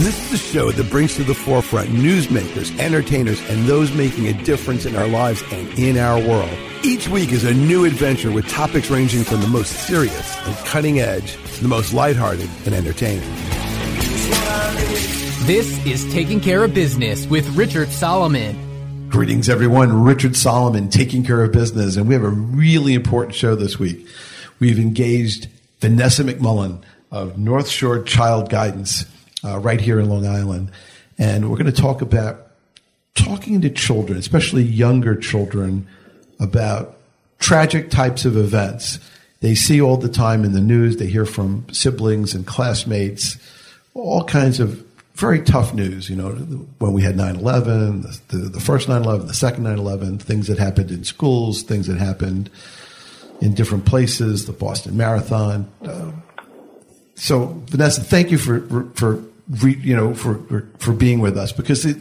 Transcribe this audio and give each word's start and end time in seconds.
This 0.00 0.18
is 0.18 0.30
the 0.30 0.38
show 0.38 0.70
that 0.70 0.88
brings 0.88 1.14
to 1.16 1.24
the 1.24 1.34
forefront 1.34 1.90
newsmakers, 1.90 2.74
entertainers, 2.78 3.38
and 3.50 3.66
those 3.66 3.92
making 3.92 4.28
a 4.28 4.32
difference 4.44 4.86
in 4.86 4.96
our 4.96 5.06
lives 5.06 5.42
and 5.52 5.68
in 5.78 5.98
our 5.98 6.18
world. 6.18 6.56
Each 6.82 7.06
week 7.06 7.32
is 7.32 7.44
a 7.44 7.52
new 7.52 7.84
adventure 7.84 8.32
with 8.32 8.48
topics 8.48 8.88
ranging 8.88 9.24
from 9.24 9.42
the 9.42 9.46
most 9.48 9.70
serious 9.86 10.38
and 10.46 10.56
cutting 10.64 11.00
edge 11.00 11.34
to 11.56 11.62
the 11.62 11.68
most 11.68 11.92
lighthearted 11.92 12.48
and 12.64 12.74
entertaining. 12.74 13.28
This 15.44 15.84
is 15.84 16.10
Taking 16.10 16.40
Care 16.40 16.64
of 16.64 16.72
Business 16.72 17.26
with 17.26 17.46
Richard 17.54 17.90
Solomon. 17.90 19.10
Greetings, 19.10 19.50
everyone. 19.50 20.02
Richard 20.02 20.34
Solomon, 20.34 20.88
Taking 20.88 21.24
Care 21.24 21.44
of 21.44 21.52
Business. 21.52 21.96
And 21.96 22.08
we 22.08 22.14
have 22.14 22.24
a 22.24 22.30
really 22.30 22.94
important 22.94 23.34
show 23.34 23.54
this 23.54 23.78
week. 23.78 24.08
We've 24.60 24.78
engaged 24.78 25.48
Vanessa 25.80 26.24
McMullen 26.24 26.82
of 27.10 27.36
North 27.36 27.68
Shore 27.68 28.02
Child 28.02 28.48
Guidance 28.48 29.04
uh, 29.44 29.58
right 29.58 29.80
here 29.80 30.00
in 30.00 30.08
Long 30.08 30.26
Island. 30.26 30.70
And 31.18 31.50
we're 31.50 31.56
going 31.56 31.72
to 31.72 31.82
talk 31.82 32.02
about 32.02 32.48
talking 33.14 33.60
to 33.60 33.70
children, 33.70 34.18
especially 34.18 34.62
younger 34.62 35.14
children, 35.14 35.86
about 36.38 36.96
tragic 37.38 37.90
types 37.90 38.24
of 38.24 38.36
events 38.36 38.98
they 39.40 39.54
see 39.54 39.80
all 39.80 39.96
the 39.96 40.08
time 40.08 40.44
in 40.44 40.52
the 40.52 40.60
news. 40.60 40.98
They 40.98 41.06
hear 41.06 41.26
from 41.26 41.66
siblings 41.72 42.34
and 42.34 42.46
classmates, 42.46 43.38
all 43.94 44.24
kinds 44.24 44.60
of 44.60 44.86
very 45.14 45.40
tough 45.42 45.74
news. 45.74 46.08
You 46.08 46.16
know, 46.16 46.30
when 46.78 46.92
we 46.92 47.02
had 47.02 47.16
9 47.16 47.36
11, 47.36 48.02
the, 48.28 48.36
the, 48.36 48.60
first 48.60 48.88
9 48.88 49.02
11, 49.02 49.26
the 49.26 49.34
second 49.34 49.64
9 49.64 49.78
11, 49.78 50.18
things 50.18 50.46
that 50.46 50.58
happened 50.58 50.90
in 50.90 51.04
schools, 51.04 51.62
things 51.62 51.86
that 51.86 51.98
happened 51.98 52.50
in 53.40 53.54
different 53.54 53.86
places, 53.86 54.46
the 54.46 54.52
Boston 54.52 54.96
Marathon. 54.96 55.70
Uh, 55.82 56.12
so, 57.20 57.62
Vanessa, 57.66 58.02
thank 58.02 58.30
you 58.30 58.38
for, 58.38 58.60
for 58.94 59.22
you 59.66 59.94
know, 59.94 60.14
for, 60.14 60.66
for 60.78 60.92
being 60.92 61.20
with 61.20 61.36
us 61.36 61.52
because 61.52 61.84
it, 61.84 61.98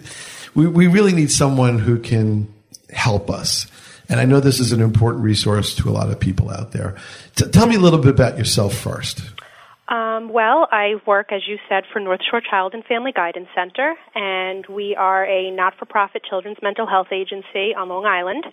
we, 0.56 0.66
we 0.66 0.88
really 0.88 1.12
need 1.12 1.30
someone 1.30 1.78
who 1.78 2.00
can 2.00 2.48
help 2.90 3.30
us. 3.30 3.68
And 4.08 4.22
I 4.22 4.26
know 4.26 4.40
this 4.40 4.62
is 4.62 4.72
an 4.72 4.82
important 4.82 5.26
resource 5.26 5.76
to 5.76 5.90
a 5.90 5.92
lot 5.92 6.10
of 6.10 6.22
people 6.22 6.50
out 6.50 6.72
there. 6.72 6.96
T- 7.36 7.50
tell 7.50 7.68
me 7.68 7.76
a 7.76 7.80
little 7.80 8.00
bit 8.00 8.12
about 8.12 8.38
yourself 8.38 8.74
first. 8.74 9.22
Um, 9.90 10.30
well, 10.32 10.70
I 10.72 11.02
work, 11.06 11.34
as 11.34 11.42
you 11.48 11.58
said, 11.68 11.84
for 11.92 12.00
North 12.00 12.22
Shore 12.30 12.42
Child 12.42 12.74
and 12.74 12.86
Family 12.86 13.12
Guidance 13.12 13.50
Center, 13.54 13.96
and 14.16 14.66
we 14.68 14.96
are 14.96 15.26
a 15.26 15.52
not 15.52 15.76
for 15.78 15.86
profit 15.86 16.24
children's 16.24 16.60
mental 16.62 16.88
health 16.88 17.12
agency 17.12 17.76
on 17.76 17.90
Long 17.90 18.06
Island. 18.06 18.46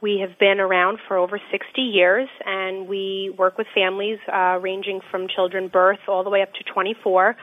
We 0.00 0.18
have 0.26 0.38
been 0.38 0.60
around 0.60 0.98
for 1.08 1.16
over 1.16 1.40
60 1.50 1.80
years, 1.80 2.28
and 2.44 2.88
we 2.88 3.34
work 3.38 3.56
with 3.56 3.66
families 3.74 4.18
uh, 4.32 4.58
ranging 4.60 5.00
from 5.10 5.28
children 5.28 5.68
birth 5.68 6.00
all 6.08 6.24
the 6.24 6.30
way 6.30 6.42
up 6.42 6.52
to 6.54 6.64
24 6.72 7.36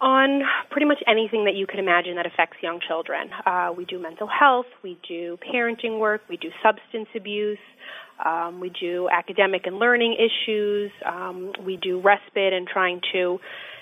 on 0.00 0.42
pretty 0.70 0.86
much 0.86 0.98
anything 1.06 1.46
that 1.46 1.54
you 1.54 1.66
can 1.66 1.78
imagine 1.78 2.16
that 2.16 2.26
affects 2.26 2.56
young 2.62 2.80
children. 2.86 3.30
Uh, 3.46 3.72
we 3.76 3.84
do 3.86 3.98
mental 3.98 4.28
health, 4.28 4.66
we 4.82 4.98
do 5.08 5.38
parenting 5.38 5.98
work, 5.98 6.20
we 6.28 6.36
do 6.36 6.50
substance 6.62 7.08
abuse, 7.14 7.58
um, 8.24 8.60
we 8.60 8.70
do 8.78 9.08
academic 9.10 9.66
and 9.66 9.78
learning 9.78 10.16
issues, 10.18 10.90
um, 11.04 11.52
we 11.64 11.78
do 11.78 12.00
respite 12.00 12.52
and 12.52 12.66
trying 12.66 13.00
to 13.12 13.38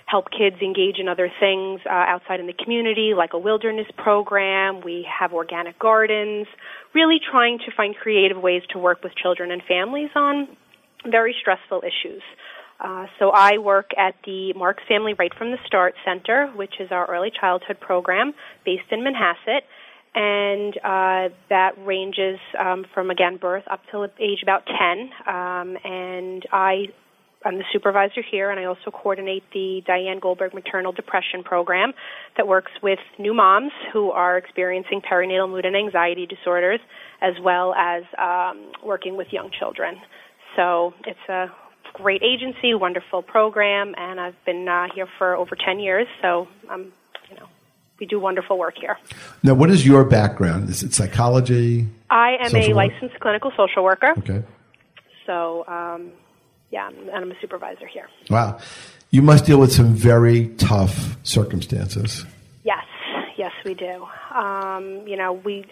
help 0.07 0.27
kids 0.31 0.57
engage 0.63 0.99
in 0.99 1.09
other 1.09 1.31
things 1.41 1.81
uh, 1.87 1.93
outside 1.93 2.39
in 2.39 2.47
the 2.47 2.53
community, 2.53 3.13
like 3.17 3.33
a 3.33 3.39
wilderness 3.39 3.87
program. 3.97 4.83
We 4.85 5.07
have 5.09 5.33
organic 5.33 5.79
gardens, 5.79 6.47
really 6.95 7.19
trying 7.19 7.59
to 7.59 7.73
find 7.77 7.95
creative 7.95 8.41
ways 8.41 8.63
to 8.71 8.79
work 8.79 9.03
with 9.03 9.15
children 9.15 9.51
and 9.51 9.63
families 9.67 10.11
on 10.15 10.49
very 11.07 11.35
stressful 11.41 11.83
issues. 11.83 12.23
Uh, 12.81 13.07
so 13.19 13.31
I 13.31 13.59
work 13.59 13.91
at 13.97 14.15
the 14.25 14.53
Marks 14.55 14.83
Family 14.89 15.15
Right 15.15 15.33
from 15.37 15.51
the 15.51 15.59
Start 15.67 15.95
Center, 16.05 16.51
which 16.55 16.75
is 16.81 16.91
our 16.91 17.07
early 17.07 17.31
childhood 17.31 17.79
program 17.81 18.35
based 18.65 18.91
in 18.91 19.01
Manhasset, 19.01 19.61
and 20.15 20.77
uh, 20.79 21.35
that 21.51 21.73
ranges 21.85 22.39
um, 22.59 22.85
from 22.93 23.11
again 23.11 23.37
birth 23.37 23.65
up 23.71 23.81
to 23.91 24.05
age 24.21 24.41
about 24.43 24.65
10. 24.67 25.11
Um, 25.27 25.77
and 25.85 26.43
I 26.53 26.87
I'm 27.45 27.59
the 27.59 27.65
supervisor 27.73 28.23
here, 28.23 28.51
and 28.51 28.59
I 28.59 28.65
also 28.65 28.91
coordinate 28.91 29.45
the 29.53 29.83
Diane 29.87 30.19
Goldberg 30.19 30.55
Maternal 30.55 30.93
Depression 30.93 31.43
Program 31.45 31.93
that 32.37 32.49
works 32.49 32.73
with 32.83 32.99
new 33.19 33.35
moms 33.35 33.73
who 33.93 34.11
are 34.11 34.39
experiencing 34.39 35.03
perinatal 35.03 35.51
mood 35.51 35.67
and 35.67 35.77
anxiety 35.77 36.27
disorders, 36.27 36.81
as 37.21 37.35
well 37.43 37.75
as 37.75 38.05
um, 38.19 38.73
working 38.83 39.17
with 39.17 39.33
young 39.33 39.51
children. 39.51 39.97
So 40.57 40.95
it's 41.07 41.29
a 41.29 41.53
great 41.93 42.23
agency, 42.23 42.75
wonderful 42.75 43.23
program, 43.23 43.95
and 43.99 44.19
I've 44.19 44.43
been 44.47 44.67
uh, 44.67 44.87
here 44.95 45.09
for 45.19 45.35
over 45.35 45.55
10 45.55 45.81
years, 45.81 46.07
so 46.23 46.49
um, 46.71 46.93
you 47.31 47.37
know, 47.37 47.47
we 48.01 48.07
do 48.07 48.19
wonderful 48.19 48.59
work 48.59 48.75
here. 48.81 48.99
Now, 49.43 49.55
what 49.55 49.71
is 49.71 49.87
your 49.87 50.05
background? 50.05 50.71
Is 50.71 50.83
it 50.83 50.95
psychology? 50.95 51.87
I 52.11 52.37
am 52.41 52.57
a 52.57 52.73
licensed 52.73 53.15
work? 53.15 53.21
clinical 53.21 53.53
social 53.57 53.85
worker. 53.85 54.15
Okay. 54.19 54.43
So, 55.27 55.65
um, 55.69 56.13
yeah, 56.75 56.89
and 56.89 57.09
I'm 57.11 57.31
a 57.31 57.41
supervisor 57.41 57.87
here. 57.87 58.09
Wow. 58.29 58.59
You 59.11 59.23
must 59.23 59.47
deal 59.47 59.61
with 59.61 59.73
some 59.73 59.95
very 59.95 60.49
tough 60.57 61.17
circumstances. 61.23 62.27
Yes, 62.65 62.85
yes, 63.39 63.53
we 63.65 63.75
do. 63.75 64.09
Um, 64.35 65.07
you 65.07 65.17
know, 65.17 65.35
we 65.35 65.67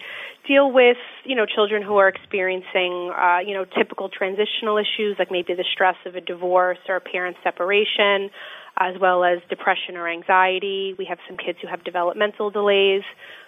deal 0.47 0.71
with 0.71 0.95
you 1.25 1.35
know 1.35 1.45
children 1.45 1.83
who 1.83 1.97
are 1.97 2.07
experiencing 2.07 3.11
uh, 3.11 3.39
you 3.45 3.53
know 3.53 3.65
typical 3.65 4.07
transitional 4.07 4.77
issues 4.77 5.17
like 5.19 5.29
maybe 5.29 5.53
the 5.53 5.65
stress 5.73 5.97
of 6.05 6.15
a 6.15 6.21
divorce 6.21 6.79
or 6.87 6.95
a 6.95 7.01
parent 7.01 7.35
separation, 7.43 8.29
as 8.77 8.95
well 8.97 9.25
as 9.25 9.39
depression 9.49 9.97
or 9.97 10.07
anxiety. 10.07 10.95
We 10.97 11.03
have 11.05 11.19
some 11.27 11.35
kids 11.35 11.59
who 11.61 11.67
have 11.67 11.83
developmental 11.83 12.49
delays. 12.49 13.03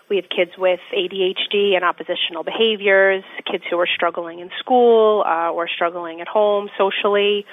We 0.09 0.17
have 0.17 0.25
kids 0.29 0.51
with 0.57 0.79
ADHD 0.95 1.75
and 1.75 1.83
oppositional 1.83 2.43
behaviors, 2.43 3.23
kids 3.49 3.63
who 3.69 3.79
are 3.79 3.87
struggling 3.87 4.39
in 4.39 4.51
school 4.59 5.23
uh, 5.25 5.51
or 5.51 5.67
struggling 5.67 6.21
at 6.21 6.27
home 6.27 6.69
socially. 6.77 7.45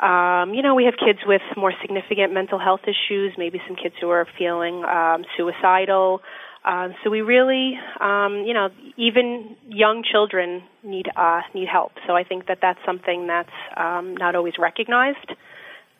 Um, 0.00 0.54
you 0.54 0.62
know, 0.62 0.74
we 0.74 0.86
have 0.86 0.94
kids 0.96 1.18
with 1.26 1.42
more 1.56 1.72
significant 1.82 2.32
mental 2.32 2.58
health 2.58 2.80
issues, 2.84 3.34
maybe 3.36 3.60
some 3.66 3.76
kids 3.76 3.94
who 4.00 4.08
are 4.08 4.26
feeling 4.38 4.82
um, 4.84 5.24
suicidal. 5.36 6.22
Uh, 6.64 6.88
so 7.02 7.10
we 7.10 7.20
really, 7.20 7.78
um, 8.00 8.44
you 8.46 8.54
know, 8.54 8.70
even 8.96 9.56
young 9.68 10.02
children 10.02 10.62
need 10.82 11.08
uh, 11.16 11.40
need 11.54 11.68
help. 11.68 11.92
So 12.06 12.16
I 12.16 12.24
think 12.24 12.46
that 12.46 12.58
that's 12.62 12.78
something 12.84 13.26
that's 13.26 13.50
um, 13.76 14.16
not 14.16 14.34
always 14.34 14.54
recognized. 14.58 15.32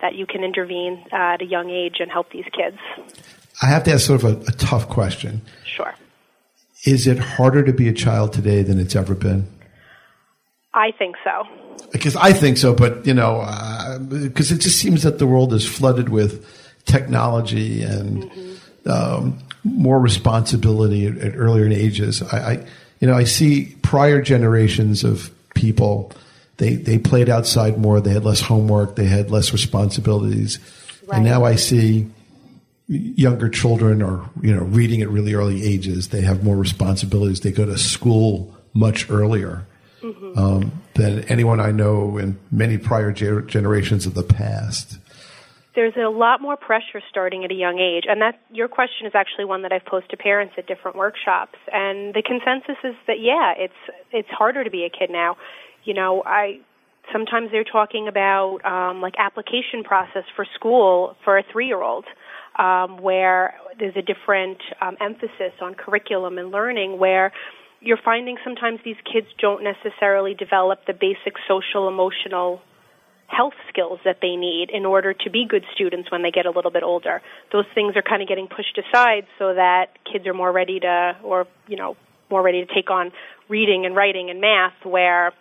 That 0.00 0.14
you 0.14 0.26
can 0.26 0.42
intervene 0.42 1.04
uh, 1.12 1.34
at 1.34 1.42
a 1.42 1.44
young 1.46 1.70
age 1.70 1.96
and 2.00 2.10
help 2.10 2.30
these 2.30 2.46
kids. 2.52 2.78
I 3.62 3.66
have 3.66 3.84
to 3.84 3.92
ask 3.92 4.06
sort 4.06 4.24
of 4.24 4.42
a, 4.42 4.48
a 4.48 4.52
tough 4.52 4.88
question. 4.88 5.42
Sure. 5.64 5.94
Is 6.84 7.06
it 7.06 7.18
harder 7.18 7.62
to 7.62 7.72
be 7.72 7.88
a 7.88 7.92
child 7.92 8.32
today 8.32 8.62
than 8.62 8.80
it's 8.80 8.96
ever 8.96 9.14
been? 9.14 9.46
I 10.72 10.92
think 10.92 11.16
so. 11.22 11.44
Because 11.92 12.16
I 12.16 12.32
think 12.32 12.56
so, 12.56 12.74
but 12.74 13.06
you 13.06 13.14
know, 13.14 13.40
because 14.08 14.52
uh, 14.52 14.54
it 14.54 14.60
just 14.60 14.78
seems 14.78 15.02
that 15.02 15.18
the 15.18 15.26
world 15.26 15.52
is 15.52 15.66
flooded 15.66 16.08
with 16.08 16.46
technology 16.84 17.82
and 17.82 18.22
mm-hmm. 18.24 18.90
um, 18.90 19.38
more 19.64 19.98
responsibility 20.00 21.06
at, 21.06 21.18
at 21.18 21.36
earlier 21.36 21.68
ages. 21.68 22.22
I, 22.22 22.36
I, 22.36 22.66
you 23.00 23.08
know, 23.08 23.14
I 23.14 23.24
see 23.24 23.76
prior 23.82 24.22
generations 24.22 25.04
of 25.04 25.30
people. 25.54 26.12
They 26.60 26.74
they 26.74 26.98
played 26.98 27.30
outside 27.30 27.78
more. 27.78 28.02
They 28.02 28.12
had 28.12 28.22
less 28.22 28.42
homework. 28.42 28.94
They 28.94 29.06
had 29.06 29.30
less 29.30 29.50
responsibilities. 29.50 30.58
Right. 31.06 31.16
And 31.16 31.24
now 31.24 31.44
I 31.44 31.56
see 31.56 32.10
younger 32.86 33.48
children 33.48 34.02
are 34.02 34.28
you 34.42 34.54
know 34.54 34.62
reading 34.64 35.00
at 35.00 35.08
really 35.08 35.32
early 35.32 35.64
ages. 35.64 36.08
They 36.08 36.20
have 36.20 36.44
more 36.44 36.56
responsibilities. 36.56 37.40
They 37.40 37.50
go 37.50 37.64
to 37.64 37.78
school 37.78 38.54
much 38.74 39.08
earlier 39.10 39.66
mm-hmm. 40.02 40.38
um, 40.38 40.82
than 40.94 41.24
anyone 41.24 41.60
I 41.60 41.70
know 41.70 42.18
in 42.18 42.38
many 42.52 42.76
prior 42.76 43.10
generations 43.10 44.04
of 44.04 44.12
the 44.12 44.22
past 44.22 44.98
there's 45.74 45.94
a 45.96 46.08
lot 46.10 46.42
more 46.42 46.56
pressure 46.56 47.00
starting 47.08 47.44
at 47.44 47.50
a 47.50 47.54
young 47.54 47.78
age 47.78 48.04
and 48.08 48.20
that 48.20 48.40
your 48.52 48.68
question 48.68 49.06
is 49.06 49.14
actually 49.14 49.44
one 49.44 49.62
that 49.62 49.72
I've 49.72 49.84
posed 49.84 50.10
to 50.10 50.16
parents 50.16 50.54
at 50.58 50.66
different 50.66 50.96
workshops 50.96 51.58
and 51.72 52.12
the 52.12 52.22
consensus 52.22 52.76
is 52.82 52.94
that 53.06 53.20
yeah 53.20 53.54
it's 53.56 53.80
it's 54.10 54.28
harder 54.28 54.64
to 54.64 54.70
be 54.70 54.84
a 54.84 54.90
kid 54.90 55.10
now 55.10 55.36
you 55.84 55.94
know 55.94 56.22
I 56.24 56.60
sometimes 57.12 57.50
they're 57.50 57.64
talking 57.64 58.08
about 58.08 58.58
um 58.64 59.00
like 59.00 59.14
application 59.18 59.84
process 59.84 60.24
for 60.36 60.46
school 60.54 61.16
for 61.24 61.38
a 61.38 61.44
3-year-old 61.44 62.04
um 62.58 62.98
where 62.98 63.54
there's 63.78 63.96
a 63.96 64.02
different 64.02 64.58
um 64.80 64.96
emphasis 65.00 65.52
on 65.60 65.74
curriculum 65.74 66.38
and 66.38 66.50
learning 66.50 66.98
where 66.98 67.32
you're 67.80 68.00
finding 68.04 68.36
sometimes 68.44 68.78
these 68.84 69.00
kids 69.10 69.26
don't 69.38 69.64
necessarily 69.64 70.34
develop 70.34 70.84
the 70.86 70.92
basic 70.92 71.34
social 71.48 71.88
emotional 71.88 72.60
health 73.30 73.54
skills 73.68 74.00
that 74.04 74.18
they 74.20 74.36
need 74.36 74.70
in 74.70 74.84
order 74.84 75.14
to 75.14 75.30
be 75.30 75.46
good 75.48 75.64
students 75.72 76.10
when 76.10 76.22
they 76.22 76.30
get 76.30 76.46
a 76.46 76.50
little 76.50 76.70
bit 76.70 76.82
older. 76.82 77.22
Those 77.52 77.64
things 77.74 77.96
are 77.96 78.02
kind 78.02 78.22
of 78.22 78.28
getting 78.28 78.48
pushed 78.48 78.76
aside 78.76 79.26
so 79.38 79.54
that 79.54 79.96
kids 80.10 80.26
are 80.26 80.34
more 80.34 80.50
ready 80.50 80.80
to, 80.80 81.16
or, 81.22 81.46
you 81.68 81.76
know, 81.76 81.96
more 82.28 82.42
ready 82.42 82.64
to 82.64 82.74
take 82.74 82.90
on 82.90 83.12
reading 83.48 83.86
and 83.86 83.94
writing 83.94 84.30
and 84.30 84.40
math 84.40 84.74
where, 84.84 85.32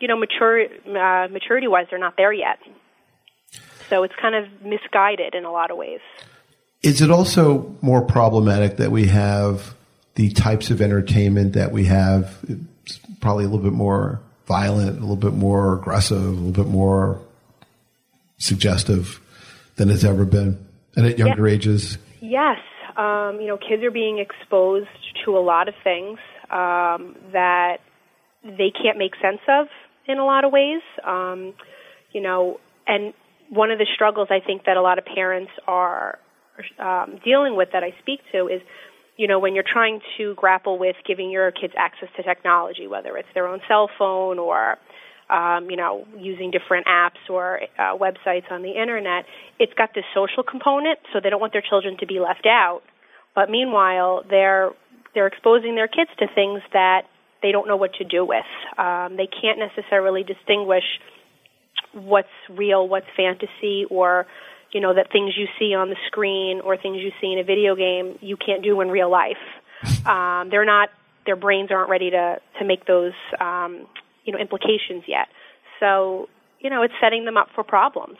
you 0.00 0.08
know, 0.08 0.16
mature, 0.16 0.64
uh, 0.64 1.28
maturity 1.28 1.66
wise, 1.68 1.86
they're 1.90 1.98
not 1.98 2.14
there 2.16 2.32
yet. 2.32 2.58
So 3.88 4.02
it's 4.02 4.14
kind 4.20 4.34
of 4.34 4.44
misguided 4.62 5.34
in 5.34 5.44
a 5.44 5.52
lot 5.52 5.70
of 5.70 5.76
ways. 5.76 6.00
Is 6.82 7.00
it 7.00 7.10
also 7.10 7.74
more 7.80 8.02
problematic 8.02 8.76
that 8.78 8.90
we 8.90 9.06
have 9.06 9.74
the 10.14 10.30
types 10.30 10.70
of 10.70 10.80
entertainment 10.80 11.54
that 11.54 11.72
we 11.72 11.84
have? 11.86 12.36
It's 12.48 12.98
probably 13.20 13.44
a 13.44 13.48
little 13.48 13.62
bit 13.64 13.72
more 13.72 14.20
violent, 14.46 14.98
a 14.98 15.00
little 15.00 15.16
bit 15.16 15.32
more 15.34 15.74
aggressive, 15.76 16.18
a 16.22 16.30
little 16.30 16.64
bit 16.64 16.70
more 16.70 17.20
suggestive 18.38 19.20
than 19.76 19.90
it's 19.90 20.04
ever 20.04 20.24
been, 20.24 20.58
and 20.96 21.06
at 21.06 21.18
younger 21.18 21.48
Yeah. 21.48 21.54
ages. 21.54 21.98
Yes, 22.20 22.58
um, 22.96 23.40
you 23.40 23.46
know, 23.46 23.56
kids 23.56 23.82
are 23.82 23.90
being 23.90 24.18
exposed 24.18 24.88
to 25.24 25.36
a 25.36 25.40
lot 25.40 25.68
of 25.68 25.74
things 25.82 26.18
um, 26.50 27.16
that 27.32 27.80
they 28.44 28.70
can't 28.70 28.96
make 28.98 29.16
sense 29.20 29.40
of 29.48 29.68
in 30.08 30.18
a 30.18 30.24
lot 30.24 30.44
of 30.44 30.52
ways. 30.52 30.82
Um, 31.04 31.54
you 32.12 32.20
know, 32.20 32.60
and 32.86 33.12
one 33.50 33.70
of 33.70 33.78
the 33.78 33.86
struggles 33.94 34.28
I 34.30 34.40
think 34.44 34.64
that 34.64 34.76
a 34.76 34.82
lot 34.82 34.98
of 34.98 35.04
parents 35.04 35.52
are 35.66 36.18
um, 36.78 37.20
dealing 37.24 37.56
with 37.56 37.70
that 37.72 37.82
I 37.82 37.94
speak 38.00 38.20
to 38.32 38.48
is, 38.48 38.62
you 39.16 39.28
know, 39.28 39.38
when 39.38 39.54
you're 39.54 39.64
trying 39.70 40.00
to 40.18 40.34
grapple 40.34 40.78
with 40.78 40.96
giving 41.06 41.30
your 41.30 41.50
kids 41.50 41.74
access 41.76 42.08
to 42.16 42.22
technology, 42.22 42.86
whether 42.86 43.16
it's 43.16 43.28
their 43.34 43.46
own 43.46 43.60
cell 43.68 43.90
phone 43.98 44.38
or 44.38 44.78
um, 45.28 45.70
you 45.70 45.76
know, 45.76 46.06
using 46.16 46.52
different 46.52 46.86
apps 46.86 47.18
or 47.28 47.60
uh, 47.78 47.96
websites 47.96 48.50
on 48.50 48.62
the 48.62 48.80
internet, 48.80 49.24
it's 49.58 49.72
got 49.74 49.90
this 49.94 50.04
social 50.14 50.44
component, 50.44 51.00
so 51.12 51.18
they 51.20 51.30
don't 51.30 51.40
want 51.40 51.52
their 51.52 51.64
children 51.68 51.96
to 51.98 52.06
be 52.06 52.20
left 52.20 52.46
out. 52.46 52.82
But 53.34 53.50
meanwhile, 53.50 54.22
they're 54.28 54.70
they're 55.14 55.26
exposing 55.26 55.74
their 55.74 55.88
kids 55.88 56.10
to 56.18 56.26
things 56.34 56.60
that 56.72 57.02
they 57.42 57.52
don't 57.52 57.68
know 57.68 57.76
what 57.76 57.94
to 57.94 58.04
do 58.04 58.24
with. 58.24 58.44
Um, 58.78 59.16
they 59.16 59.28
can't 59.28 59.58
necessarily 59.58 60.22
distinguish 60.22 60.84
what's 61.92 62.28
real, 62.50 62.88
what's 62.88 63.06
fantasy, 63.16 63.84
or 63.90 64.26
you 64.72 64.80
know 64.80 64.94
that 64.94 65.10
things 65.12 65.34
you 65.36 65.46
see 65.58 65.74
on 65.74 65.88
the 65.88 65.96
screen 66.06 66.60
or 66.60 66.76
things 66.76 66.98
you 66.98 67.12
see 67.20 67.32
in 67.32 67.38
a 67.38 67.44
video 67.44 67.76
game 67.76 68.18
you 68.20 68.36
can't 68.36 68.62
do 68.62 68.80
in 68.80 68.88
real 68.88 69.10
life. 69.10 69.36
Um, 70.06 70.50
they're 70.50 70.64
not 70.64 70.88
their 71.26 71.36
brains 71.36 71.70
aren't 71.70 71.90
ready 71.90 72.10
to 72.10 72.40
to 72.58 72.64
make 72.64 72.86
those 72.86 73.12
um, 73.40 73.86
you 74.24 74.32
know 74.32 74.38
implications 74.38 75.04
yet. 75.06 75.26
So 75.80 76.28
you 76.60 76.70
know 76.70 76.82
it's 76.82 76.94
setting 77.00 77.24
them 77.24 77.36
up 77.36 77.48
for 77.54 77.64
problems. 77.64 78.18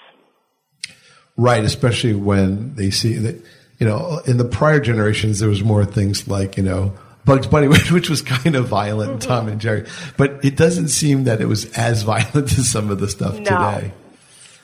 Right, 1.37 1.63
especially 1.65 2.15
when 2.15 2.75
they 2.77 2.91
see 2.91 3.15
that, 3.15 3.37
you 3.79 3.87
know, 3.87 4.23
in 4.27 4.39
the 4.39 4.45
prior 4.45 4.81
generations, 4.81 5.39
there 5.39 5.51
was 5.51 5.63
more 5.63 5.85
things 5.85 6.27
like, 6.27 6.57
you 6.57 6.63
know, 6.63 6.95
Bugs 7.27 7.47
Bunny, 7.47 7.69
which, 7.69 7.91
which 7.97 8.09
was 8.09 8.23
kind 8.23 8.55
of 8.57 8.69
violent, 8.69 9.21
Tom 9.21 9.49
and 9.49 9.61
Jerry. 9.61 9.87
But 10.17 10.43
it 10.45 10.57
doesn't 10.57 10.89
seem 10.89 11.25
that 11.25 11.41
it 11.43 11.47
was 11.47 11.71
as 11.77 12.03
violent 12.15 12.57
as 12.59 12.71
some 12.71 12.91
of 12.91 12.99
the 13.01 13.09
stuff 13.09 13.35
No. 13.39 13.43
today. 13.45 13.93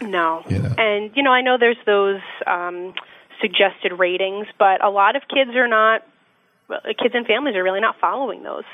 No. 0.00 0.42
You 0.48 0.58
know. 0.60 0.74
And 0.78 1.10
you 1.14 1.22
know, 1.22 1.30
I 1.32 1.42
know 1.42 1.58
there's 1.58 1.76
those 1.84 2.20
um 2.46 2.94
suggested 3.40 3.92
ratings, 3.98 4.46
but 4.58 4.82
a 4.82 4.88
lot 4.88 5.16
of 5.16 5.22
kids 5.28 5.50
are 5.54 5.68
not 5.68 6.02
kids 6.98 7.14
and 7.14 7.26
families 7.26 7.56
are 7.56 7.62
really 7.62 7.80
not 7.80 7.96
following 8.00 8.42
those. 8.42 8.64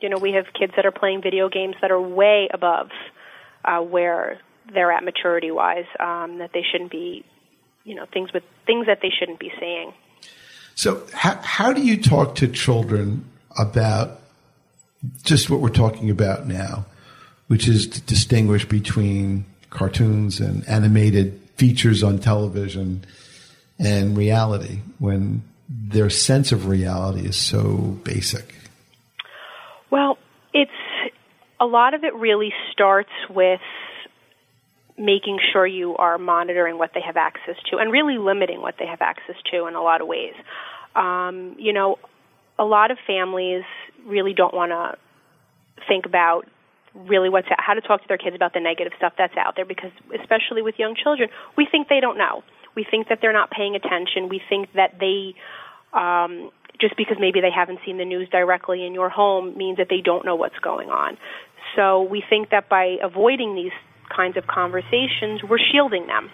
You 0.00 0.08
know, 0.08 0.18
we 0.18 0.32
have 0.32 0.46
kids 0.58 0.72
that 0.76 0.84
are 0.84 0.90
playing 0.92 1.22
video 1.22 1.48
games 1.48 1.76
that 1.80 1.90
are 1.90 2.00
way 2.00 2.48
above 2.52 2.88
uh 3.64 3.80
where 3.80 4.40
they're 4.72 4.90
at 4.92 5.04
maturity 5.04 5.50
wise, 5.50 5.86
um 6.00 6.38
that 6.38 6.50
they 6.52 6.62
shouldn't 6.70 6.90
be 6.90 7.24
you 7.84 7.94
know, 7.94 8.04
things 8.12 8.32
with 8.32 8.42
things 8.66 8.86
that 8.86 8.98
they 9.00 9.10
shouldn't 9.16 9.38
be 9.38 9.52
seeing. 9.60 9.92
So, 10.76 11.02
how, 11.14 11.40
how 11.42 11.72
do 11.72 11.82
you 11.82 12.00
talk 12.00 12.34
to 12.36 12.48
children 12.48 13.24
about 13.58 14.20
just 15.22 15.48
what 15.48 15.60
we're 15.60 15.70
talking 15.70 16.10
about 16.10 16.46
now, 16.46 16.84
which 17.46 17.66
is 17.66 17.86
to 17.88 18.00
distinguish 18.02 18.68
between 18.68 19.46
cartoons 19.70 20.38
and 20.38 20.68
animated 20.68 21.40
features 21.56 22.02
on 22.02 22.18
television 22.18 23.06
and 23.78 24.18
reality 24.18 24.80
when 24.98 25.42
their 25.68 26.10
sense 26.10 26.52
of 26.52 26.66
reality 26.66 27.26
is 27.26 27.36
so 27.36 27.98
basic? 28.04 28.54
Well, 29.90 30.18
it's 30.52 30.70
a 31.58 31.64
lot 31.64 31.94
of 31.94 32.04
it 32.04 32.14
really 32.14 32.52
starts 32.72 33.10
with 33.30 33.60
making 34.98 35.38
sure 35.52 35.66
you 35.66 35.96
are 35.96 36.18
monitoring 36.18 36.78
what 36.78 36.90
they 36.94 37.00
have 37.00 37.16
access 37.16 37.56
to 37.70 37.78
and 37.78 37.92
really 37.92 38.18
limiting 38.18 38.62
what 38.62 38.76
they 38.78 38.86
have 38.86 39.02
access 39.02 39.36
to 39.50 39.66
in 39.66 39.74
a 39.74 39.82
lot 39.82 40.00
of 40.00 40.06
ways. 40.06 40.34
Um, 40.94 41.56
you 41.58 41.72
know, 41.72 41.98
a 42.58 42.64
lot 42.64 42.90
of 42.90 42.98
families 43.06 43.64
really 44.06 44.32
don't 44.32 44.54
want 44.54 44.72
to 44.72 44.96
think 45.86 46.06
about 46.06 46.46
really 46.94 47.28
what's 47.28 47.48
how 47.58 47.74
to 47.74 47.82
talk 47.82 48.00
to 48.00 48.08
their 48.08 48.16
kids 48.16 48.34
about 48.34 48.54
the 48.54 48.60
negative 48.60 48.92
stuff 48.96 49.12
that's 49.18 49.36
out 49.36 49.54
there 49.56 49.66
because 49.66 49.90
especially 50.18 50.62
with 50.62 50.76
young 50.78 50.94
children, 50.94 51.28
we 51.56 51.66
think 51.70 51.88
they 51.88 52.00
don't 52.00 52.16
know. 52.16 52.42
We 52.74 52.86
think 52.90 53.08
that 53.08 53.18
they're 53.20 53.32
not 53.32 53.50
paying 53.50 53.74
attention. 53.74 54.28
We 54.28 54.40
think 54.48 54.72
that 54.74 54.98
they 54.98 55.34
um, 55.92 56.50
just 56.80 56.96
because 56.96 57.16
maybe 57.20 57.40
they 57.40 57.50
haven't 57.50 57.80
seen 57.84 57.98
the 57.98 58.04
news 58.04 58.28
directly 58.30 58.86
in 58.86 58.94
your 58.94 59.08
home 59.08 59.56
means 59.56 59.78
that 59.78 59.88
they 59.88 60.00
don't 60.00 60.24
know 60.24 60.36
what's 60.36 60.58
going 60.58 60.88
on. 60.88 61.16
So 61.74 62.02
we 62.02 62.22
think 62.28 62.50
that 62.50 62.68
by 62.68 62.96
avoiding 63.02 63.54
these 63.54 63.72
kinds 64.14 64.36
of 64.36 64.46
conversations, 64.46 65.42
we're 65.48 65.58
shielding 65.72 66.06
them. 66.06 66.30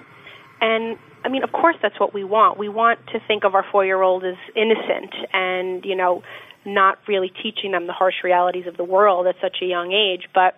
And 0.60 0.98
I 1.24 1.28
mean, 1.28 1.42
of 1.42 1.52
course, 1.52 1.76
that's 1.82 1.98
what 1.98 2.14
we 2.14 2.24
want. 2.24 2.58
We 2.58 2.68
want 2.68 3.00
to 3.12 3.20
think 3.26 3.44
of 3.44 3.54
our 3.54 3.64
four 3.70 3.84
year 3.84 4.00
old 4.00 4.24
as 4.24 4.36
innocent 4.54 5.14
and, 5.32 5.84
you 5.84 5.96
know, 5.96 6.22
not 6.64 6.98
really 7.08 7.32
teaching 7.42 7.72
them 7.72 7.86
the 7.86 7.92
harsh 7.92 8.22
realities 8.22 8.66
of 8.66 8.76
the 8.76 8.84
world 8.84 9.26
at 9.26 9.34
such 9.40 9.56
a 9.62 9.66
young 9.66 9.92
age. 9.92 10.28
But 10.32 10.54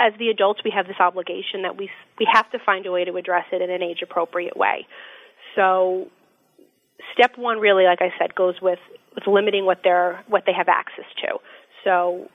as 0.00 0.12
the 0.18 0.28
adults, 0.28 0.60
we 0.64 0.72
have 0.74 0.86
this 0.86 0.98
obligation 1.00 1.62
that 1.62 1.76
we, 1.76 1.90
we 2.18 2.28
have 2.32 2.50
to 2.52 2.58
find 2.64 2.86
a 2.86 2.92
way 2.92 3.04
to 3.04 3.16
address 3.16 3.46
it 3.52 3.62
in 3.62 3.70
an 3.70 3.82
age 3.82 3.98
appropriate 4.02 4.56
way. 4.56 4.86
So, 5.54 6.08
step 7.14 7.32
one 7.36 7.58
really, 7.58 7.84
like 7.84 8.00
I 8.00 8.12
said, 8.18 8.34
goes 8.34 8.56
with, 8.60 8.78
with 9.14 9.26
limiting 9.26 9.64
what, 9.64 9.80
they're, 9.82 10.22
what 10.28 10.44
they 10.46 10.52
have 10.52 10.68
access 10.68 11.06
to. 11.22 11.38
So, 11.84 12.28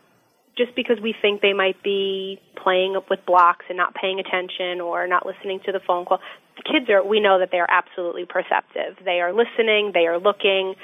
just 0.58 0.76
because 0.76 0.98
we 1.02 1.16
think 1.20 1.42
they 1.42 1.54
might 1.54 1.82
be 1.84 2.40
playing 2.62 3.00
with 3.10 3.26
blocks 3.26 3.66
and 3.70 3.78
not 3.78 3.96
paying 3.96 4.20
attention 4.20 4.82
or 4.82 5.08
not 5.08 5.26
listening 5.26 5.60
to 5.66 5.72
the 5.72 5.80
phone 5.80 6.06
call, 6.06 6.20
the 6.58 6.64
kids 6.64 6.90
are, 6.90 7.06
we 7.06 7.20
know 7.20 7.40
that 7.40 7.50
they 7.52 7.58
are 7.58 7.70
absolutely 7.70 8.26
perceptive. 8.26 8.98
They 9.04 9.22
are 9.22 9.34
listening, 9.34 9.92
they 9.94 10.06
are 10.06 10.20
looking. 10.20 10.76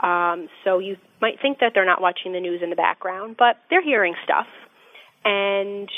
Um, 0.00 0.48
so 0.62 0.78
you 0.78 0.96
might 1.20 1.40
think 1.40 1.58
that 1.58 1.72
they're 1.74 1.86
not 1.86 2.00
watching 2.00 2.32
the 2.32 2.40
news 2.40 2.62
in 2.62 2.70
the 2.70 2.76
background, 2.76 3.36
but 3.36 3.56
they're 3.70 3.82
hearing 3.82 4.14
stuff. 4.22 4.46
And 5.24 5.90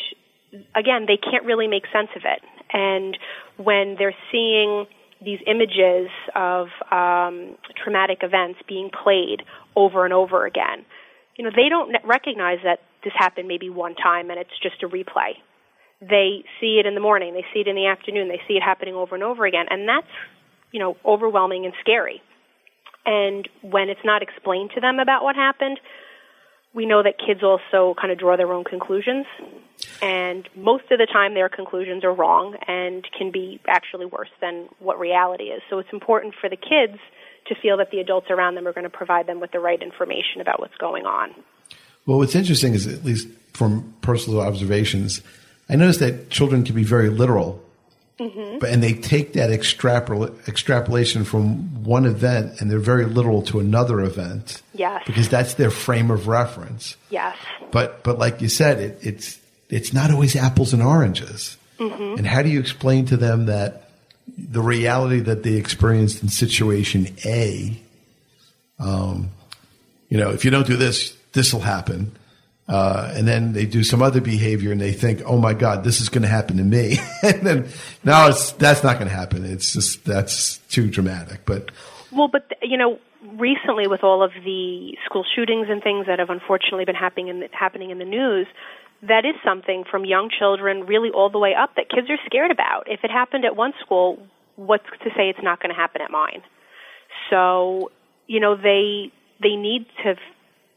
again, 0.74 1.04
they 1.06 1.18
can't 1.18 1.44
really 1.44 1.68
make 1.68 1.84
sense 1.92 2.08
of 2.16 2.22
it. 2.24 2.42
And 2.72 3.18
when 3.56 3.96
they're 3.98 4.14
seeing 4.32 4.86
these 5.22 5.40
images 5.46 6.08
of 6.34 6.68
um, 6.90 7.56
traumatic 7.82 8.18
events 8.22 8.60
being 8.68 8.88
played 8.90 9.42
over 9.76 10.04
and 10.04 10.14
over 10.14 10.46
again, 10.46 10.86
you 11.36 11.44
know, 11.44 11.50
they 11.54 11.68
don't 11.68 11.94
recognize 12.04 12.58
that 12.64 12.80
this 13.04 13.12
happened 13.16 13.48
maybe 13.48 13.70
one 13.70 13.94
time 13.94 14.30
and 14.30 14.38
it's 14.38 14.58
just 14.62 14.82
a 14.82 14.88
replay. 14.88 15.32
They 16.00 16.44
see 16.60 16.78
it 16.78 16.86
in 16.86 16.94
the 16.94 17.00
morning, 17.00 17.34
they 17.34 17.44
see 17.52 17.60
it 17.60 17.68
in 17.68 17.74
the 17.74 17.86
afternoon, 17.86 18.28
they 18.28 18.40
see 18.46 18.54
it 18.54 18.62
happening 18.62 18.94
over 18.94 19.14
and 19.14 19.24
over 19.24 19.46
again, 19.46 19.66
and 19.68 19.88
that's, 19.88 20.06
you 20.70 20.78
know, 20.78 20.96
overwhelming 21.04 21.64
and 21.64 21.74
scary. 21.80 22.22
And 23.04 23.48
when 23.62 23.88
it's 23.88 24.04
not 24.04 24.22
explained 24.22 24.70
to 24.74 24.80
them 24.80 24.98
about 25.00 25.24
what 25.24 25.34
happened, 25.34 25.80
we 26.74 26.86
know 26.86 27.02
that 27.02 27.14
kids 27.18 27.42
also 27.42 27.94
kind 27.98 28.12
of 28.12 28.18
draw 28.18 28.36
their 28.36 28.52
own 28.52 28.64
conclusions. 28.64 29.26
And 30.02 30.48
most 30.54 30.84
of 30.90 30.98
the 30.98 31.06
time, 31.10 31.34
their 31.34 31.48
conclusions 31.48 32.04
are 32.04 32.12
wrong 32.12 32.56
and 32.66 33.06
can 33.16 33.30
be 33.30 33.60
actually 33.66 34.06
worse 34.06 34.28
than 34.40 34.68
what 34.78 34.98
reality 34.98 35.44
is. 35.44 35.62
So 35.70 35.78
it's 35.78 35.88
important 35.92 36.34
for 36.40 36.50
the 36.50 36.56
kids 36.56 36.98
to 37.46 37.54
feel 37.54 37.78
that 37.78 37.90
the 37.90 38.00
adults 38.00 38.26
around 38.30 38.54
them 38.54 38.68
are 38.68 38.72
going 38.72 38.84
to 38.84 38.90
provide 38.90 39.26
them 39.26 39.40
with 39.40 39.52
the 39.52 39.60
right 39.60 39.82
information 39.82 40.40
about 40.40 40.60
what's 40.60 40.76
going 40.76 41.06
on. 41.06 41.30
Well, 42.08 42.16
what's 42.16 42.34
interesting 42.34 42.72
is, 42.72 42.86
at 42.86 43.04
least 43.04 43.28
from 43.52 43.94
personal 44.00 44.40
observations, 44.40 45.20
I 45.68 45.76
noticed 45.76 46.00
that 46.00 46.30
children 46.30 46.64
can 46.64 46.74
be 46.74 46.82
very 46.82 47.10
literal, 47.10 47.62
but 48.16 48.70
and 48.70 48.82
they 48.82 48.94
take 48.94 49.34
that 49.34 49.50
extrapol- 49.50 50.34
extrapolation 50.48 51.24
from 51.24 51.84
one 51.84 52.06
event 52.06 52.62
and 52.62 52.70
they're 52.70 52.78
very 52.78 53.04
literal 53.04 53.42
to 53.42 53.60
another 53.60 54.00
event. 54.00 54.62
Yes. 54.72 55.02
because 55.06 55.28
that's 55.28 55.54
their 55.54 55.70
frame 55.70 56.10
of 56.10 56.28
reference. 56.28 56.96
Yes. 57.10 57.36
But 57.72 58.02
but 58.04 58.18
like 58.18 58.40
you 58.40 58.48
said, 58.48 58.78
it, 58.78 58.98
it's 59.02 59.38
it's 59.68 59.92
not 59.92 60.10
always 60.10 60.34
apples 60.34 60.72
and 60.72 60.82
oranges. 60.82 61.58
And 61.78 62.26
how 62.26 62.42
do 62.42 62.48
you 62.48 62.58
explain 62.58 63.04
to 63.06 63.16
them 63.18 63.46
that 63.46 63.90
the 64.36 64.62
reality 64.62 65.20
that 65.20 65.42
they 65.42 65.54
experienced 65.54 66.22
in 66.22 66.30
situation 66.30 67.14
A, 67.24 67.80
um, 68.80 69.30
you 70.08 70.16
know, 70.18 70.30
if 70.30 70.44
you 70.44 70.50
don't 70.50 70.66
do 70.66 70.76
this, 70.76 71.17
this 71.32 71.52
will 71.52 71.60
happen. 71.60 72.16
Uh, 72.68 73.10
and 73.14 73.26
then 73.26 73.54
they 73.54 73.64
do 73.64 73.82
some 73.82 74.02
other 74.02 74.20
behavior 74.20 74.70
and 74.70 74.80
they 74.80 74.92
think, 74.92 75.22
oh 75.24 75.38
my 75.38 75.54
God, 75.54 75.84
this 75.84 76.02
is 76.02 76.10
going 76.10 76.22
to 76.22 76.28
happen 76.28 76.58
to 76.58 76.62
me. 76.62 76.98
and 77.22 77.46
then 77.46 77.68
now 78.04 78.28
it's, 78.28 78.52
that's 78.52 78.82
not 78.82 78.98
going 78.98 79.08
to 79.08 79.14
happen. 79.14 79.44
It's 79.44 79.72
just, 79.72 80.04
that's 80.04 80.58
too 80.68 80.90
dramatic. 80.90 81.46
But 81.46 81.70
Well, 82.12 82.28
but 82.28 82.52
you 82.60 82.76
know, 82.76 82.98
recently 83.38 83.86
with 83.86 84.04
all 84.04 84.22
of 84.22 84.32
the 84.44 84.96
school 85.06 85.24
shootings 85.34 85.68
and 85.70 85.82
things 85.82 86.06
that 86.06 86.18
have 86.18 86.28
unfortunately 86.28 86.84
been 86.84 86.94
happening 86.94 87.28
in 87.28 87.40
the, 87.40 87.48
happening 87.52 87.90
in 87.90 87.98
the 87.98 88.04
news, 88.04 88.46
that 89.02 89.24
is 89.24 89.34
something 89.42 89.84
from 89.90 90.04
young 90.04 90.28
children 90.36 90.84
really 90.84 91.10
all 91.10 91.30
the 91.30 91.38
way 91.38 91.54
up 91.54 91.74
that 91.76 91.88
kids 91.88 92.10
are 92.10 92.18
scared 92.26 92.50
about. 92.50 92.84
If 92.86 93.00
it 93.02 93.10
happened 93.10 93.46
at 93.46 93.56
one 93.56 93.72
school, 93.80 94.18
what's 94.56 94.84
to 95.04 95.10
say 95.16 95.30
it's 95.30 95.42
not 95.42 95.60
going 95.62 95.70
to 95.70 95.80
happen 95.80 96.02
at 96.02 96.10
mine? 96.10 96.42
So, 97.30 97.92
you 98.26 98.40
know, 98.40 98.56
they 98.56 99.12
they 99.40 99.56
need 99.56 99.86
to 100.04 100.16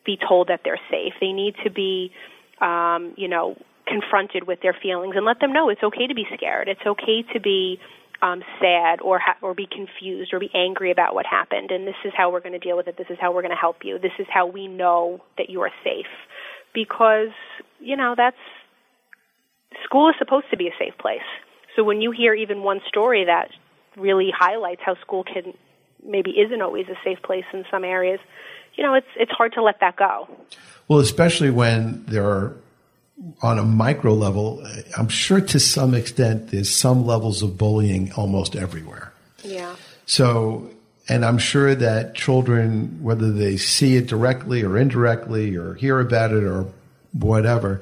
be 0.06 0.18
told 0.18 0.48
that 0.50 0.62
they're 0.64 0.80
safe. 0.90 1.14
They 1.20 1.32
need 1.32 1.56
to 1.64 1.70
be, 1.70 2.12
um, 2.60 3.14
you 3.18 3.28
know, 3.28 3.56
confronted 3.88 4.48
with 4.48 4.62
their 4.62 4.76
feelings 4.82 5.16
and 5.16 5.26
let 5.26 5.40
them 5.40 5.54
know 5.54 5.70
it's 5.70 5.84
okay 5.84 6.08
to 6.08 6.16
be 6.16 6.26
scared. 6.36 6.68
It's 6.68 6.86
okay 6.86 7.24
to 7.34 7.40
be 7.40 7.80
um, 8.22 8.44
sad 8.60 9.02
or 9.02 9.20
ha- 9.20 9.38
or 9.42 9.54
be 9.54 9.68
confused 9.68 10.34
or 10.34 10.40
be 10.40 10.50
angry 10.54 10.92
about 10.92 11.16
what 11.16 11.26
happened. 11.26 11.72
And 11.72 11.88
this 11.88 11.96
is 12.06 12.14
how 12.16 12.32
we're 12.32 12.40
going 12.40 12.54
to 12.54 12.60
deal 12.60 12.78
with 12.78 12.88
it. 12.88 12.98
This 12.98 13.08
is 13.10 13.18
how 13.20 13.34
we're 13.34 13.42
going 13.42 13.56
to 13.56 13.60
help 13.60 13.78
you. 13.84 14.00
This 14.00 14.12
is 14.20 14.28
how 14.30 14.46
we 14.46 14.68
know 14.68 15.22
that 15.38 15.50
you 15.50 15.62
are 15.62 15.72
safe. 15.84 16.12
Because 16.74 17.34
you 17.80 17.98
know 17.98 18.14
that's 18.16 18.38
school 19.84 20.10
is 20.10 20.16
supposed 20.20 20.46
to 20.52 20.58
be 20.58 20.68
a 20.68 20.76
safe 20.80 20.98
place. 21.00 21.26
So 21.76 21.84
when 21.84 22.02
you 22.02 22.12
hear 22.12 22.34
even 22.34 22.64
one 22.64 22.82
story 22.88 23.26
that 23.26 23.50
really 23.98 24.30
highlights 24.38 24.82
how 24.86 24.96
school 25.02 25.24
can 25.24 25.54
maybe 26.06 26.32
isn't 26.32 26.62
always 26.62 26.86
a 26.88 26.98
safe 27.04 27.22
place 27.24 27.46
in 27.54 27.64
some 27.72 27.84
areas, 27.84 28.20
you 28.76 28.84
know, 28.84 28.94
it's 28.94 29.08
it's 29.16 29.32
hard 29.32 29.54
to 29.54 29.62
let 29.62 29.80
that 29.80 29.96
go. 29.96 30.28
Well, 30.88 31.00
especially 31.00 31.50
when 31.50 32.04
there 32.06 32.26
are 32.26 32.56
on 33.42 33.60
a 33.60 33.64
micro 33.64 34.14
level, 34.14 34.66
I'm 34.98 35.10
sure 35.10 35.42
to 35.42 35.60
some 35.60 35.94
extent 35.94 36.52
there's 36.52 36.70
some 36.70 37.06
levels 37.06 37.44
of 37.44 37.58
bullying 37.58 38.12
almost 38.14 38.56
everywhere. 38.56 39.14
Yeah. 39.44 39.76
So, 40.06 40.70
and 41.08 41.24
I'm 41.24 41.38
sure 41.38 41.76
that 41.76 42.16
children, 42.16 43.00
whether 43.02 43.32
they 43.32 43.58
see 43.58 43.96
it 43.96 44.08
directly 44.08 44.64
or 44.64 44.78
indirectly 44.78 45.56
or 45.56 45.76
hear 45.76 46.00
about 46.00 46.32
it 46.32 46.44
or 46.44 46.66
whatever, 47.14 47.82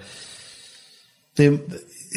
they, 1.35 1.59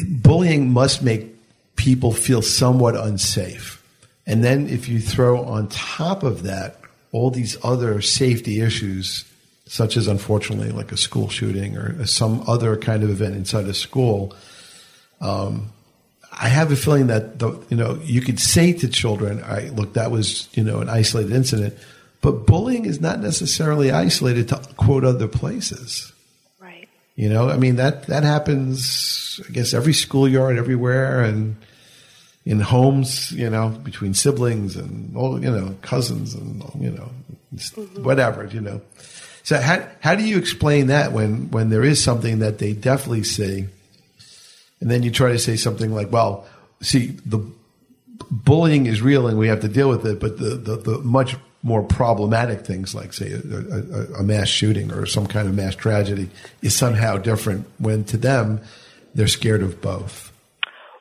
bullying 0.07 0.71
must 0.71 1.01
make 1.01 1.33
people 1.75 2.11
feel 2.11 2.41
somewhat 2.41 2.95
unsafe. 2.95 3.81
And 4.25 4.43
then 4.43 4.67
if 4.67 4.87
you 4.87 4.99
throw 4.99 5.43
on 5.43 5.67
top 5.67 6.23
of 6.23 6.43
that 6.43 6.82
all 7.13 7.29
these 7.29 7.55
other 7.63 8.01
safety 8.01 8.59
issues 8.59 9.23
such 9.65 9.95
as 9.95 10.07
unfortunately 10.07 10.71
like 10.71 10.91
a 10.91 10.97
school 10.97 11.29
shooting 11.29 11.77
or 11.77 12.05
some 12.05 12.43
other 12.47 12.75
kind 12.75 13.01
of 13.01 13.09
event 13.09 13.35
inside 13.35 13.65
a 13.65 13.73
school, 13.73 14.35
um, 15.21 15.71
I 16.31 16.49
have 16.49 16.71
a 16.71 16.75
feeling 16.75 17.07
that 17.07 17.39
the, 17.39 17.57
you 17.69 17.77
know 17.77 17.99
you 18.03 18.21
could 18.21 18.39
say 18.39 18.73
to 18.73 18.87
children, 18.87 19.41
"All 19.41 19.49
right, 19.49 19.73
look, 19.73 19.93
that 19.93 20.11
was 20.11 20.49
you 20.53 20.63
know 20.63 20.81
an 20.81 20.89
isolated 20.89 21.31
incident," 21.31 21.77
but 22.21 22.45
bullying 22.45 22.85
is 22.85 22.99
not 22.99 23.19
necessarily 23.19 23.91
isolated 23.91 24.49
to 24.49 24.61
quote 24.75 25.05
other 25.05 25.27
places. 25.27 26.11
Right. 26.59 26.89
You 27.15 27.29
know, 27.29 27.49
I 27.49 27.57
mean 27.57 27.75
that 27.77 28.07
that 28.07 28.23
happens. 28.23 29.39
I 29.47 29.51
guess 29.51 29.73
every 29.73 29.93
schoolyard, 29.93 30.57
everywhere, 30.57 31.21
and 31.21 31.55
in 32.45 32.59
homes. 32.59 33.31
You 33.31 33.49
know, 33.49 33.69
between 33.69 34.13
siblings 34.13 34.75
and 34.75 35.15
all 35.15 35.41
you 35.41 35.51
know 35.51 35.75
cousins 35.81 36.33
and 36.33 36.63
you 36.79 36.91
know 36.91 37.09
mm-hmm. 37.53 38.03
whatever. 38.03 38.45
You 38.45 38.61
know. 38.61 38.81
So 39.43 39.59
how 39.59 39.87
how 39.99 40.15
do 40.15 40.23
you 40.23 40.37
explain 40.37 40.87
that 40.87 41.11
when 41.11 41.51
when 41.51 41.69
there 41.69 41.83
is 41.83 42.01
something 42.01 42.39
that 42.39 42.59
they 42.59 42.73
definitely 42.73 43.23
see, 43.23 43.65
and 44.79 44.91
then 44.91 45.03
you 45.03 45.11
try 45.11 45.31
to 45.31 45.39
say 45.39 45.55
something 45.55 45.93
like, 45.93 46.11
"Well, 46.11 46.45
see, 46.81 47.17
the 47.25 47.45
bullying 48.31 48.85
is 48.85 49.01
real 49.01 49.27
and 49.27 49.37
we 49.37 49.47
have 49.47 49.61
to 49.61 49.67
deal 49.67 49.89
with 49.89 50.05
it, 50.05 50.19
but 50.19 50.37
the 50.37 50.55
the, 50.55 50.75
the 50.77 50.97
much 50.99 51.35
more 51.63 51.81
problematic 51.81 52.65
things 52.65 52.93
like 52.93 53.13
say 53.13 53.31
a, 53.31 53.37
a, 53.37 54.19
a, 54.19 54.23
mass 54.23 54.49
shooting 54.49 54.91
or 54.91 55.05
some 55.05 55.25
kind 55.25 55.47
of 55.47 55.55
mass 55.55 55.73
tragedy 55.75 56.29
is 56.61 56.75
somehow 56.75 57.15
different 57.15 57.65
when 57.77 58.03
to 58.03 58.17
them 58.17 58.59
they're 59.15 59.29
scared 59.29 59.63
of 59.63 59.81
both 59.81 60.32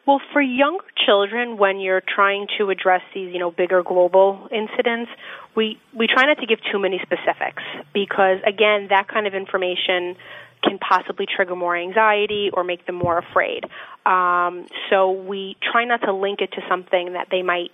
well 0.06 0.21
for 0.32 0.40
younger 0.40 0.85
children 1.06 1.56
when 1.59 1.80
you're 1.80 2.02
trying 2.02 2.47
to 2.59 2.71
address 2.71 3.02
these 3.14 3.32
you 3.32 3.38
know 3.38 3.50
bigger 3.50 3.82
global 3.82 4.49
incidents 4.50 5.11
we 5.54 5.78
we 5.97 6.06
try 6.06 6.25
not 6.25 6.38
to 6.38 6.47
give 6.47 6.59
too 6.71 6.78
many 6.78 7.00
specifics 7.02 7.62
because 7.92 8.38
again 8.47 8.88
that 8.90 9.09
kind 9.09 9.26
of 9.26 9.35
information 9.35 10.16
can 10.62 10.78
possibly 10.78 11.26
trigger 11.26 11.56
more 11.56 11.76
anxiety 11.76 12.50
or 12.52 12.64
make 12.64 12.87
them 12.87 12.94
more 12.94 13.18
afraid. 13.18 13.64
Um, 14.06 14.66
so 14.90 15.11
we 15.11 15.56
try 15.61 15.85
not 15.85 16.02
to 16.02 16.12
link 16.12 16.40
it 16.40 16.52
to 16.52 16.62
something 16.68 17.14
that 17.14 17.28
they 17.30 17.42
might 17.42 17.71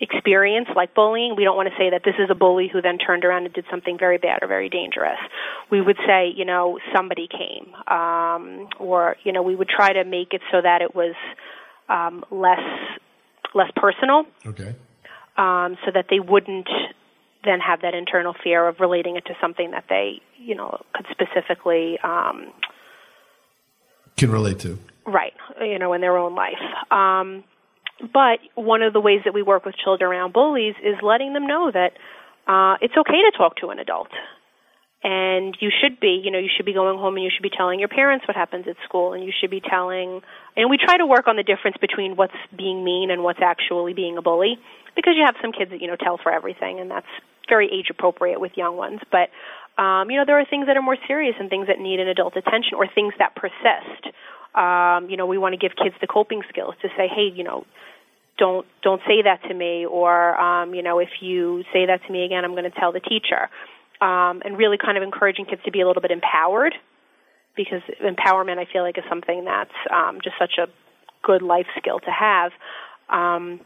experience 0.00 0.68
like 0.74 0.94
bullying. 0.94 1.34
We 1.36 1.44
don't 1.44 1.56
want 1.56 1.68
to 1.68 1.74
say 1.76 1.90
that 1.90 2.02
this 2.04 2.14
is 2.18 2.30
a 2.30 2.34
bully 2.34 2.68
who 2.72 2.80
then 2.80 2.98
turned 2.98 3.24
around 3.24 3.44
and 3.44 3.54
did 3.54 3.66
something 3.70 3.98
very 3.98 4.18
bad 4.18 4.42
or 4.42 4.48
very 4.48 4.68
dangerous. 4.68 5.18
We 5.70 5.80
would 5.80 5.98
say, 6.06 6.32
you 6.34 6.44
know, 6.44 6.78
somebody 6.94 7.28
came, 7.28 7.74
um, 7.86 8.68
or 8.78 9.16
you 9.24 9.32
know, 9.32 9.42
we 9.42 9.54
would 9.54 9.68
try 9.68 9.92
to 9.92 10.04
make 10.04 10.32
it 10.32 10.40
so 10.50 10.60
that 10.62 10.82
it 10.82 10.94
was 10.94 11.14
um, 11.88 12.24
less 12.30 12.60
less 13.54 13.70
personal. 13.76 14.24
Okay 14.46 14.74
um, 15.40 15.78
so 15.84 15.90
that 15.92 16.06
they 16.10 16.20
wouldn't 16.20 16.68
then 17.44 17.60
have 17.60 17.80
that 17.80 17.94
internal 17.94 18.34
fear 18.44 18.68
of 18.68 18.80
relating 18.80 19.16
it 19.16 19.24
to 19.24 19.34
something 19.40 19.70
that 19.70 19.84
they, 19.88 20.20
you 20.38 20.54
know, 20.54 20.82
could 20.94 21.06
specifically 21.10 21.98
um, 22.04 22.52
can 24.16 24.30
relate 24.30 24.58
to. 24.60 24.78
Right, 25.06 25.32
you 25.60 25.78
know, 25.78 25.94
in 25.94 26.02
their 26.02 26.18
own 26.18 26.34
life. 26.34 26.60
Um, 26.90 27.42
but 28.12 28.38
one 28.54 28.82
of 28.82 28.92
the 28.92 29.00
ways 29.00 29.20
that 29.24 29.34
we 29.34 29.42
work 29.42 29.64
with 29.64 29.74
children 29.76 30.10
around 30.10 30.32
bullies 30.32 30.74
is 30.82 30.96
letting 31.02 31.32
them 31.32 31.46
know 31.46 31.70
that 31.72 31.92
uh, 32.46 32.76
it's 32.80 32.94
okay 32.96 33.20
to 33.30 33.32
talk 33.36 33.56
to 33.56 33.68
an 33.68 33.78
adult. 33.78 34.08
And 35.02 35.56
you 35.60 35.70
should 35.70 35.98
be 35.98 36.20
you 36.22 36.30
know 36.30 36.38
you 36.38 36.50
should 36.54 36.66
be 36.66 36.74
going 36.74 36.98
home 36.98 37.16
and 37.16 37.24
you 37.24 37.30
should 37.34 37.42
be 37.42 37.56
telling 37.56 37.80
your 37.80 37.88
parents 37.88 38.28
what 38.28 38.36
happens 38.36 38.66
at 38.68 38.76
school 38.84 39.14
and 39.14 39.24
you 39.24 39.32
should 39.32 39.50
be 39.50 39.62
telling 39.62 40.20
and 40.56 40.68
we 40.68 40.76
try 40.76 40.98
to 40.98 41.06
work 41.06 41.26
on 41.26 41.36
the 41.36 41.42
difference 41.42 41.78
between 41.80 42.16
what's 42.16 42.36
being 42.54 42.84
mean 42.84 43.10
and 43.10 43.22
what's 43.22 43.40
actually 43.40 43.94
being 43.94 44.18
a 44.18 44.22
bully 44.22 44.58
because 44.94 45.14
you 45.16 45.24
have 45.24 45.36
some 45.40 45.52
kids 45.52 45.70
that 45.70 45.80
you 45.80 45.86
know 45.88 45.96
tell 45.96 46.18
for 46.22 46.30
everything 46.30 46.80
and 46.80 46.90
that's 46.90 47.08
very 47.48 47.72
age 47.72 47.88
appropriate 47.88 48.40
with 48.40 48.52
young 48.56 48.76
ones. 48.76 49.00
But 49.10 49.32
um 49.80 50.10
you 50.10 50.18
know 50.18 50.26
there 50.26 50.38
are 50.38 50.44
things 50.44 50.66
that 50.66 50.76
are 50.76 50.84
more 50.84 50.98
serious 51.08 51.34
and 51.40 51.48
things 51.48 51.68
that 51.68 51.80
need 51.80 51.98
an 51.98 52.08
adult 52.08 52.36
attention 52.36 52.76
or 52.76 52.86
things 52.86 53.14
that 53.18 53.34
persist 53.34 54.04
um 54.54 55.08
you 55.10 55.16
know 55.16 55.26
we 55.26 55.38
want 55.38 55.52
to 55.52 55.58
give 55.58 55.76
kids 55.76 55.94
the 56.00 56.06
coping 56.06 56.42
skills 56.48 56.74
to 56.82 56.88
say 56.96 57.08
hey 57.08 57.30
you 57.34 57.44
know 57.44 57.64
don't 58.38 58.66
don't 58.82 59.02
say 59.06 59.22
that 59.22 59.42
to 59.48 59.54
me 59.54 59.86
or 59.86 60.38
um 60.40 60.74
you 60.74 60.82
know 60.82 60.98
if 60.98 61.10
you 61.20 61.62
say 61.72 61.86
that 61.86 62.00
to 62.06 62.12
me 62.12 62.24
again 62.24 62.44
i'm 62.44 62.52
going 62.52 62.64
to 62.64 62.78
tell 62.78 62.92
the 62.92 63.00
teacher 63.00 63.48
um, 64.00 64.40
and 64.44 64.56
really 64.56 64.78
kind 64.78 64.96
of 64.96 65.02
encouraging 65.02 65.44
kids 65.44 65.62
to 65.64 65.70
be 65.70 65.80
a 65.80 65.86
little 65.86 66.02
bit 66.02 66.10
empowered 66.10 66.74
because 67.54 67.82
empowerment 68.02 68.58
I 68.58 68.66
feel 68.72 68.82
like 68.82 68.96
is 68.96 69.04
something 69.08 69.44
that's 69.44 69.74
um, 69.92 70.20
just 70.22 70.36
such 70.38 70.54
a 70.58 70.68
good 71.22 71.42
life 71.42 71.66
skill 71.78 71.98
to 72.00 72.10
have. 72.10 72.52
Um, 73.08 73.60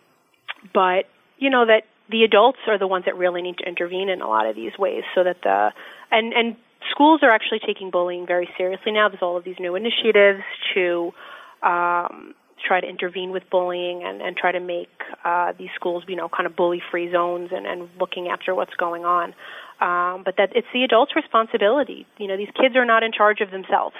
but 0.73 1.05
you 1.39 1.51
know 1.51 1.67
that 1.67 1.83
the 2.11 2.25
adults 2.25 2.59
are 2.67 2.79
the 2.79 2.87
ones 2.87 3.05
that 3.05 3.17
really 3.17 3.43
need 3.43 3.59
to 3.59 3.69
intervene 3.69 4.09
in 4.09 4.21
a 4.21 4.29
lot 4.29 4.47
of 4.47 4.57
these 4.57 4.73
ways, 4.79 5.05
so 5.15 5.23
that 5.23 5.37
the 5.43 5.73
and 6.11 6.33
and 6.33 6.57
schools 6.91 7.21
are 7.23 7.31
actually 7.31 7.61
taking 7.67 7.91
bullying 7.91 8.27
very 8.27 8.49
seriously 8.57 8.93
now. 8.93 9.09
There's 9.09 9.23
all 9.23 9.37
of 9.37 9.45
these 9.45 9.57
new 9.59 9.75
initiatives 9.75 10.43
to 10.75 11.13
um, 11.63 12.35
try 12.67 12.81
to 12.81 12.87
intervene 12.87 13.31
with 13.31 13.43
bullying 13.51 14.03
and, 14.05 14.21
and 14.23 14.37
try 14.37 14.53
to 14.53 14.61
make 14.61 14.89
uh, 15.25 15.53
these 15.59 15.71
schools, 15.75 16.05
you 16.09 16.17
know, 16.17 16.29
kind 16.29 16.47
of 16.47 16.57
bully-free 16.57 17.13
zones 17.13 17.51
and, 17.53 17.67
and 17.67 17.89
looking 17.99 18.29
after 18.29 18.55
what's 18.55 18.75
going 18.75 19.05
on 19.05 19.35
um, 19.81 20.23
but 20.25 20.37
that 20.39 20.51
it's 20.55 20.67
the 20.73 20.85
adult's 20.85 21.17
responsibility. 21.17 22.07
You 22.19 22.29
know, 22.29 22.37
these 22.37 22.51
kids 22.61 22.77
are 22.77 22.85
not 22.85 23.03
in 23.03 23.13
charge 23.13 23.41
of 23.41 23.51
themselves. 23.51 23.97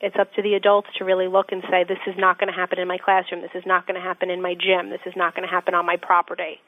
It's 0.00 0.16
up 0.18 0.32
to 0.34 0.42
the 0.42 0.54
adults 0.54 0.88
to 0.98 1.04
really 1.04 1.28
look 1.28 1.50
and 1.50 1.62
say, 1.70 1.84
this 1.84 1.98
is 2.06 2.14
not 2.18 2.38
going 2.38 2.52
to 2.52 2.54
happen 2.54 2.78
in 2.78 2.86
my 2.86 2.98
classroom. 2.98 3.40
This 3.40 3.54
is 3.54 3.64
not 3.66 3.86
going 3.86 4.00
to 4.00 4.06
happen 4.06 4.30
in 4.30 4.42
my 4.42 4.54
gym. 4.54 4.90
This 4.90 5.00
is 5.06 5.14
not 5.16 5.34
going 5.34 5.46
to 5.46 5.52
happen 5.52 5.74
on 5.74 5.86
my 5.86 5.96
property. 5.96 6.60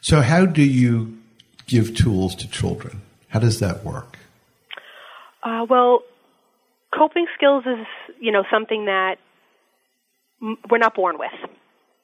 So, 0.00 0.20
how 0.20 0.46
do 0.46 0.62
you 0.62 1.18
give 1.66 1.94
tools 1.94 2.34
to 2.36 2.48
children? 2.48 3.02
How 3.36 3.40
does 3.40 3.60
that 3.60 3.84
work? 3.84 4.16
Uh, 5.42 5.66
well, 5.68 6.00
coping 6.90 7.26
skills 7.36 7.64
is, 7.66 7.86
you 8.18 8.32
know, 8.32 8.44
something 8.50 8.86
that 8.86 9.16
we're 10.70 10.78
not 10.78 10.94
born 10.94 11.18
with. 11.18 11.50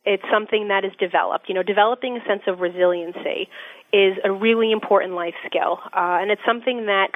It's 0.04 0.22
something 0.30 0.68
that 0.68 0.84
is 0.84 0.92
developed. 1.00 1.48
You 1.48 1.54
know, 1.54 1.62
developing 1.62 2.18
a 2.18 2.28
sense 2.28 2.42
of 2.46 2.60
resiliency 2.60 3.48
is 3.94 4.18
a 4.22 4.30
really 4.30 4.72
important 4.72 5.14
life 5.14 5.32
skill, 5.46 5.78
uh, 5.96 6.20
and 6.20 6.30
it's 6.30 6.42
something 6.46 6.84
that 6.84 7.12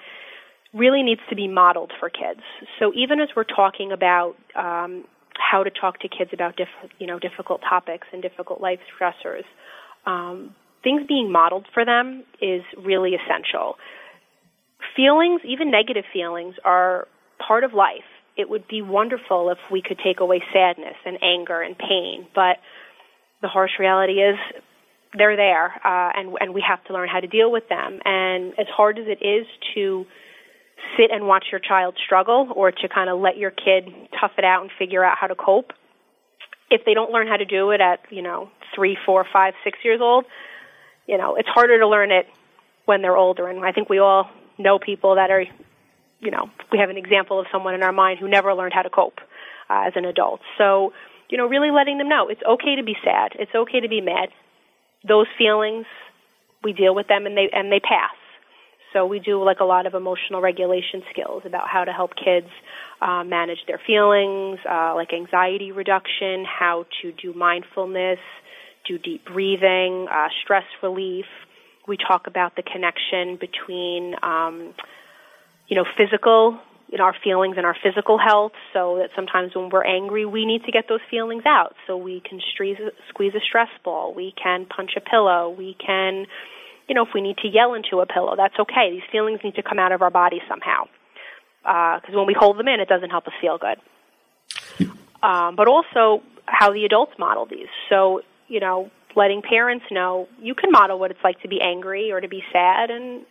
really 0.72 1.02
needs 1.02 1.20
to 1.28 1.36
be 1.36 1.46
modeled 1.46 1.92
for 2.00 2.08
kids. 2.08 2.40
So 2.78 2.92
even 2.94 3.20
as 3.20 3.28
we're 3.36 3.44
talking 3.44 3.92
about 3.92 4.36
um, 4.54 5.04
how 5.36 5.62
to 5.62 5.68
talk 5.68 6.00
to 6.00 6.08
kids 6.08 6.30
about 6.32 6.56
diff- 6.56 6.90
you 6.98 7.06
know 7.06 7.18
difficult 7.18 7.60
topics 7.68 8.08
and 8.14 8.22
difficult 8.22 8.62
life 8.62 8.80
stressors, 8.98 9.44
um, 10.06 10.54
things 10.82 11.02
being 11.06 11.30
modeled 11.30 11.66
for 11.74 11.84
them 11.84 12.24
is 12.40 12.62
really 12.82 13.10
essential. 13.14 13.76
Feelings, 14.96 15.42
even 15.44 15.70
negative 15.70 16.04
feelings, 16.12 16.54
are 16.64 17.06
part 17.46 17.64
of 17.64 17.74
life. 17.74 18.08
It 18.36 18.48
would 18.48 18.66
be 18.66 18.82
wonderful 18.82 19.50
if 19.50 19.58
we 19.70 19.82
could 19.82 19.98
take 20.02 20.20
away 20.20 20.42
sadness 20.52 20.96
and 21.04 21.18
anger 21.22 21.60
and 21.60 21.76
pain, 21.76 22.26
but 22.34 22.56
the 23.42 23.48
harsh 23.48 23.72
reality 23.78 24.14
is 24.14 24.36
they're 25.16 25.36
there, 25.36 25.66
uh, 25.84 26.12
and 26.14 26.36
and 26.40 26.54
we 26.54 26.64
have 26.66 26.82
to 26.84 26.92
learn 26.92 27.08
how 27.08 27.20
to 27.20 27.26
deal 27.26 27.50
with 27.50 27.68
them. 27.68 28.00
And 28.04 28.52
as 28.58 28.66
hard 28.68 28.98
as 28.98 29.06
it 29.06 29.24
is 29.24 29.46
to 29.74 30.06
sit 30.96 31.10
and 31.10 31.26
watch 31.26 31.46
your 31.50 31.60
child 31.60 31.96
struggle, 32.04 32.48
or 32.54 32.70
to 32.70 32.88
kind 32.88 33.08
of 33.08 33.20
let 33.20 33.36
your 33.36 33.50
kid 33.50 33.88
tough 34.20 34.32
it 34.38 34.44
out 34.44 34.62
and 34.62 34.70
figure 34.78 35.04
out 35.04 35.16
how 35.18 35.26
to 35.26 35.34
cope, 35.34 35.72
if 36.70 36.84
they 36.84 36.94
don't 36.94 37.12
learn 37.12 37.28
how 37.28 37.36
to 37.36 37.44
do 37.44 37.70
it 37.70 37.80
at 37.80 38.00
you 38.10 38.22
know 38.22 38.50
three, 38.74 38.96
four, 39.06 39.26
five, 39.32 39.54
six 39.64 39.78
years 39.84 40.00
old, 40.02 40.24
you 41.06 41.16
know, 41.16 41.36
it's 41.36 41.48
harder 41.48 41.78
to 41.78 41.88
learn 41.88 42.10
it 42.10 42.26
when 42.84 43.02
they're 43.02 43.16
older. 43.16 43.48
And 43.48 43.64
I 43.64 43.72
think 43.72 43.88
we 43.88 43.98
all 43.98 44.30
know 44.58 44.78
people 44.78 45.16
that 45.16 45.30
are, 45.30 45.44
you 46.20 46.30
know, 46.30 46.50
we 46.72 46.78
have 46.78 46.90
an 46.90 46.96
example 46.96 47.40
of 47.40 47.46
someone 47.52 47.74
in 47.74 47.82
our 47.82 47.92
mind 47.92 48.18
who 48.18 48.28
never 48.28 48.54
learned 48.54 48.72
how 48.72 48.82
to 48.82 48.90
cope 48.90 49.20
uh, 49.68 49.84
as 49.86 49.92
an 49.96 50.04
adult. 50.04 50.40
So, 50.58 50.92
you 51.28 51.38
know, 51.38 51.46
really 51.46 51.70
letting 51.70 51.98
them 51.98 52.08
know 52.08 52.28
it's 52.28 52.42
okay 52.46 52.76
to 52.76 52.82
be 52.82 52.96
sad, 53.04 53.32
it's 53.38 53.54
okay 53.54 53.80
to 53.80 53.88
be 53.88 54.00
mad. 54.00 54.28
Those 55.06 55.26
feelings, 55.38 55.86
we 56.62 56.72
deal 56.72 56.94
with 56.94 57.08
them 57.08 57.26
and 57.26 57.36
they 57.36 57.48
and 57.52 57.70
they 57.70 57.80
pass. 57.80 58.14
So 58.92 59.04
we 59.04 59.18
do 59.18 59.42
like 59.44 59.60
a 59.60 59.64
lot 59.64 59.86
of 59.86 59.94
emotional 59.94 60.40
regulation 60.40 61.02
skills 61.10 61.42
about 61.44 61.68
how 61.68 61.84
to 61.84 61.92
help 61.92 62.12
kids 62.16 62.48
uh, 63.02 63.24
manage 63.24 63.58
their 63.66 63.80
feelings, 63.86 64.58
uh, 64.68 64.94
like 64.94 65.12
anxiety 65.12 65.70
reduction, 65.70 66.46
how 66.46 66.86
to 67.02 67.12
do 67.12 67.34
mindfulness, 67.34 68.18
do 68.88 68.96
deep 68.96 69.26
breathing, 69.26 70.06
uh, 70.10 70.28
stress 70.42 70.64
relief. 70.82 71.26
We 71.86 71.96
talk 71.96 72.26
about 72.26 72.56
the 72.56 72.62
connection 72.62 73.36
between, 73.36 74.14
um, 74.22 74.74
you 75.68 75.76
know, 75.76 75.84
physical, 75.96 76.58
know, 76.98 77.04
our 77.04 77.16
feelings 77.22 77.56
and 77.56 77.66
our 77.66 77.76
physical 77.82 78.18
health. 78.18 78.52
So 78.72 78.98
that 78.98 79.10
sometimes 79.14 79.54
when 79.54 79.70
we're 79.70 79.84
angry, 79.84 80.24
we 80.24 80.44
need 80.44 80.64
to 80.64 80.72
get 80.72 80.88
those 80.88 81.00
feelings 81.10 81.44
out. 81.46 81.74
So 81.86 81.96
we 81.96 82.20
can 82.20 82.40
squeeze, 82.54 82.78
squeeze 83.08 83.34
a 83.34 83.40
stress 83.40 83.68
ball. 83.84 84.14
We 84.14 84.32
can 84.42 84.66
punch 84.66 84.92
a 84.96 85.00
pillow. 85.00 85.54
We 85.56 85.76
can, 85.84 86.26
you 86.88 86.94
know, 86.94 87.02
if 87.02 87.10
we 87.14 87.20
need 87.20 87.38
to 87.38 87.48
yell 87.48 87.74
into 87.74 88.00
a 88.00 88.06
pillow, 88.06 88.34
that's 88.36 88.58
okay. 88.58 88.90
These 88.90 89.08
feelings 89.10 89.40
need 89.44 89.54
to 89.56 89.62
come 89.62 89.78
out 89.78 89.92
of 89.92 90.02
our 90.02 90.10
body 90.10 90.40
somehow. 90.48 90.84
Because 91.62 92.14
uh, 92.14 92.18
when 92.18 92.26
we 92.26 92.34
hold 92.38 92.58
them 92.58 92.68
in, 92.68 92.80
it 92.80 92.88
doesn't 92.88 93.10
help 93.10 93.26
us 93.26 93.32
feel 93.40 93.58
good. 93.58 93.78
Um, 95.22 95.56
but 95.56 95.66
also 95.66 96.22
how 96.44 96.72
the 96.72 96.84
adults 96.84 97.12
model 97.18 97.46
these. 97.46 97.66
So 97.88 98.22
you 98.48 98.60
know, 98.60 98.90
letting 99.16 99.42
parents 99.42 99.84
know 99.90 100.28
you 100.40 100.54
can 100.54 100.70
model 100.70 100.98
what 100.98 101.10
it's 101.10 101.24
like 101.24 101.40
to 101.42 101.48
be 101.48 101.58
angry 101.60 102.12
or 102.12 102.20
to 102.20 102.28
be 102.28 102.42
sad 102.52 102.90
and 102.90 103.24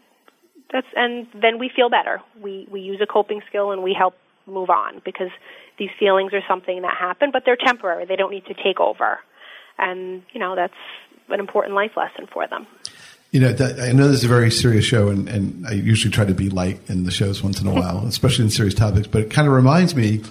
that's 0.74 0.88
and 0.96 1.28
then 1.34 1.60
we 1.60 1.70
feel 1.74 1.90
better. 1.90 2.22
We 2.42 2.68
we 2.72 2.82
use 2.82 3.00
a 3.02 3.06
coping 3.06 3.42
skill 3.48 3.72
and 3.72 3.84
we 3.84 3.94
help 3.98 4.16
move 4.48 4.70
on 4.70 5.02
because 5.06 5.30
these 5.78 5.90
feelings 6.00 6.34
are 6.34 6.42
something 6.48 6.82
that 6.82 6.96
happen, 6.98 7.30
but 7.32 7.44
they're 7.46 7.58
temporary. 7.58 8.06
They 8.06 8.16
don't 8.16 8.32
need 8.32 8.46
to 8.46 8.54
take 8.54 8.80
over. 8.80 9.20
And, 9.78 10.24
you 10.32 10.40
know, 10.40 10.56
that's 10.56 10.74
an 11.30 11.40
important 11.40 11.76
life 11.76 11.92
lesson 11.98 12.28
for 12.32 12.48
them. 12.48 12.68
You 13.32 13.42
know, 13.42 13.52
that, 13.52 13.80
I 13.80 13.92
know 13.92 14.08
this 14.08 14.20
is 14.20 14.24
a 14.24 14.30
very 14.30 14.52
serious 14.52 14.86
show, 14.86 15.10
and, 15.10 15.28
and 15.28 15.68
I 15.68 15.74
usually 15.74 16.12
try 16.12 16.24
to 16.24 16.34
be 16.34 16.50
light 16.50 16.80
in 16.88 17.04
the 17.04 17.12
shows 17.12 17.44
once 17.44 17.60
in 17.60 17.68
a 17.68 17.74
while, 17.74 18.06
especially 18.08 18.46
in 18.46 18.52
serious 18.52 18.74
topics, 18.74 19.08
but 19.08 19.22
it 19.24 19.32
kind 19.32 19.48
of 19.48 19.54
reminds 19.54 19.96
me 19.96 20.22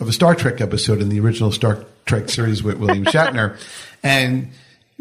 of 0.00 0.08
a 0.08 0.12
Star 0.12 0.34
Trek 0.34 0.60
episode 0.60 1.00
in 1.00 1.08
the 1.08 1.20
original 1.20 1.52
Star 1.52 1.84
Trek 2.06 2.28
series 2.28 2.62
with 2.62 2.78
William 2.78 3.04
Shatner. 3.06 3.58
and 4.02 4.50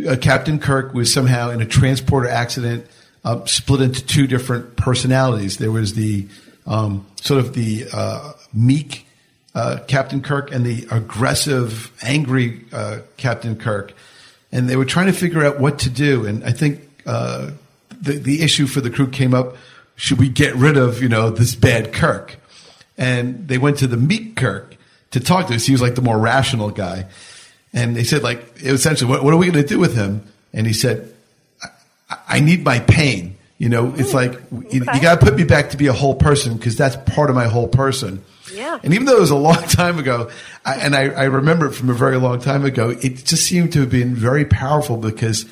uh, 0.05 0.15
Captain 0.17 0.59
Kirk 0.59 0.93
was 0.93 1.11
somehow 1.11 1.49
in 1.49 1.61
a 1.61 1.65
transporter 1.65 2.27
accident, 2.27 2.85
uh, 3.23 3.43
split 3.45 3.81
into 3.81 4.05
two 4.05 4.27
different 4.27 4.75
personalities. 4.75 5.57
There 5.57 5.71
was 5.71 5.93
the 5.93 6.27
um, 6.65 7.05
sort 7.21 7.39
of 7.39 7.53
the 7.53 7.85
uh, 7.91 8.33
meek 8.53 9.07
uh, 9.55 9.79
Captain 9.87 10.21
Kirk 10.21 10.51
and 10.51 10.65
the 10.65 10.87
aggressive, 10.91 11.91
angry 12.03 12.65
uh, 12.71 12.99
Captain 13.17 13.55
Kirk, 13.55 13.93
and 14.51 14.69
they 14.69 14.75
were 14.75 14.85
trying 14.85 15.07
to 15.07 15.13
figure 15.13 15.43
out 15.43 15.59
what 15.59 15.79
to 15.79 15.89
do. 15.89 16.25
And 16.25 16.43
I 16.43 16.51
think 16.51 16.81
uh, 17.05 17.51
the 17.99 18.13
the 18.13 18.41
issue 18.43 18.67
for 18.67 18.81
the 18.81 18.91
crew 18.91 19.07
came 19.07 19.33
up: 19.33 19.57
should 19.95 20.19
we 20.19 20.29
get 20.29 20.55
rid 20.55 20.77
of 20.77 21.01
you 21.01 21.09
know 21.09 21.31
this 21.31 21.55
bad 21.55 21.91
Kirk? 21.91 22.35
And 22.99 23.47
they 23.47 23.57
went 23.57 23.77
to 23.79 23.87
the 23.87 23.97
meek 23.97 24.35
Kirk 24.35 24.75
to 25.11 25.19
talk 25.19 25.47
to 25.47 25.55
us. 25.55 25.65
He 25.65 25.71
was 25.71 25.81
like 25.81 25.95
the 25.95 26.01
more 26.01 26.17
rational 26.17 26.69
guy. 26.69 27.07
And 27.77 27.95
they 27.95 28.03
said, 28.03 28.23
like, 28.23 28.43
essentially, 28.57 29.07
what, 29.07 29.23
what 29.23 29.35
are 29.35 29.37
we 29.37 29.45
going 29.51 29.63
to 29.63 29.67
do 29.67 29.77
with 29.77 29.95
him? 29.95 30.23
And 30.51 30.65
he 30.65 30.73
said, 30.73 31.13
I, 32.09 32.17
I 32.27 32.39
need 32.39 32.63
my 32.63 32.79
pain. 32.79 33.37
You 33.59 33.69
know, 33.69 33.93
it's 33.95 34.15
like, 34.15 34.31
okay. 34.31 34.67
you, 34.71 34.79
you 34.79 35.01
got 35.01 35.19
to 35.19 35.25
put 35.25 35.35
me 35.35 35.43
back 35.43 35.69
to 35.71 35.77
be 35.77 35.85
a 35.85 35.93
whole 35.93 36.15
person 36.15 36.57
because 36.57 36.75
that's 36.75 36.95
part 37.13 37.29
of 37.29 37.35
my 37.35 37.45
whole 37.45 37.67
person. 37.67 38.23
Yeah. 38.51 38.79
And 38.83 38.95
even 38.95 39.05
though 39.05 39.17
it 39.17 39.19
was 39.19 39.29
a 39.29 39.35
long 39.35 39.61
time 39.67 39.99
ago, 39.99 40.31
I, 40.65 40.75
and 40.77 40.95
I, 40.95 41.09
I, 41.09 41.23
remember 41.25 41.67
it 41.67 41.73
from 41.73 41.91
a 41.91 41.93
very 41.93 42.17
long 42.17 42.39
time 42.39 42.65
ago, 42.65 42.89
it 42.89 43.25
just 43.25 43.45
seemed 43.45 43.73
to 43.73 43.81
have 43.81 43.91
been 43.91 44.15
very 44.15 44.45
powerful 44.45 44.97
because, 44.97 45.45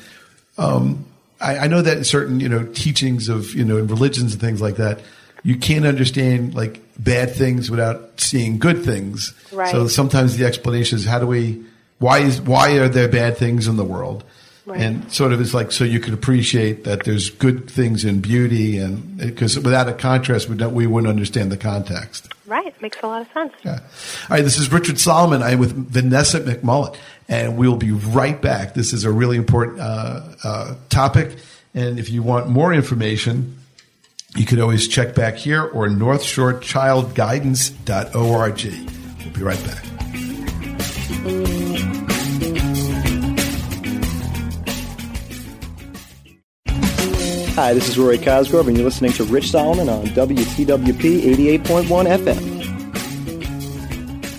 um, 0.58 1.04
I, 1.40 1.58
I 1.58 1.66
know 1.68 1.82
that 1.82 1.96
in 1.96 2.04
certain, 2.04 2.40
you 2.40 2.48
know, 2.48 2.64
teachings 2.64 3.28
of, 3.28 3.54
you 3.54 3.64
know, 3.64 3.76
in 3.76 3.86
religions 3.86 4.32
and 4.32 4.40
things 4.40 4.60
like 4.60 4.76
that, 4.76 5.00
you 5.44 5.56
can't 5.56 5.86
understand 5.86 6.54
like 6.54 6.80
bad 6.98 7.34
things 7.34 7.70
without 7.70 8.20
seeing 8.20 8.58
good 8.58 8.84
things. 8.84 9.32
Right. 9.52 9.70
So 9.70 9.86
sometimes 9.86 10.36
the 10.36 10.44
explanation 10.44 10.98
is 10.98 11.04
how 11.04 11.20
do 11.20 11.26
we 11.26 11.64
why 11.98 12.18
is 12.18 12.40
why 12.40 12.78
are 12.78 12.88
there 12.88 13.08
bad 13.08 13.36
things 13.36 13.68
in 13.68 13.76
the 13.76 13.84
world? 13.84 14.24
Right. 14.66 14.80
And 14.80 15.10
sort 15.12 15.32
of 15.32 15.40
it's 15.40 15.54
like 15.54 15.70
so 15.70 15.84
you 15.84 16.00
could 16.00 16.12
appreciate 16.12 16.82
that 16.84 17.04
there's 17.04 17.30
good 17.30 17.70
things 17.70 18.04
in 18.04 18.20
beauty, 18.20 18.78
and 18.78 19.16
because 19.16 19.56
without 19.56 19.88
a 19.88 19.92
contrast, 19.92 20.48
we 20.48 20.56
don't 20.56 20.74
we 20.74 20.88
wouldn't 20.88 21.08
understand 21.08 21.52
the 21.52 21.56
context. 21.56 22.32
Right, 22.46 22.74
makes 22.82 22.98
a 23.02 23.06
lot 23.06 23.22
of 23.22 23.28
sense. 23.32 23.52
Yeah. 23.64 23.74
All 23.74 23.80
right, 24.30 24.42
this 24.42 24.58
is 24.58 24.72
Richard 24.72 24.98
Solomon. 24.98 25.40
I'm 25.42 25.60
with 25.60 25.70
Vanessa 25.72 26.40
McMullen, 26.40 26.96
and 27.28 27.56
we'll 27.56 27.76
be 27.76 27.92
right 27.92 28.42
back. 28.42 28.74
This 28.74 28.92
is 28.92 29.04
a 29.04 29.12
really 29.12 29.36
important 29.36 29.78
uh, 29.80 30.22
uh, 30.42 30.74
topic, 30.88 31.36
and 31.72 32.00
if 32.00 32.10
you 32.10 32.24
want 32.24 32.48
more 32.48 32.74
information, 32.74 33.56
you 34.34 34.46
can 34.46 34.60
always 34.60 34.88
check 34.88 35.14
back 35.14 35.36
here 35.36 35.62
or 35.62 35.86
northshorechildguidance.org. 35.86 38.64
We'll 39.24 39.32
be 39.32 39.42
right 39.42 39.64
back. 39.64 39.84
Hi, 47.56 47.72
this 47.72 47.88
is 47.88 47.98
Rory 47.98 48.18
Cosgrove, 48.18 48.68
and 48.68 48.76
you're 48.76 48.84
listening 48.84 49.12
to 49.12 49.24
Rich 49.24 49.50
Solomon 49.50 49.88
on 49.88 50.04
WTWP 50.08 51.22
88.1 51.64 51.64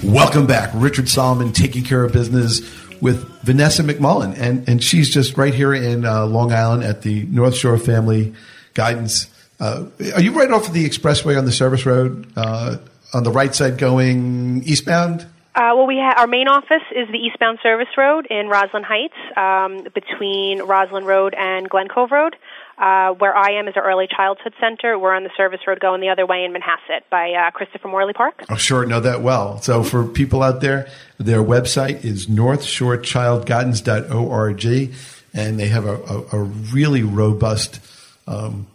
FM. 0.04 0.14
Welcome 0.14 0.46
back. 0.46 0.70
Richard 0.76 1.10
Solomon 1.10 1.52
taking 1.52 1.84
care 1.84 2.04
of 2.04 2.14
business 2.14 2.62
with 3.02 3.28
Vanessa 3.42 3.82
McMullen, 3.82 4.38
and, 4.38 4.70
and 4.70 4.84
she's 4.84 5.10
just 5.10 5.36
right 5.36 5.52
here 5.52 5.74
in 5.74 6.06
uh, 6.06 6.28
Long 6.28 6.54
Island 6.54 6.84
at 6.84 7.02
the 7.02 7.24
North 7.24 7.56
Shore 7.56 7.80
Family 7.80 8.36
Guidance. 8.76 9.32
Uh, 9.60 9.86
are 10.14 10.22
you 10.22 10.34
right 10.34 10.52
off 10.52 10.68
of 10.68 10.76
the 10.76 10.88
expressway 10.88 11.40
on 11.40 11.46
the 11.46 11.52
service 11.52 11.88
road 11.88 12.32
uh, 12.36 12.78
on 13.16 13.24
the 13.24 13.32
right 13.32 13.56
side 13.56 13.80
going 13.80 14.62
eastbound? 14.62 15.26
Uh, 15.56 15.74
well, 15.76 15.88
we 15.88 15.98
ha- 15.98 16.14
our 16.20 16.28
main 16.28 16.48
office 16.48 16.84
is 16.96 17.08
the 17.08 17.18
eastbound 17.18 17.58
service 17.64 17.88
road 17.98 18.28
in 18.30 18.48
Roslyn 18.48 18.84
Heights, 18.84 19.18
um, 19.36 19.88
between 19.96 20.62
Roslyn 20.62 21.04
Road 21.04 21.34
and 21.36 21.68
Glen 21.68 21.88
Cove 21.88 22.12
Road. 22.12 22.36
Uh, 22.78 23.14
where 23.14 23.36
I 23.36 23.54
am 23.54 23.68
is 23.68 23.76
our 23.76 23.82
early 23.84 24.08
childhood 24.08 24.54
center. 24.60 25.00
We're 25.00 25.16
on 25.16 25.24
the 25.24 25.32
service 25.36 25.62
road 25.66 25.80
going 25.80 26.00
the 26.00 26.10
other 26.10 26.28
way 26.28 26.44
in 26.44 26.54
Manhasset 26.54 27.02
by 27.10 27.32
uh, 27.32 27.50
Christopher 27.50 27.88
Morley 27.88 28.14
Park. 28.14 28.44
Oh, 28.50 28.56
sure, 28.56 28.86
know 28.86 29.00
that 29.00 29.24
well. 29.24 29.60
So 29.64 29.82
for 29.82 30.06
people 30.06 30.44
out 30.44 30.62
there, 30.62 30.88
their 31.18 31.42
website 31.42 32.06
is 32.06 32.28
northshorechildguidance.org, 32.28 34.96
and 35.34 35.60
they 35.60 35.70
have 35.70 35.88
a, 35.88 35.96
a, 35.96 36.24
a 36.34 36.44
really 36.44 37.02
robust, 37.02 37.80
um, 38.28 38.68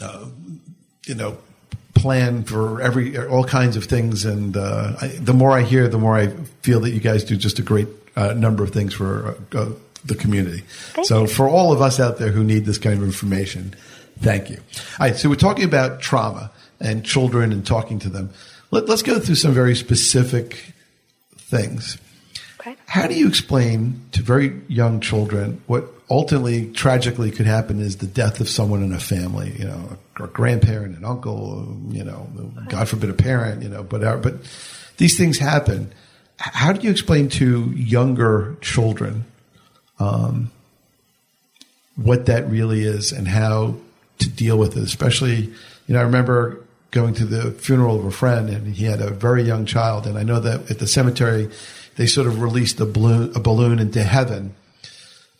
uh, 0.00 0.26
you 1.06 1.16
know, 1.16 1.36
plan 1.94 2.44
for 2.44 2.80
every 2.80 3.18
all 3.18 3.42
kinds 3.42 3.76
of 3.76 3.86
things. 3.86 4.24
And 4.24 4.56
uh, 4.56 4.94
I, 5.00 5.08
the 5.08 5.34
more 5.34 5.50
I 5.50 5.62
hear, 5.62 5.88
the 5.88 5.98
more 5.98 6.16
I 6.16 6.28
feel 6.62 6.78
that 6.80 6.90
you 6.90 7.00
guys 7.00 7.24
do 7.24 7.36
just 7.36 7.58
a 7.58 7.62
great 7.62 7.88
uh, 8.14 8.34
number 8.34 8.62
of 8.62 8.70
things 8.70 8.94
for 8.94 9.36
uh, 9.52 9.70
the 10.04 10.14
community. 10.14 10.64
Thank 10.92 11.06
so 11.06 11.22
you. 11.22 11.26
for 11.26 11.48
all 11.48 11.72
of 11.72 11.80
us 11.80 12.00
out 12.00 12.18
there 12.18 12.30
who 12.30 12.44
need 12.44 12.64
this 12.64 12.78
kind 12.78 12.96
of 12.96 13.04
information, 13.04 13.74
thank 14.20 14.50
you. 14.50 14.58
All 14.98 15.06
right, 15.06 15.16
so 15.16 15.28
we're 15.28 15.34
talking 15.34 15.64
about 15.64 16.00
trauma 16.00 16.50
and 16.80 17.04
children 17.04 17.52
and 17.52 17.66
talking 17.66 17.98
to 18.00 18.08
them. 18.08 18.30
Let, 18.70 18.88
us 18.88 19.02
go 19.02 19.18
through 19.18 19.34
some 19.34 19.52
very 19.52 19.74
specific 19.74 20.72
things. 21.36 21.98
Okay. 22.60 22.76
How 22.86 23.06
do 23.06 23.14
you 23.14 23.26
explain 23.26 24.02
to 24.12 24.22
very 24.22 24.60
young 24.68 25.00
children 25.00 25.62
what 25.66 25.86
ultimately 26.10 26.70
tragically 26.72 27.30
could 27.30 27.46
happen 27.46 27.80
is 27.80 27.98
the 27.98 28.06
death 28.06 28.40
of 28.40 28.48
someone 28.48 28.82
in 28.82 28.92
a 28.92 29.00
family, 29.00 29.54
you 29.58 29.64
know, 29.64 29.96
a 30.18 30.26
grandparent, 30.26 30.96
an 30.96 31.04
uncle, 31.04 31.76
you 31.88 32.04
know, 32.04 32.28
God 32.68 32.88
forbid 32.88 33.10
a 33.10 33.14
parent, 33.14 33.62
you 33.62 33.68
know, 33.68 33.82
but, 33.82 34.22
but 34.22 34.34
these 34.98 35.16
things 35.16 35.38
happen. 35.38 35.92
How 36.36 36.72
do 36.72 36.80
you 36.80 36.90
explain 36.90 37.28
to 37.30 37.70
younger 37.70 38.56
children 38.60 39.24
um, 40.00 40.50
what 41.94 42.26
that 42.26 42.48
really 42.50 42.82
is 42.82 43.12
and 43.12 43.28
how 43.28 43.76
to 44.18 44.28
deal 44.28 44.58
with 44.58 44.76
it. 44.76 44.82
Especially, 44.82 45.36
you 45.36 45.94
know, 45.94 46.00
I 46.00 46.02
remember 46.02 46.60
going 46.90 47.14
to 47.14 47.24
the 47.24 47.52
funeral 47.52 47.98
of 47.98 48.04
a 48.04 48.10
friend 48.10 48.48
and 48.48 48.74
he 48.74 48.84
had 48.84 49.00
a 49.00 49.10
very 49.10 49.42
young 49.42 49.64
child. 49.64 50.06
And 50.06 50.18
I 50.18 50.22
know 50.22 50.40
that 50.40 50.70
at 50.70 50.78
the 50.78 50.86
cemetery, 50.86 51.48
they 51.96 52.06
sort 52.06 52.26
of 52.26 52.42
released 52.42 52.80
a 52.80 52.86
balloon, 52.86 53.32
a 53.36 53.40
balloon 53.40 53.78
into 53.78 54.02
heaven. 54.02 54.54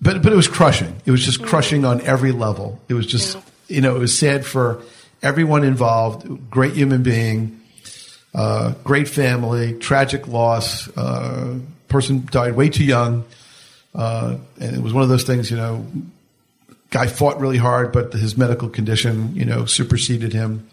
But, 0.01 0.23
but 0.23 0.33
it 0.33 0.37
was 0.37 0.49
crushing. 0.49 0.97
It 1.05 1.11
was 1.11 1.25
just 1.25 1.43
crushing 1.43 1.85
on 1.85 2.01
every 2.03 2.33
level. 2.33 2.81
It 2.89 2.95
was 2.95 3.07
just, 3.07 3.37
you 3.69 3.81
know, 3.81 3.97
it 3.97 3.99
was 3.99 4.17
sad 4.17 4.47
for 4.47 4.83
everyone 5.23 5.65
involved. 5.65 6.51
Great 6.51 6.73
human 6.73 7.03
being, 7.03 7.61
uh, 8.35 8.75
great 8.85 9.09
family, 9.09 9.75
tragic 9.75 10.27
loss. 10.27 10.89
Uh, 10.97 11.59
person 11.89 12.27
died 12.31 12.55
way 12.55 12.69
too 12.69 12.85
young. 12.85 13.25
Uh, 13.95 14.39
and 14.61 14.77
it 14.77 14.83
was 14.83 14.93
one 14.93 15.03
of 15.03 15.09
those 15.09 15.25
things, 15.25 15.51
you 15.51 15.57
know, 15.57 15.87
guy 16.91 17.07
fought 17.07 17.41
really 17.41 17.59
hard, 17.59 17.93
but 17.93 18.13
his 18.13 18.37
medical 18.37 18.69
condition, 18.69 19.35
you 19.35 19.45
know, 19.45 19.65
superseded 19.65 20.33
him. 20.33 20.69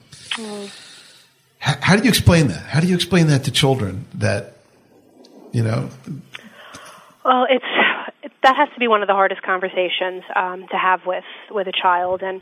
How, 1.59 1.75
how 1.81 1.95
do 1.95 2.03
you 2.03 2.09
explain 2.09 2.47
that? 2.47 2.63
How 2.67 2.79
do 2.79 2.87
you 2.87 2.95
explain 2.95 3.27
that 3.27 3.45
to 3.45 3.51
children 3.51 4.05
that, 4.15 4.53
you 5.51 5.63
know? 5.63 5.89
Well, 7.23 7.47
it's 7.49 7.65
that 8.43 8.55
has 8.55 8.69
to 8.73 8.79
be 8.79 8.87
one 8.87 9.01
of 9.01 9.07
the 9.07 9.13
hardest 9.13 9.41
conversations 9.41 10.23
um, 10.35 10.67
to 10.71 10.77
have 10.77 11.05
with 11.05 11.25
with 11.51 11.67
a 11.67 11.73
child, 11.73 12.21
and 12.23 12.41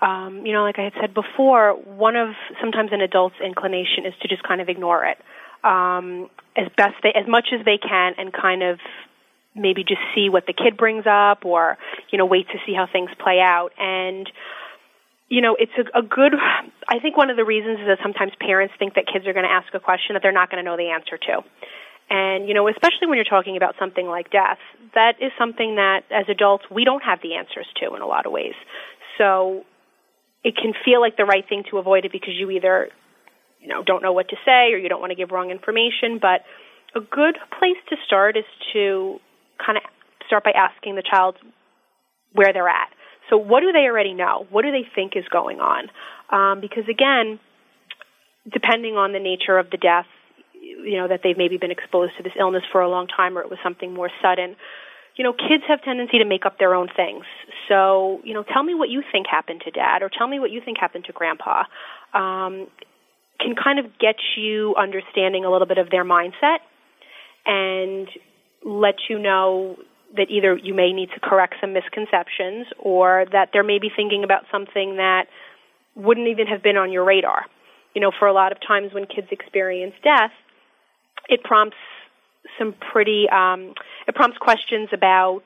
um, 0.00 0.44
you 0.44 0.52
know, 0.52 0.62
like 0.62 0.78
I 0.78 0.82
had 0.82 0.94
said 1.00 1.14
before, 1.14 1.72
one 1.74 2.16
of 2.16 2.34
sometimes 2.60 2.90
an 2.92 3.00
adult's 3.00 3.36
inclination 3.44 4.04
is 4.06 4.14
to 4.22 4.28
just 4.28 4.42
kind 4.42 4.60
of 4.60 4.68
ignore 4.68 5.04
it 5.04 5.18
um, 5.62 6.28
as 6.56 6.66
best 6.76 6.96
they, 7.02 7.12
as 7.14 7.28
much 7.28 7.48
as 7.56 7.64
they 7.64 7.78
can, 7.78 8.14
and 8.18 8.32
kind 8.32 8.62
of 8.62 8.80
maybe 9.56 9.82
just 9.82 10.00
see 10.14 10.28
what 10.28 10.46
the 10.46 10.52
kid 10.52 10.76
brings 10.76 11.04
up, 11.06 11.44
or 11.44 11.78
you 12.10 12.18
know, 12.18 12.26
wait 12.26 12.46
to 12.48 12.58
see 12.66 12.74
how 12.74 12.86
things 12.90 13.10
play 13.18 13.40
out. 13.40 13.70
And 13.78 14.28
you 15.28 15.40
know, 15.40 15.56
it's 15.58 15.72
a, 15.76 15.98
a 15.98 16.02
good. 16.02 16.34
I 16.88 17.00
think 17.00 17.16
one 17.16 17.30
of 17.30 17.36
the 17.36 17.44
reasons 17.44 17.80
is 17.80 17.86
that 17.86 17.98
sometimes 18.02 18.32
parents 18.38 18.74
think 18.78 18.94
that 18.94 19.06
kids 19.12 19.26
are 19.26 19.32
going 19.32 19.46
to 19.46 19.50
ask 19.50 19.72
a 19.74 19.80
question 19.80 20.14
that 20.14 20.22
they're 20.22 20.32
not 20.32 20.50
going 20.50 20.62
to 20.62 20.68
know 20.68 20.76
the 20.76 20.90
answer 20.90 21.18
to. 21.18 21.42
And, 22.08 22.46
you 22.46 22.54
know, 22.54 22.68
especially 22.68 23.08
when 23.08 23.16
you're 23.16 23.24
talking 23.24 23.56
about 23.56 23.74
something 23.78 24.06
like 24.06 24.30
death, 24.30 24.58
that 24.94 25.14
is 25.20 25.32
something 25.36 25.74
that 25.74 26.02
as 26.10 26.26
adults 26.28 26.64
we 26.70 26.84
don't 26.84 27.02
have 27.02 27.18
the 27.22 27.34
answers 27.34 27.66
to 27.82 27.96
in 27.96 28.02
a 28.02 28.06
lot 28.06 28.26
of 28.26 28.32
ways. 28.32 28.54
So 29.18 29.64
it 30.44 30.54
can 30.54 30.72
feel 30.84 31.00
like 31.00 31.16
the 31.16 31.24
right 31.24 31.44
thing 31.48 31.64
to 31.70 31.78
avoid 31.78 32.04
it 32.04 32.12
because 32.12 32.34
you 32.38 32.50
either, 32.52 32.90
you 33.60 33.66
know, 33.66 33.82
don't 33.82 34.02
know 34.02 34.12
what 34.12 34.28
to 34.28 34.36
say 34.44 34.72
or 34.72 34.78
you 34.78 34.88
don't 34.88 35.00
want 35.00 35.10
to 35.10 35.16
give 35.16 35.32
wrong 35.32 35.50
information. 35.50 36.20
But 36.22 36.46
a 36.94 37.00
good 37.00 37.36
place 37.58 37.80
to 37.90 37.96
start 38.06 38.36
is 38.36 38.44
to 38.72 39.18
kind 39.64 39.78
of 39.78 39.84
start 40.26 40.44
by 40.44 40.52
asking 40.52 40.96
the 40.96 41.02
child 41.02 41.36
where 42.32 42.52
they're 42.52 42.68
at. 42.68 42.88
So 43.30 43.36
what 43.36 43.60
do 43.60 43.72
they 43.72 43.86
already 43.90 44.14
know? 44.14 44.46
What 44.50 44.62
do 44.62 44.70
they 44.70 44.86
think 44.94 45.16
is 45.16 45.24
going 45.30 45.58
on? 45.60 45.90
Um, 46.30 46.60
because 46.60 46.84
again, 46.88 47.40
depending 48.50 48.96
on 48.96 49.12
the 49.12 49.18
nature 49.18 49.58
of 49.58 49.70
the 49.70 49.76
death, 49.76 50.06
you 50.54 50.96
know, 50.96 51.08
that 51.08 51.20
they've 51.22 51.36
maybe 51.36 51.56
been 51.56 51.70
exposed 51.70 52.12
to 52.16 52.22
this 52.22 52.32
illness 52.38 52.62
for 52.70 52.80
a 52.80 52.88
long 52.88 53.06
time 53.08 53.36
or 53.36 53.42
it 53.42 53.50
was 53.50 53.58
something 53.62 53.92
more 53.92 54.10
sudden, 54.22 54.56
you 55.16 55.24
know, 55.24 55.32
kids 55.32 55.64
have 55.66 55.82
tendency 55.82 56.18
to 56.18 56.24
make 56.24 56.44
up 56.44 56.58
their 56.58 56.74
own 56.74 56.88
things. 56.94 57.24
So, 57.68 58.20
you 58.22 58.34
know, 58.34 58.42
tell 58.42 58.62
me 58.62 58.74
what 58.74 58.90
you 58.90 59.02
think 59.10 59.26
happened 59.26 59.62
to 59.64 59.70
dad 59.70 60.02
or 60.02 60.10
tell 60.10 60.28
me 60.28 60.38
what 60.38 60.50
you 60.50 60.60
think 60.64 60.78
happened 60.78 61.06
to 61.06 61.12
grandpa. 61.12 61.64
Um, 62.12 62.68
can 63.40 63.54
kind 63.54 63.78
of 63.78 63.98
get 63.98 64.16
you 64.36 64.74
understanding 64.76 65.44
a 65.44 65.50
little 65.50 65.66
bit 65.66 65.78
of 65.78 65.90
their 65.90 66.04
mindset 66.04 66.58
and 67.44 68.08
let 68.66 68.96
you 69.08 69.18
know 69.18 69.76
that 70.16 70.26
either 70.28 70.56
you 70.56 70.74
may 70.74 70.92
need 70.92 71.10
to 71.14 71.20
correct 71.20 71.54
some 71.60 71.72
misconceptions 71.72 72.66
or 72.78 73.26
that 73.32 73.50
they're 73.52 73.62
maybe 73.62 73.90
thinking 73.94 74.24
about 74.24 74.42
something 74.50 74.96
that 74.96 75.26
wouldn't 75.94 76.26
even 76.26 76.46
have 76.48 76.62
been 76.62 76.76
on 76.76 76.90
your 76.90 77.04
radar. 77.04 77.46
You 77.94 78.00
know, 78.00 78.10
for 78.18 78.26
a 78.26 78.32
lot 78.32 78.52
of 78.52 78.58
times 78.66 78.92
when 78.92 79.06
kids 79.06 79.28
experience 79.30 79.94
death, 80.02 80.32
it 81.28 81.42
prompts 81.44 81.76
some 82.58 82.74
pretty 82.92 83.26
um, 83.30 83.74
it 84.06 84.14
prompts 84.14 84.38
questions 84.38 84.88
about 84.92 85.44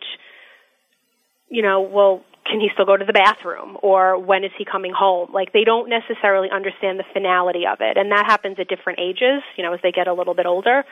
you 1.48 1.62
know 1.62 1.80
well 1.80 2.24
can 2.50 2.60
he 2.60 2.68
still 2.74 2.84
go 2.84 2.96
to 2.96 3.04
the 3.04 3.12
bathroom 3.12 3.78
or 3.82 4.18
when 4.18 4.42
is 4.42 4.50
he 4.58 4.64
coming 4.64 4.92
home 4.92 5.30
like 5.32 5.52
they 5.52 5.64
don't 5.64 5.88
necessarily 5.88 6.48
understand 6.50 6.98
the 6.98 7.04
finality 7.12 7.64
of 7.66 7.78
it 7.80 7.96
and 7.96 8.10
that 8.10 8.26
happens 8.26 8.56
at 8.58 8.68
different 8.68 8.98
ages 8.98 9.42
you 9.56 9.62
know 9.62 9.72
as 9.72 9.80
they 9.82 9.92
get 9.92 10.08
a 10.08 10.12
little 10.12 10.34
bit 10.34 10.46
older 10.46 10.84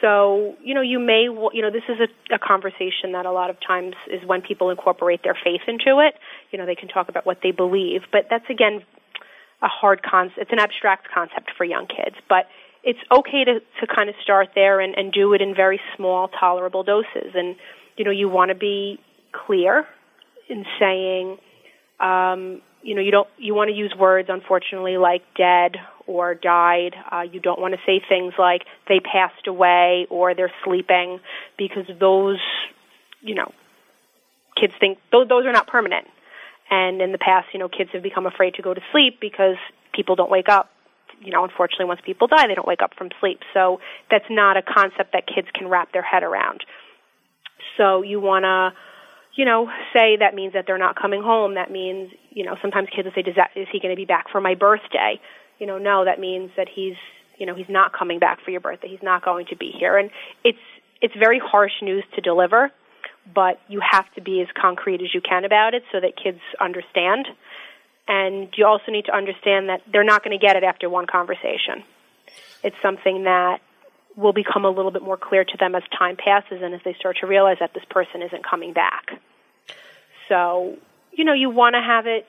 so 0.00 0.54
you 0.62 0.74
know 0.74 0.82
you 0.82 0.98
may 0.98 1.22
you 1.24 1.62
know 1.62 1.70
this 1.70 1.88
is 1.88 1.96
a, 1.98 2.34
a 2.34 2.38
conversation 2.38 3.12
that 3.12 3.24
a 3.24 3.32
lot 3.32 3.48
of 3.48 3.56
times 3.66 3.94
is 4.12 4.20
when 4.26 4.42
people 4.42 4.70
incorporate 4.70 5.22
their 5.24 5.36
faith 5.42 5.62
into 5.66 5.98
it 5.98 6.14
you 6.52 6.58
know 6.58 6.66
they 6.66 6.76
can 6.76 6.88
talk 6.88 7.08
about 7.08 7.24
what 7.24 7.38
they 7.42 7.50
believe 7.50 8.02
but 8.12 8.26
that's 8.28 8.48
again 8.50 8.82
a 9.62 9.68
hard 9.68 10.02
concept 10.02 10.38
it's 10.38 10.52
an 10.52 10.60
abstract 10.60 11.08
concept 11.12 11.50
for 11.56 11.64
young 11.64 11.86
kids 11.86 12.16
but 12.28 12.46
it's 12.84 13.00
okay 13.10 13.44
to, 13.44 13.60
to 13.80 13.86
kind 13.86 14.08
of 14.08 14.14
start 14.22 14.50
there 14.54 14.80
and, 14.80 14.94
and 14.96 15.12
do 15.12 15.34
it 15.34 15.42
in 15.42 15.54
very 15.54 15.80
small, 15.96 16.28
tolerable 16.28 16.84
doses. 16.84 17.34
And, 17.34 17.56
you 17.96 18.04
know, 18.04 18.10
you 18.10 18.28
want 18.28 18.50
to 18.50 18.54
be 18.54 19.00
clear 19.32 19.84
in 20.48 20.64
saying, 20.78 21.38
um, 22.00 22.62
you 22.82 22.94
know, 22.94 23.00
you 23.00 23.10
don't, 23.10 23.28
you 23.38 23.54
want 23.54 23.68
to 23.68 23.74
use 23.74 23.92
words, 23.98 24.28
unfortunately, 24.30 24.96
like 24.96 25.22
dead 25.36 25.76
or 26.06 26.34
died. 26.34 26.94
Uh, 27.10 27.22
you 27.22 27.40
don't 27.40 27.60
want 27.60 27.74
to 27.74 27.80
say 27.84 28.00
things 28.08 28.34
like 28.38 28.62
they 28.88 29.00
passed 29.00 29.46
away 29.46 30.06
or 30.10 30.34
they're 30.34 30.52
sleeping 30.64 31.20
because 31.56 31.84
those, 32.00 32.38
you 33.20 33.34
know, 33.34 33.52
kids 34.60 34.72
think 34.80 34.98
those, 35.12 35.28
those 35.28 35.44
are 35.44 35.52
not 35.52 35.66
permanent. 35.66 36.06
And 36.70 37.00
in 37.00 37.12
the 37.12 37.18
past, 37.18 37.48
you 37.52 37.58
know, 37.58 37.68
kids 37.68 37.90
have 37.92 38.02
become 38.02 38.26
afraid 38.26 38.54
to 38.54 38.62
go 38.62 38.74
to 38.74 38.80
sleep 38.92 39.18
because 39.20 39.56
people 39.92 40.16
don't 40.16 40.30
wake 40.30 40.48
up 40.48 40.70
you 41.20 41.32
know, 41.32 41.44
unfortunately, 41.44 41.86
once 41.86 42.00
people 42.04 42.26
die, 42.28 42.46
they 42.46 42.54
don't 42.54 42.66
wake 42.66 42.82
up 42.82 42.92
from 42.96 43.10
sleep. 43.20 43.40
So 43.54 43.80
that's 44.10 44.24
not 44.30 44.56
a 44.56 44.62
concept 44.62 45.12
that 45.12 45.24
kids 45.26 45.48
can 45.54 45.68
wrap 45.68 45.92
their 45.92 46.02
head 46.02 46.22
around. 46.22 46.64
So 47.76 48.02
you 48.02 48.20
want 48.20 48.44
to, 48.44 48.78
you 49.38 49.44
know, 49.44 49.70
say 49.92 50.16
that 50.16 50.34
means 50.34 50.54
that 50.54 50.64
they're 50.66 50.78
not 50.78 51.00
coming 51.00 51.22
home. 51.22 51.54
That 51.54 51.70
means, 51.70 52.10
you 52.30 52.44
know, 52.44 52.56
sometimes 52.60 52.88
kids 52.94 53.06
will 53.06 53.12
say, 53.14 53.22
Does 53.22 53.36
that, 53.36 53.52
is 53.54 53.68
he 53.70 53.78
going 53.78 53.94
to 53.94 53.96
be 53.96 54.04
back 54.04 54.30
for 54.32 54.40
my 54.40 54.56
birthday? 54.56 55.20
You 55.60 55.66
know, 55.68 55.78
no, 55.78 56.04
that 56.04 56.18
means 56.18 56.50
that 56.56 56.66
he's, 56.68 56.96
you 57.38 57.46
know, 57.46 57.54
he's 57.54 57.68
not 57.68 57.92
coming 57.92 58.18
back 58.18 58.40
for 58.44 58.50
your 58.50 58.60
birthday. 58.60 58.88
He's 58.88 59.02
not 59.02 59.24
going 59.24 59.46
to 59.46 59.56
be 59.56 59.70
here. 59.78 59.96
And 59.96 60.10
it's, 60.42 60.58
it's 61.00 61.14
very 61.16 61.38
harsh 61.38 61.70
news 61.82 62.02
to 62.16 62.20
deliver, 62.20 62.72
but 63.32 63.60
you 63.68 63.80
have 63.88 64.12
to 64.16 64.20
be 64.20 64.40
as 64.40 64.48
concrete 64.60 65.02
as 65.02 65.14
you 65.14 65.20
can 65.20 65.44
about 65.44 65.72
it 65.72 65.84
so 65.92 66.00
that 66.00 66.16
kids 66.20 66.40
understand 66.60 67.28
and 68.08 68.48
you 68.56 68.66
also 68.66 68.90
need 68.90 69.04
to 69.04 69.14
understand 69.14 69.68
that 69.68 69.82
they're 69.92 70.02
not 70.02 70.24
going 70.24 70.36
to 70.36 70.44
get 70.44 70.56
it 70.56 70.64
after 70.64 70.88
one 70.88 71.06
conversation. 71.06 71.84
It's 72.64 72.76
something 72.82 73.24
that 73.24 73.60
will 74.18 74.32
become 74.32 74.64
a 74.64 74.70
little 74.70 74.90
bit 74.90 75.02
more 75.02 75.16
clear 75.16 75.44
to 75.44 75.56
them 75.58 75.76
as 75.76 75.82
time 75.96 76.16
passes 76.16 76.60
and 76.60 76.74
as 76.74 76.80
they 76.84 76.92
start 76.98 77.18
to 77.20 77.26
realize 77.26 77.58
that 77.60 77.72
this 77.72 77.84
person 77.88 78.20
isn't 78.20 78.44
coming 78.44 78.72
back. 78.72 79.12
So, 80.28 80.76
you 81.12 81.24
know, 81.24 81.34
you 81.34 81.50
want 81.50 81.74
to 81.74 81.80
have 81.80 82.06
it, 82.08 82.26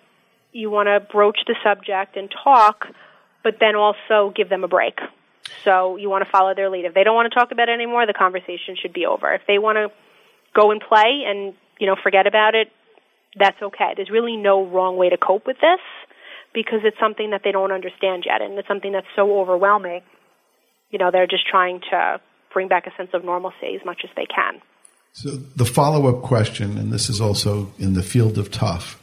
you 0.52 0.70
want 0.70 0.86
to 0.86 1.00
broach 1.12 1.40
the 1.48 1.56
subject 1.64 2.16
and 2.16 2.32
talk, 2.44 2.86
but 3.44 3.56
then 3.60 3.76
also 3.76 4.32
give 4.36 4.50
them 4.50 4.64
a 4.64 4.68
break. 4.68 5.00
So 5.64 5.96
you 5.96 6.12
want 6.12 6.24
to 6.24 6.30
follow 6.30 6.54
their 6.54 6.70
lead. 6.70 6.86
If 6.86 6.94
they 6.94 7.04
don't 7.04 7.16
want 7.16 7.32
to 7.32 7.38
talk 7.38 7.52
about 7.52 7.70
it 7.70 7.74
anymore, 7.74 8.06
the 8.06 8.14
conversation 8.14 8.78
should 8.80 8.94
be 8.94 9.08
over. 9.08 9.34
If 9.34 9.42
they 9.48 9.58
want 9.58 9.78
to 9.78 9.90
go 10.54 10.70
and 10.70 10.80
play 10.80 11.24
and, 11.26 11.56
you 11.80 11.88
know, 11.88 11.96
forget 12.02 12.28
about 12.28 12.54
it, 12.54 12.72
that's 13.36 13.60
okay. 13.62 13.94
There's 13.96 14.12
really 14.12 14.38
no 14.38 14.64
wrong 14.64 14.96
way 14.96 15.10
to 15.10 15.18
cope 15.18 15.48
with 15.48 15.58
this 15.60 15.80
because 16.54 16.82
it's 16.84 17.00
something 17.00 17.32
that 17.32 17.42
they 17.44 17.52
don't 17.52 17.72
understand 17.72 18.26
yet 18.28 18.44
and 18.44 18.58
it's 18.60 18.68
something 18.68 18.92
that's 18.92 19.08
so 19.16 19.40
overwhelming. 19.40 20.02
You 20.90 21.00
know, 21.00 21.12
they're 21.12 21.28
just 21.28 21.48
trying 21.48 21.82
to 21.92 22.20
bring 22.54 22.68
back 22.68 22.88
a 22.88 22.96
sense 22.96 23.10
of 23.14 23.24
normalcy 23.24 23.76
as 23.80 23.86
much 23.86 24.02
as 24.04 24.10
they 24.16 24.26
can. 24.26 24.62
So 25.14 25.30
the 25.32 25.66
follow-up 25.66 26.22
question, 26.22 26.78
and 26.78 26.92
this 26.92 27.10
is 27.10 27.20
also 27.20 27.72
in 27.78 27.94
the 27.94 28.04
field 28.04 28.38
of 28.38 28.52
tough, 28.52 29.02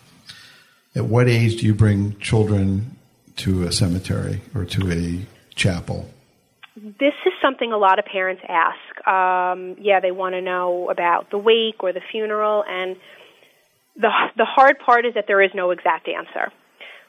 at 0.94 1.04
what 1.04 1.28
age 1.28 1.60
do 1.60 1.66
you 1.66 1.74
bring 1.74 2.18
children 2.18 2.96
to 3.36 3.64
a 3.64 3.72
cemetery 3.72 4.40
or 4.54 4.64
to 4.64 4.90
a 4.90 5.54
chapel? 5.54 6.08
This 6.76 7.14
is 7.24 7.32
something 7.42 7.72
a 7.72 7.78
lot 7.78 7.98
of 7.98 8.04
parents 8.04 8.42
ask. 8.48 9.06
Um, 9.06 9.76
yeah, 9.80 10.00
they 10.00 10.10
want 10.10 10.34
to 10.34 10.40
know 10.40 10.90
about 10.90 11.30
the 11.30 11.38
wake 11.38 11.82
or 11.82 11.92
the 11.92 12.02
funeral, 12.12 12.64
and 12.68 12.96
the 13.96 14.10
the 14.36 14.44
hard 14.44 14.78
part 14.78 15.06
is 15.06 15.14
that 15.14 15.24
there 15.26 15.40
is 15.40 15.50
no 15.54 15.70
exact 15.70 16.06
answer. 16.08 16.52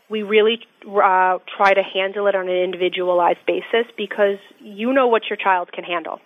We 0.09 0.23
really 0.23 0.59
uh, 0.85 1.39
try 1.57 1.73
to 1.73 1.83
handle 1.83 2.27
it 2.27 2.35
on 2.35 2.47
an 2.47 2.55
individualized 2.55 3.45
basis 3.45 3.91
because 3.97 4.37
you 4.59 4.93
know 4.93 5.07
what 5.07 5.23
your 5.29 5.37
child 5.37 5.71
can 5.71 5.83
handle. 5.83 6.19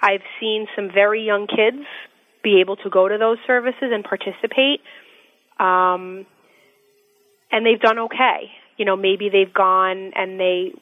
I've 0.00 0.22
seen 0.38 0.66
some 0.76 0.90
very 0.92 1.24
young 1.24 1.46
kids 1.46 1.84
be 2.42 2.60
able 2.60 2.76
to 2.76 2.90
go 2.90 3.08
to 3.08 3.18
those 3.18 3.38
services 3.46 3.90
and 3.92 4.04
participate, 4.04 4.80
um, 5.58 6.24
and 7.52 7.66
they've 7.66 7.80
done 7.80 7.98
okay. 7.98 8.50
You 8.78 8.86
know, 8.86 8.96
maybe 8.96 9.28
they've 9.28 9.52
gone 9.52 10.12
and 10.14 10.40
they 10.40 10.72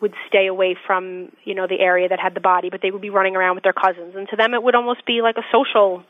would 0.00 0.12
stay 0.28 0.46
away 0.46 0.76
from 0.86 1.32
you 1.44 1.54
know 1.54 1.66
the 1.66 1.80
area 1.80 2.08
that 2.08 2.20
had 2.20 2.34
the 2.34 2.40
body, 2.40 2.68
but 2.70 2.80
they 2.82 2.90
would 2.90 3.00
be 3.00 3.10
running 3.10 3.36
around 3.36 3.54
with 3.54 3.64
their 3.64 3.72
cousins, 3.72 4.14
and 4.16 4.28
to 4.28 4.36
them 4.36 4.52
it 4.52 4.62
would 4.62 4.74
almost 4.74 5.06
be 5.06 5.22
like 5.22 5.36
a 5.36 5.46
social 5.52 6.02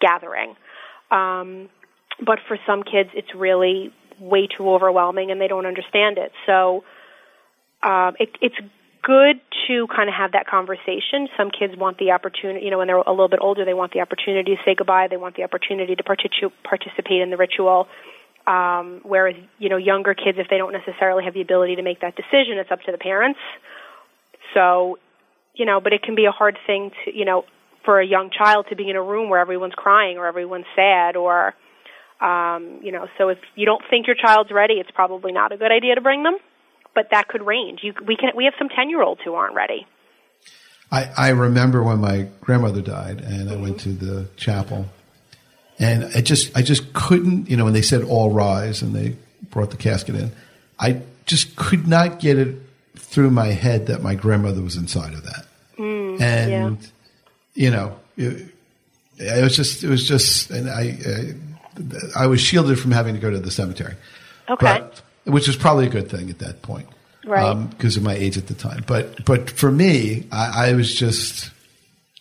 gathering. 0.00 0.54
Um, 1.10 1.68
but 2.24 2.38
for 2.48 2.58
some 2.66 2.82
kids, 2.82 3.10
it's 3.14 3.34
really 3.34 3.92
way 4.20 4.46
too 4.46 4.70
overwhelming 4.70 5.30
and 5.30 5.40
they 5.40 5.48
don't 5.48 5.66
understand 5.66 6.18
it. 6.18 6.32
So 6.46 6.84
um, 7.82 8.16
it, 8.18 8.30
it's 8.40 8.56
good 9.02 9.40
to 9.66 9.86
kind 9.86 10.08
of 10.08 10.14
have 10.14 10.32
that 10.32 10.46
conversation. 10.46 11.28
Some 11.36 11.50
kids 11.50 11.76
want 11.76 11.98
the 11.98 12.10
opportunity, 12.10 12.64
you 12.64 12.70
know, 12.70 12.78
when 12.78 12.88
they're 12.88 12.96
a 12.96 13.10
little 13.10 13.28
bit 13.28 13.38
older, 13.40 13.64
they 13.64 13.74
want 13.74 13.92
the 13.92 14.00
opportunity 14.00 14.56
to 14.56 14.62
say 14.64 14.74
goodbye. 14.74 15.08
They 15.08 15.16
want 15.16 15.36
the 15.36 15.44
opportunity 15.44 15.94
to 15.96 16.02
partic- 16.02 16.52
participate 16.64 17.22
in 17.22 17.30
the 17.30 17.36
ritual. 17.36 17.88
Um, 18.46 19.00
whereas, 19.04 19.36
you 19.58 19.68
know, 19.68 19.76
younger 19.76 20.14
kids, 20.14 20.38
if 20.38 20.48
they 20.48 20.56
don't 20.56 20.72
necessarily 20.72 21.24
have 21.24 21.34
the 21.34 21.42
ability 21.42 21.76
to 21.76 21.82
make 21.82 22.00
that 22.00 22.16
decision, 22.16 22.58
it's 22.58 22.70
up 22.70 22.82
to 22.82 22.92
the 22.92 22.98
parents. 22.98 23.38
So, 24.54 24.98
you 25.54 25.66
know, 25.66 25.80
but 25.80 25.92
it 25.92 26.02
can 26.02 26.14
be 26.14 26.24
a 26.24 26.30
hard 26.30 26.56
thing 26.66 26.90
to, 27.04 27.16
you 27.16 27.24
know, 27.24 27.44
for 27.84 28.00
a 28.00 28.06
young 28.06 28.30
child 28.30 28.66
to 28.70 28.76
be 28.76 28.88
in 28.90 28.96
a 28.96 29.02
room 29.02 29.28
where 29.28 29.40
everyone's 29.40 29.74
crying 29.74 30.18
or 30.18 30.26
everyone's 30.26 30.66
sad 30.74 31.16
or, 31.16 31.54
Um, 32.20 32.80
you 32.82 32.90
know, 32.90 33.06
so 33.16 33.28
if 33.28 33.38
you 33.54 33.64
don't 33.64 33.82
think 33.88 34.06
your 34.06 34.16
child's 34.16 34.50
ready, 34.50 34.74
it's 34.74 34.90
probably 34.90 35.32
not 35.32 35.52
a 35.52 35.56
good 35.56 35.70
idea 35.70 35.94
to 35.94 36.00
bring 36.00 36.22
them. 36.22 36.36
But 36.94 37.08
that 37.12 37.28
could 37.28 37.46
range. 37.46 37.80
You, 37.82 37.94
we 38.04 38.16
can 38.16 38.30
we 38.34 38.44
have 38.44 38.54
some 38.58 38.68
ten 38.68 38.90
year 38.90 39.02
olds 39.02 39.20
who 39.24 39.34
aren't 39.34 39.54
ready. 39.54 39.86
I, 40.90 41.10
I 41.16 41.28
remember 41.30 41.82
when 41.82 41.98
my 41.98 42.28
grandmother 42.40 42.80
died, 42.80 43.20
and 43.20 43.50
I 43.50 43.56
went 43.56 43.80
to 43.80 43.90
the 43.90 44.26
chapel, 44.36 44.86
and 45.78 46.04
I 46.14 46.22
just 46.22 46.56
I 46.56 46.62
just 46.62 46.92
couldn't, 46.94 47.50
you 47.50 47.56
know, 47.56 47.64
when 47.64 47.74
they 47.74 47.82
said 47.82 48.02
all 48.02 48.30
rise 48.30 48.82
and 48.82 48.94
they 48.94 49.16
brought 49.50 49.70
the 49.70 49.76
casket 49.76 50.14
in, 50.14 50.32
I 50.78 51.02
just 51.26 51.56
could 51.56 51.86
not 51.86 52.20
get 52.20 52.38
it 52.38 52.56
through 52.96 53.30
my 53.30 53.48
head 53.48 53.88
that 53.88 54.02
my 54.02 54.14
grandmother 54.14 54.62
was 54.62 54.76
inside 54.76 55.12
of 55.12 55.24
that, 55.24 55.46
mm, 55.76 56.20
and 56.20 56.80
yeah. 56.80 56.88
you 57.54 57.70
know, 57.70 57.96
it, 58.16 58.48
it, 59.18 59.42
was 59.42 59.54
just 59.54 59.84
it 59.84 59.88
was 59.88 60.08
just, 60.08 60.50
and 60.50 60.70
I, 60.70 60.98
I 61.06 61.34
I 62.16 62.26
was 62.26 62.40
shielded 62.40 62.78
from 62.78 62.92
having 62.92 63.14
to 63.14 63.20
go 63.20 63.30
to 63.30 63.38
the 63.38 63.50
cemetery, 63.50 63.94
okay, 64.48 64.80
but, 64.80 65.02
which 65.24 65.46
was 65.46 65.56
probably 65.56 65.86
a 65.86 65.90
good 65.90 66.10
thing 66.10 66.30
at 66.30 66.38
that 66.38 66.62
point 66.62 66.88
right? 67.28 67.70
Because 67.70 67.96
um, 67.96 68.02
of 68.02 68.04
my 68.04 68.14
age 68.14 68.36
at 68.36 68.46
the 68.46 68.54
time. 68.54 68.84
But 68.86 69.24
but 69.24 69.50
for 69.50 69.70
me, 69.70 70.26
I, 70.32 70.70
I, 70.70 70.74
was 70.74 70.94
just, 70.94 71.50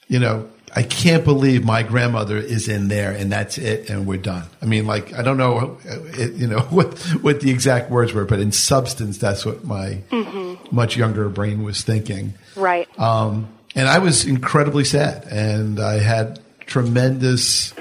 you 0.08 0.20
know, 0.20 0.50
I 0.76 0.84
can't 0.84 1.24
believe 1.24 1.64
my 1.64 1.84
grandmother 1.84 2.38
is 2.38 2.68
in 2.68 2.90
there 2.90 3.12
and 3.12 3.32
that's 3.32 3.58
it 3.58 3.90
and 3.90 4.06
we're 4.06 4.18
done. 4.18 4.44
I 4.62 4.66
mean, 4.66 4.86
like 4.86 5.14
I 5.14 5.22
don't 5.22 5.38
know, 5.38 5.78
it, 5.86 6.34
you 6.34 6.48
know, 6.48 6.60
what 6.70 6.98
what 7.22 7.42
the 7.42 7.50
exact 7.50 7.90
words 7.90 8.14
were, 8.14 8.26
but 8.26 8.40
in 8.40 8.52
substance, 8.52 9.18
that's 9.18 9.46
what 9.46 9.64
my 9.64 10.02
mm-hmm. 10.10 10.76
much 10.76 10.98
younger 10.98 11.30
brain 11.30 11.64
was 11.64 11.82
thinking. 11.82 12.34
Right. 12.56 12.88
Um, 13.00 13.48
and 13.76 13.88
I 13.88 14.00
was 14.00 14.26
incredibly 14.26 14.84
sad, 14.84 15.26
and 15.26 15.80
I 15.80 16.00
had 16.00 16.40
tremendous 16.62 17.74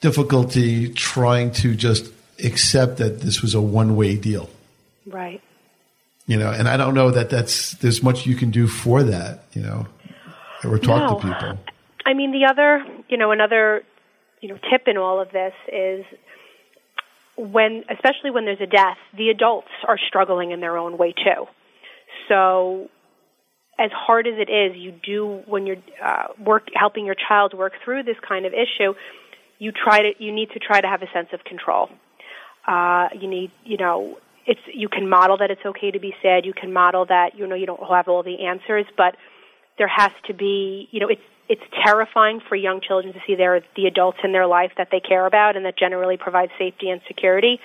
difficulty 0.00 0.92
trying 0.92 1.52
to 1.52 1.74
just 1.74 2.12
accept 2.44 2.98
that 2.98 3.20
this 3.20 3.42
was 3.42 3.54
a 3.54 3.60
one 3.60 3.96
way 3.96 4.16
deal. 4.16 4.48
Right. 5.06 5.42
You 6.26 6.36
know, 6.36 6.50
and 6.50 6.68
I 6.68 6.76
don't 6.76 6.94
know 6.94 7.10
that 7.10 7.30
that's 7.30 7.72
there's 7.72 8.02
much 8.02 8.26
you 8.26 8.34
can 8.34 8.50
do 8.50 8.66
for 8.66 9.02
that. 9.02 9.44
You 9.52 9.62
know, 9.62 9.86
or 10.64 10.78
talk 10.78 11.10
no. 11.10 11.18
to 11.18 11.26
people. 11.26 11.58
I 12.04 12.14
mean, 12.14 12.32
the 12.32 12.46
other, 12.50 12.84
you 13.08 13.18
know, 13.18 13.32
another, 13.32 13.82
you 14.40 14.48
know, 14.48 14.58
tip 14.70 14.82
in 14.86 14.96
all 14.96 15.20
of 15.20 15.30
this 15.30 15.52
is 15.70 16.04
when, 17.36 17.84
especially 17.90 18.30
when 18.30 18.44
there's 18.44 18.60
a 18.60 18.66
death, 18.66 18.96
the 19.16 19.28
adults 19.28 19.68
are 19.86 19.98
struggling 20.08 20.50
in 20.50 20.60
their 20.60 20.76
own 20.76 20.98
way 20.98 21.12
too. 21.12 21.46
So, 22.28 22.88
as 23.78 23.90
hard 23.92 24.26
as 24.26 24.34
it 24.38 24.50
is, 24.50 24.76
you 24.76 24.92
do 25.04 25.42
when 25.46 25.66
you're 25.66 25.76
uh, 26.04 26.28
work 26.44 26.68
helping 26.74 27.06
your 27.06 27.14
child 27.14 27.54
work 27.54 27.74
through 27.84 28.02
this 28.02 28.16
kind 28.26 28.44
of 28.44 28.52
issue. 28.52 28.94
You 29.58 29.72
try 29.72 30.02
to, 30.02 30.12
you 30.22 30.32
need 30.32 30.50
to 30.50 30.58
try 30.58 30.80
to 30.80 30.86
have 30.86 31.02
a 31.02 31.10
sense 31.12 31.28
of 31.32 31.44
control. 31.44 31.88
Uh, 32.66 33.08
you 33.18 33.28
need, 33.28 33.50
you 33.64 33.76
know, 33.76 34.18
it's 34.48 34.60
you 34.72 34.88
can 34.88 35.08
model 35.08 35.36
that 35.38 35.50
it's 35.50 35.64
okay 35.64 35.90
to 35.90 36.00
be 36.00 36.14
sad. 36.22 36.46
You 36.46 36.54
can 36.54 36.72
model 36.72 37.04
that 37.06 37.36
you 37.36 37.46
know 37.46 37.54
you 37.54 37.66
don't 37.66 37.82
have 37.88 38.08
all 38.08 38.22
the 38.22 38.46
answers, 38.46 38.86
but 38.96 39.14
there 39.76 39.88
has 39.88 40.10
to 40.26 40.34
be 40.34 40.88
you 40.90 41.00
know 41.00 41.08
it's 41.08 41.22
it's 41.50 41.62
terrifying 41.84 42.40
for 42.48 42.56
young 42.56 42.80
children 42.80 43.12
to 43.12 43.20
see 43.26 43.34
there 43.36 43.60
the 43.76 43.86
adults 43.86 44.18
in 44.24 44.32
their 44.32 44.46
life 44.46 44.72
that 44.78 44.88
they 44.90 45.00
care 45.00 45.26
about 45.26 45.56
and 45.56 45.66
that 45.66 45.78
generally 45.78 46.16
provide 46.16 46.48
safety 46.58 46.88
and 46.88 47.02
security 47.06 47.60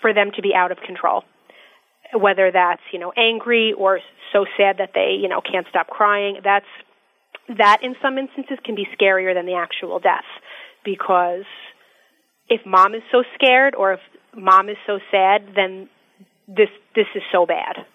for 0.00 0.12
them 0.12 0.30
to 0.34 0.42
be 0.42 0.52
out 0.54 0.72
of 0.72 0.78
control. 0.78 1.22
Whether 2.12 2.50
that's 2.50 2.82
you 2.92 2.98
know 2.98 3.12
angry 3.16 3.72
or 3.72 4.00
so 4.32 4.44
sad 4.56 4.78
that 4.78 4.90
they 4.92 5.16
you 5.20 5.28
know 5.28 5.40
can't 5.40 5.66
stop 5.70 5.86
crying, 5.86 6.40
that's 6.42 6.66
that 7.56 7.78
in 7.84 7.94
some 8.02 8.18
instances 8.18 8.58
can 8.64 8.74
be 8.74 8.88
scarier 8.98 9.34
than 9.34 9.46
the 9.46 9.54
actual 9.54 10.00
death 10.00 10.26
because 10.84 11.44
if 12.48 12.60
mom 12.66 12.94
is 12.94 13.02
so 13.10 13.24
scared 13.34 13.74
or 13.74 13.94
if 13.94 14.00
mom 14.36 14.68
is 14.68 14.76
so 14.86 14.98
sad, 15.10 15.48
then 15.54 15.88
this 16.46 16.68
this 16.94 17.06
is 17.14 17.22
so 17.32 17.46
bad. 17.46 17.86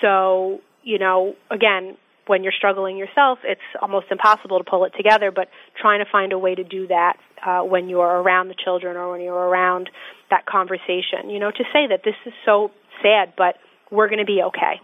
So, 0.00 0.60
you 0.82 0.98
know, 0.98 1.34
again, 1.50 1.96
when 2.26 2.42
you're 2.42 2.52
struggling 2.56 2.96
yourself, 2.96 3.38
it's 3.44 3.60
almost 3.80 4.06
impossible 4.10 4.58
to 4.58 4.64
pull 4.64 4.84
it 4.84 4.92
together, 4.96 5.30
but 5.30 5.48
trying 5.80 6.04
to 6.04 6.10
find 6.10 6.32
a 6.32 6.38
way 6.38 6.54
to 6.54 6.64
do 6.64 6.86
that 6.88 7.16
uh, 7.44 7.60
when 7.60 7.88
you're 7.88 8.00
around 8.22 8.48
the 8.48 8.54
children 8.54 8.96
or 8.96 9.12
when 9.12 9.20
you're 9.20 9.34
around 9.34 9.90
that 10.30 10.46
conversation, 10.46 11.28
you 11.28 11.38
know, 11.38 11.50
to 11.50 11.64
say 11.72 11.86
that 11.88 12.00
this 12.04 12.14
is 12.26 12.32
so 12.44 12.70
sad, 13.02 13.34
but 13.36 13.56
we're 13.90 14.08
going 14.08 14.18
to 14.18 14.24
be 14.24 14.42
okay. 14.42 14.80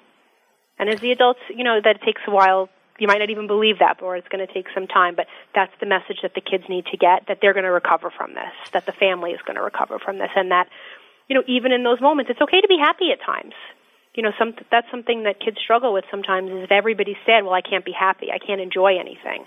And 0.78 0.88
as 0.88 1.00
the 1.00 1.12
adults, 1.12 1.40
you 1.54 1.64
know, 1.64 1.80
that 1.82 1.96
it 1.96 2.02
takes 2.04 2.22
a 2.26 2.30
while. 2.30 2.68
You 3.00 3.08
might 3.08 3.18
not 3.18 3.30
even 3.30 3.48
believe 3.48 3.80
that, 3.80 4.00
or 4.02 4.16
it's 4.16 4.28
going 4.28 4.46
to 4.46 4.52
take 4.52 4.66
some 4.72 4.86
time, 4.86 5.16
but 5.16 5.26
that's 5.54 5.72
the 5.80 5.86
message 5.86 6.18
that 6.22 6.34
the 6.34 6.40
kids 6.40 6.64
need 6.68 6.86
to 6.92 6.96
get 6.96 7.26
that 7.26 7.38
they're 7.40 7.54
going 7.54 7.64
to 7.64 7.72
recover 7.72 8.10
from 8.10 8.34
this, 8.34 8.52
that 8.72 8.86
the 8.86 8.92
family 8.92 9.32
is 9.32 9.40
going 9.42 9.56
to 9.56 9.62
recover 9.62 9.98
from 9.98 10.18
this, 10.18 10.30
and 10.36 10.52
that 10.52 10.68
you 11.30 11.36
know, 11.36 11.44
even 11.46 11.70
in 11.70 11.84
those 11.84 12.00
moments, 12.00 12.28
it's 12.28 12.40
okay 12.40 12.60
to 12.60 12.68
be 12.68 12.76
happy 12.76 13.12
at 13.12 13.24
times. 13.24 13.54
You 14.14 14.24
know, 14.24 14.32
some 14.36 14.54
that's 14.70 14.90
something 14.90 15.22
that 15.22 15.38
kids 15.38 15.58
struggle 15.62 15.92
with 15.92 16.04
sometimes 16.10 16.50
is 16.50 16.64
if 16.64 16.72
everybody's 16.72 17.16
sad, 17.24 17.44
well, 17.44 17.54
I 17.54 17.60
can't 17.60 17.84
be 17.84 17.92
happy, 17.92 18.32
I 18.32 18.38
can't 18.38 18.60
enjoy 18.60 18.98
anything. 18.98 19.46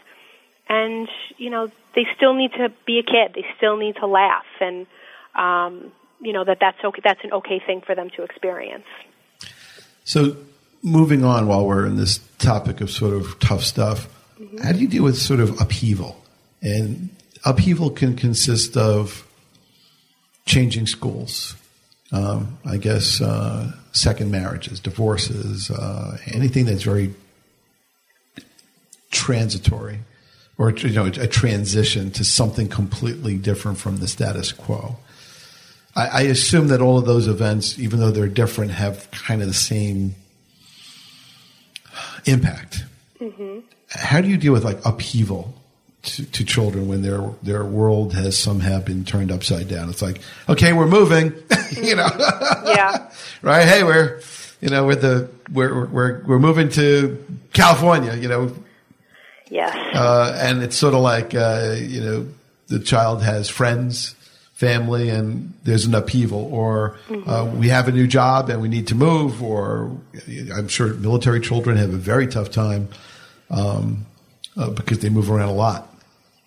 And 0.69 1.09
you 1.37 1.49
know, 1.49 1.69
they 1.93 2.07
still 2.15 2.33
need 2.33 2.53
to 2.53 2.71
be 2.87 2.99
a 2.99 3.03
kid. 3.03 3.33
They 3.35 3.45
still 3.57 3.75
need 3.75 3.97
to 3.97 4.07
laugh, 4.07 4.45
and 4.61 4.87
um, 5.35 5.91
you 6.21 6.31
know 6.31 6.45
that 6.45 6.59
that's 6.61 6.81
okay. 6.83 7.01
That's 7.03 7.19
an 7.25 7.33
okay 7.33 7.59
thing 7.59 7.81
for 7.85 7.95
them 7.95 8.09
to 8.15 8.23
experience. 8.23 8.87
So, 10.05 10.37
moving 10.83 11.23
on, 11.23 11.47
while 11.47 11.65
we're 11.65 11.85
in 11.85 11.95
this 11.95 12.19
topic 12.37 12.81
of 12.81 12.91
sort 12.91 13.13
of 13.13 13.39
tough 13.39 13.63
stuff, 13.63 14.07
mm-hmm. 14.39 14.57
how 14.57 14.73
do 14.73 14.79
you 14.79 14.87
deal 14.87 15.03
with 15.03 15.17
sort 15.17 15.39
of 15.39 15.59
upheaval? 15.61 16.21
And 16.61 17.09
upheaval 17.45 17.89
can 17.89 18.15
consist 18.15 18.77
of 18.77 19.27
changing 20.45 20.87
schools, 20.87 21.55
um, 22.11 22.57
I 22.65 22.77
guess, 22.77 23.21
uh, 23.21 23.71
second 23.93 24.31
marriages, 24.31 24.79
divorces, 24.79 25.71
uh, 25.71 26.17
anything 26.27 26.65
that's 26.65 26.83
very 26.83 27.13
transitory 29.11 29.99
or 30.57 30.71
you 30.71 30.93
know 30.93 31.05
a 31.05 31.27
transition 31.27 32.11
to 32.11 32.23
something 32.23 32.67
completely 32.67 33.37
different 33.37 33.77
from 33.77 33.97
the 33.97 34.07
status 34.07 34.51
quo. 34.51 34.97
I, 35.95 36.07
I 36.07 36.21
assume 36.21 36.67
that 36.67 36.81
all 36.81 36.97
of 36.97 37.05
those 37.05 37.27
events, 37.27 37.77
even 37.79 37.99
though 37.99 38.11
they're 38.11 38.27
different, 38.27 38.71
have 38.71 39.09
kind 39.11 39.41
of 39.41 39.47
the 39.47 39.53
same 39.53 40.15
impact. 42.25 42.85
Mm-hmm. 43.19 43.59
How 43.89 44.21
do 44.21 44.27
you 44.27 44.37
deal 44.37 44.53
with 44.53 44.63
like 44.63 44.79
upheaval 44.85 45.53
to, 46.03 46.25
to, 46.31 46.43
children 46.43 46.87
when 46.87 47.01
their 47.01 47.21
their 47.41 47.63
world 47.63 48.13
has 48.13 48.37
somehow 48.37 48.81
been 48.81 49.05
turned 49.05 49.31
upside 49.31 49.69
down. 49.69 49.89
It's 49.89 50.01
like, 50.01 50.19
okay, 50.49 50.73
we're 50.73 50.87
moving, 50.87 51.33
you 51.81 51.95
know. 51.95 52.09
yeah. 52.65 53.09
right. 53.41 53.65
Hey, 53.65 53.83
we're 53.83 54.21
you 54.61 54.69
know 54.69 54.85
we're 54.85 54.95
the 54.95 55.29
we're 55.51 55.85
we're 55.85 56.23
we're 56.25 56.39
moving 56.39 56.69
to 56.69 57.25
California. 57.53 58.15
You 58.15 58.27
know. 58.27 58.55
Yes. 59.49 59.75
Uh, 59.95 60.37
and 60.41 60.63
it's 60.63 60.75
sort 60.75 60.93
of 60.93 61.01
like 61.01 61.33
uh, 61.33 61.75
you 61.79 62.01
know 62.01 62.27
the 62.67 62.79
child 62.79 63.23
has 63.23 63.49
friends, 63.49 64.15
family, 64.65 65.09
and 65.09 65.53
there's 65.63 65.85
an 65.85 65.95
upheaval, 65.95 66.49
or 66.53 66.97
mm-hmm. 67.07 67.29
uh, 67.29 67.45
we 67.45 67.69
have 67.69 67.87
a 67.87 67.91
new 67.91 68.07
job 68.07 68.49
and 68.49 68.61
we 68.61 68.69
need 68.69 68.87
to 68.87 68.95
move, 68.95 69.43
or 69.43 69.95
I'm 70.55 70.67
sure 70.67 70.93
military 70.93 71.41
children 71.41 71.77
have 71.77 71.93
a 71.93 71.97
very 71.97 72.27
tough 72.27 72.51
time. 72.51 72.89
Um, 73.49 74.05
uh, 74.57 74.69
because 74.69 74.99
they 74.99 75.09
move 75.09 75.31
around 75.31 75.49
a 75.49 75.53
lot. 75.53 75.93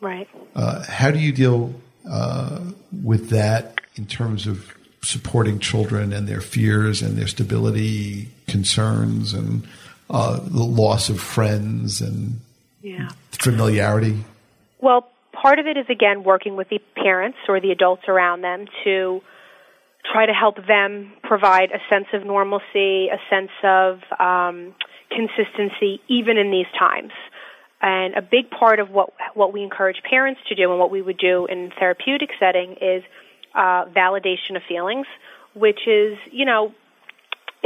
Right. 0.00 0.28
Uh, 0.54 0.84
how 0.84 1.10
do 1.10 1.18
you 1.18 1.32
deal 1.32 1.74
uh, 2.08 2.60
with 3.02 3.30
that 3.30 3.80
in 3.96 4.06
terms 4.06 4.46
of 4.46 4.72
supporting 5.02 5.58
children 5.58 6.12
and 6.12 6.28
their 6.28 6.40
fears 6.40 7.02
and 7.02 7.16
their 7.16 7.26
stability 7.26 8.28
concerns 8.46 9.32
and 9.32 9.66
uh, 10.10 10.38
the 10.40 10.62
loss 10.62 11.08
of 11.08 11.20
friends 11.20 12.00
and 12.00 12.40
yeah. 12.82 13.08
familiarity? 13.32 14.24
Well, 14.80 15.08
part 15.40 15.58
of 15.58 15.66
it 15.66 15.76
is 15.76 15.86
again 15.88 16.24
working 16.24 16.56
with 16.56 16.68
the 16.68 16.80
parents 16.96 17.38
or 17.48 17.60
the 17.60 17.70
adults 17.70 18.02
around 18.08 18.42
them 18.42 18.66
to 18.84 19.20
try 20.12 20.26
to 20.26 20.32
help 20.32 20.56
them 20.66 21.12
provide 21.22 21.70
a 21.70 21.78
sense 21.92 22.06
of 22.12 22.24
normalcy, 22.24 23.08
a 23.08 23.18
sense 23.28 23.50
of 23.62 24.00
um, 24.18 24.74
consistency, 25.10 26.00
even 26.08 26.38
in 26.38 26.50
these 26.50 26.66
times. 26.78 27.12
And 27.82 28.14
a 28.14 28.22
big 28.22 28.50
part 28.50 28.80
of 28.80 28.90
what 28.90 29.12
what 29.34 29.52
we 29.52 29.62
encourage 29.62 30.02
parents 30.08 30.40
to 30.48 30.54
do 30.54 30.70
and 30.70 30.80
what 30.80 30.90
we 30.90 31.02
would 31.02 31.18
do 31.18 31.46
in 31.46 31.70
therapeutic 31.78 32.30
setting 32.40 32.76
is 32.80 33.02
uh, 33.54 33.84
validation 33.86 34.56
of 34.56 34.62
feelings, 34.66 35.06
which 35.54 35.86
is 35.86 36.16
you 36.32 36.46
know 36.46 36.72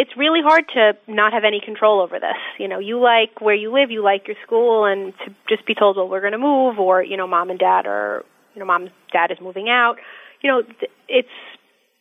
it's 0.00 0.16
really 0.16 0.40
hard 0.42 0.64
to 0.74 0.96
not 1.06 1.34
have 1.34 1.44
any 1.44 1.60
control 1.60 2.00
over 2.00 2.18
this. 2.18 2.40
You 2.58 2.68
know, 2.68 2.78
you 2.78 2.98
like 3.00 3.40
where 3.40 3.54
you 3.54 3.70
live, 3.72 3.90
you 3.90 4.02
like 4.02 4.26
your 4.26 4.36
school, 4.46 4.86
and 4.86 5.12
to 5.24 5.34
just 5.48 5.66
be 5.66 5.74
told, 5.74 5.96
well, 5.96 6.08
we're 6.08 6.20
going 6.20 6.32
to 6.32 6.38
move, 6.38 6.78
or 6.78 7.02
you 7.02 7.16
know, 7.16 7.26
mom 7.26 7.50
and 7.50 7.58
dad 7.58 7.86
are, 7.86 8.24
you 8.54 8.60
know, 8.60 8.66
mom's 8.66 8.90
dad 9.12 9.30
is 9.30 9.38
moving 9.40 9.68
out. 9.68 9.96
You 10.42 10.50
know, 10.50 10.62
it's 11.08 11.36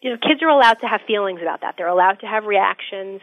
you 0.01 0.11
know, 0.11 0.17
kids 0.17 0.41
are 0.41 0.47
allowed 0.47 0.79
to 0.79 0.87
have 0.87 1.01
feelings 1.05 1.41
about 1.41 1.59
that. 1.61 1.75
They're 1.77 1.87
allowed 1.87 2.21
to 2.21 2.25
have 2.25 2.45
reactions 2.45 3.19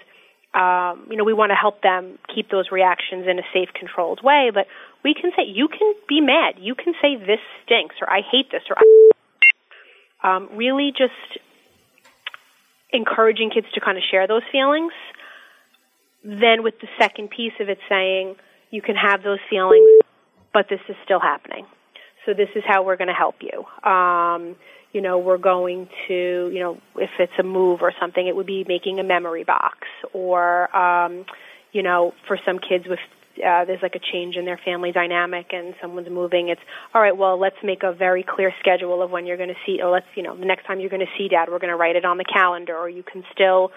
um, 0.56 1.06
you 1.10 1.16
know, 1.18 1.24
we 1.24 1.34
want 1.34 1.50
to 1.50 1.54
help 1.54 1.82
them 1.82 2.18
keep 2.34 2.50
those 2.50 2.72
reactions 2.72 3.26
in 3.28 3.38
a 3.38 3.42
safe, 3.52 3.68
controlled 3.78 4.22
way. 4.24 4.50
But 4.52 4.66
we 5.04 5.12
can 5.12 5.30
say, 5.36 5.44
you 5.44 5.68
can 5.68 5.92
be 6.08 6.22
mad. 6.22 6.54
You 6.58 6.74
can 6.74 6.94
say, 7.02 7.16
this 7.16 7.40
stinks, 7.64 7.96
or 8.00 8.08
I 8.10 8.22
hate 8.22 8.50
this, 8.50 8.62
or 8.70 8.76
um, 10.26 10.48
really 10.56 10.92
just 10.96 11.12
encouraging 12.92 13.50
kids 13.50 13.66
to 13.74 13.80
kind 13.80 13.98
of 13.98 14.04
share 14.10 14.26
those 14.26 14.42
feelings. 14.50 14.92
Then, 16.24 16.62
with 16.62 16.80
the 16.80 16.88
second 16.98 17.30
piece 17.30 17.52
of 17.60 17.68
it 17.68 17.78
saying, 17.88 18.36
you 18.70 18.82
can 18.82 18.96
have 18.96 19.22
those 19.22 19.38
feelings, 19.48 20.00
but 20.52 20.66
this 20.68 20.80
is 20.88 20.96
still 21.04 21.20
happening. 21.20 21.66
So, 22.24 22.34
this 22.34 22.48
is 22.56 22.64
how 22.66 22.82
we're 22.82 22.96
going 22.96 23.08
to 23.08 23.14
help 23.14 23.36
you. 23.40 23.88
Um, 23.88 24.56
you 24.92 25.00
know, 25.02 25.18
we're 25.18 25.38
going 25.38 25.88
to, 26.08 26.50
you 26.52 26.58
know, 26.58 26.80
if 26.96 27.10
it's 27.18 27.32
a 27.38 27.42
move 27.42 27.82
or 27.82 27.92
something, 28.00 28.26
it 28.26 28.34
would 28.34 28.46
be 28.46 28.64
making 28.66 28.98
a 28.98 29.04
memory 29.04 29.44
box 29.44 29.86
or, 30.12 30.74
um, 30.74 31.26
you 31.72 31.82
know, 31.82 32.14
for 32.26 32.38
some 32.44 32.58
kids 32.58 32.86
with 32.88 32.98
uh, 33.44 33.64
there's 33.64 33.82
like 33.82 33.94
a 33.94 34.00
change 34.12 34.36
in 34.36 34.44
their 34.44 34.58
family 34.64 34.92
dynamic 34.92 35.52
and 35.52 35.74
someone's 35.80 36.08
moving, 36.10 36.48
it's 36.48 36.60
all 36.94 37.00
right. 37.00 37.16
Well, 37.16 37.38
let's 37.38 37.56
make 37.62 37.82
a 37.82 37.92
very 37.92 38.22
clear 38.22 38.52
schedule 38.60 39.02
of 39.02 39.10
when 39.10 39.26
you're 39.26 39.36
going 39.36 39.50
to 39.50 39.60
see, 39.64 39.80
or 39.82 39.90
let's 39.90 40.06
you 40.14 40.22
know 40.22 40.36
the 40.36 40.44
next 40.44 40.66
time 40.66 40.80
you're 40.80 40.90
going 40.90 41.04
to 41.04 41.12
see 41.18 41.28
dad, 41.28 41.48
we're 41.50 41.58
going 41.58 41.70
to 41.70 41.76
write 41.76 41.96
it 41.96 42.04
on 42.04 42.18
the 42.18 42.24
calendar, 42.24 42.76
or 42.76 42.88
you 42.88 43.02
can 43.02 43.24
still, 43.32 43.72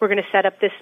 we're 0.00 0.08
going 0.08 0.22
to 0.22 0.30
set 0.32 0.46
up 0.46 0.60
this 0.60 0.72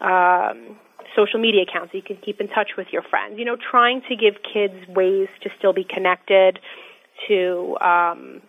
um, 0.00 0.76
social 1.16 1.40
media 1.40 1.62
account 1.62 1.90
so 1.90 1.96
you 1.96 2.02
can 2.02 2.16
keep 2.16 2.40
in 2.40 2.48
touch 2.48 2.72
with 2.76 2.88
your 2.92 3.02
friends. 3.02 3.38
You 3.38 3.44
know, 3.44 3.56
trying 3.56 4.02
to 4.08 4.16
give 4.16 4.34
kids 4.42 4.74
ways 4.88 5.28
to 5.42 5.50
still 5.58 5.72
be 5.72 5.84
connected, 5.84 6.58
to 7.28 7.76
um, 7.80 8.42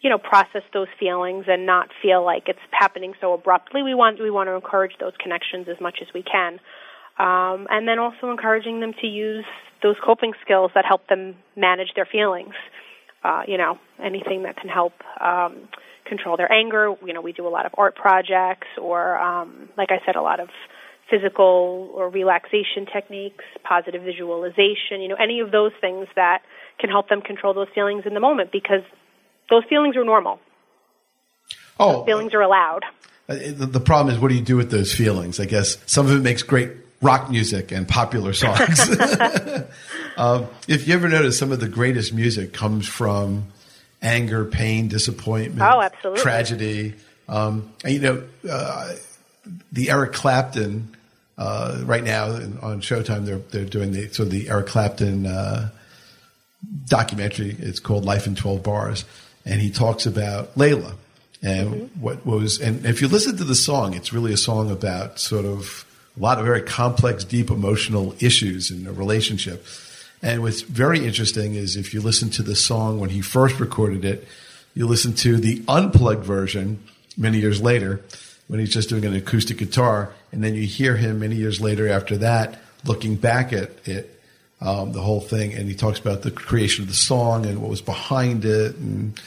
you 0.00 0.10
know 0.10 0.18
process 0.18 0.62
those 0.72 0.88
feelings 0.98 1.46
and 1.48 1.66
not 1.66 1.90
feel 2.02 2.24
like 2.24 2.48
it's 2.48 2.58
happening 2.70 3.14
so 3.20 3.32
abruptly. 3.34 3.82
We 3.82 3.94
want 3.94 4.20
we 4.20 4.30
want 4.30 4.48
to 4.48 4.54
encourage 4.54 4.98
those 4.98 5.14
connections 5.18 5.68
as 5.68 5.80
much 5.80 5.98
as 6.02 6.08
we 6.14 6.22
can 6.22 6.60
um, 7.18 7.66
and 7.70 7.86
then 7.86 7.98
also 7.98 8.30
encouraging 8.30 8.80
them 8.80 8.92
to 9.00 9.06
use 9.06 9.44
those 9.82 9.96
coping 10.04 10.32
skills 10.42 10.70
that 10.74 10.84
help 10.84 11.06
them 11.08 11.36
manage 11.56 11.88
their 11.94 12.06
feelings. 12.06 12.54
Uh, 13.22 13.42
you 13.46 13.56
know, 13.56 13.78
anything 14.02 14.42
that 14.42 14.56
can 14.56 14.68
help 14.68 14.92
um, 15.20 15.68
control 16.04 16.36
their 16.36 16.50
anger. 16.52 16.94
You 17.04 17.14
know, 17.14 17.20
we 17.20 17.32
do 17.32 17.46
a 17.46 17.48
lot 17.48 17.66
of 17.66 17.72
art 17.78 17.94
projects, 17.94 18.66
or 18.80 19.18
um, 19.18 19.68
like 19.76 19.88
I 19.90 20.04
said, 20.04 20.16
a 20.16 20.22
lot 20.22 20.40
of 20.40 20.48
physical 21.10 21.90
or 21.94 22.08
relaxation 22.10 22.86
techniques, 22.92 23.44
positive 23.62 24.02
visualization. 24.02 25.00
You 25.00 25.08
know, 25.08 25.16
any 25.22 25.40
of 25.40 25.50
those 25.50 25.72
things 25.80 26.06
that 26.16 26.42
can 26.78 26.90
help 26.90 27.08
them 27.08 27.20
control 27.20 27.54
those 27.54 27.68
feelings 27.74 28.04
in 28.06 28.14
the 28.14 28.20
moment 28.20 28.50
because 28.52 28.82
those 29.48 29.62
feelings 29.68 29.96
are 29.96 30.04
normal. 30.04 30.40
Oh, 31.78 31.98
those 31.98 32.06
feelings 32.06 32.34
are 32.34 32.42
allowed. 32.42 32.82
Uh, 33.28 33.36
the 33.54 33.80
problem 33.80 34.14
is, 34.14 34.20
what 34.20 34.28
do 34.28 34.34
you 34.34 34.42
do 34.42 34.56
with 34.56 34.70
those 34.70 34.94
feelings? 34.94 35.40
I 35.40 35.46
guess 35.46 35.78
some 35.86 36.06
of 36.06 36.12
it 36.12 36.20
makes 36.20 36.42
great 36.42 36.72
rock 37.04 37.30
music 37.30 37.70
and 37.70 37.86
popular 37.86 38.32
songs. 38.32 38.80
um, 40.16 40.46
if 40.66 40.88
you 40.88 40.94
ever 40.94 41.08
notice, 41.08 41.38
some 41.38 41.52
of 41.52 41.60
the 41.60 41.68
greatest 41.68 42.12
music 42.12 42.52
comes 42.52 42.88
from 42.88 43.46
anger, 44.02 44.44
pain, 44.44 44.88
disappointment, 44.88 45.62
oh, 45.62 45.80
absolutely. 45.80 46.22
tragedy. 46.22 46.94
Um, 47.28 47.72
and, 47.84 47.94
you 47.94 48.00
know, 48.00 48.22
uh, 48.50 48.94
the 49.70 49.90
Eric 49.90 50.14
Clapton 50.14 50.96
uh, 51.36 51.82
right 51.84 52.02
now 52.02 52.26
on 52.26 52.80
Showtime, 52.80 53.26
they're 53.26 53.38
they're 53.38 53.64
doing 53.64 53.92
the 53.92 54.08
so 54.08 54.24
the 54.24 54.48
Eric 54.48 54.66
Clapton 54.66 55.26
uh, 55.26 55.70
documentary. 56.86 57.56
It's 57.58 57.80
called 57.80 58.04
Life 58.04 58.26
in 58.26 58.34
Twelve 58.34 58.62
Bars, 58.62 59.04
and 59.44 59.60
he 59.60 59.70
talks 59.70 60.06
about 60.06 60.54
Layla 60.54 60.94
and 61.42 61.74
mm-hmm. 61.74 62.00
what 62.00 62.24
was. 62.24 62.60
And 62.60 62.86
if 62.86 63.02
you 63.02 63.08
listen 63.08 63.36
to 63.38 63.44
the 63.44 63.54
song, 63.54 63.94
it's 63.94 64.12
really 64.12 64.32
a 64.32 64.36
song 64.36 64.70
about 64.70 65.18
sort 65.18 65.44
of 65.44 65.84
a 66.16 66.20
lot 66.20 66.38
of 66.38 66.44
very 66.44 66.62
complex, 66.62 67.24
deep 67.24 67.50
emotional 67.50 68.14
issues 68.20 68.70
in 68.70 68.86
a 68.86 68.92
relationship. 68.92 69.64
And 70.22 70.42
what's 70.42 70.62
very 70.62 71.04
interesting 71.04 71.54
is 71.54 71.76
if 71.76 71.92
you 71.92 72.00
listen 72.00 72.30
to 72.30 72.42
the 72.42 72.56
song 72.56 73.00
when 73.00 73.10
he 73.10 73.20
first 73.20 73.60
recorded 73.60 74.04
it, 74.04 74.26
you 74.74 74.86
listen 74.86 75.12
to 75.14 75.36
the 75.36 75.62
unplugged 75.68 76.24
version 76.24 76.82
many 77.16 77.38
years 77.38 77.60
later 77.60 78.00
when 78.48 78.60
he's 78.60 78.72
just 78.72 78.88
doing 78.88 79.04
an 79.04 79.14
acoustic 79.14 79.58
guitar, 79.58 80.12
and 80.30 80.44
then 80.44 80.54
you 80.54 80.66
hear 80.66 80.96
him 80.96 81.20
many 81.20 81.36
years 81.36 81.60
later 81.60 81.88
after 81.88 82.16
that 82.18 82.58
looking 82.84 83.16
back 83.16 83.52
at 83.52 83.70
it, 83.86 84.20
um, 84.60 84.92
the 84.92 85.00
whole 85.00 85.20
thing, 85.20 85.52
and 85.52 85.68
he 85.68 85.74
talks 85.74 85.98
about 85.98 86.22
the 86.22 86.30
creation 86.30 86.82
of 86.82 86.88
the 86.88 86.94
song 86.94 87.46
and 87.46 87.60
what 87.60 87.70
was 87.70 87.80
behind 87.80 88.44
it, 88.44 88.76
and, 88.76 89.20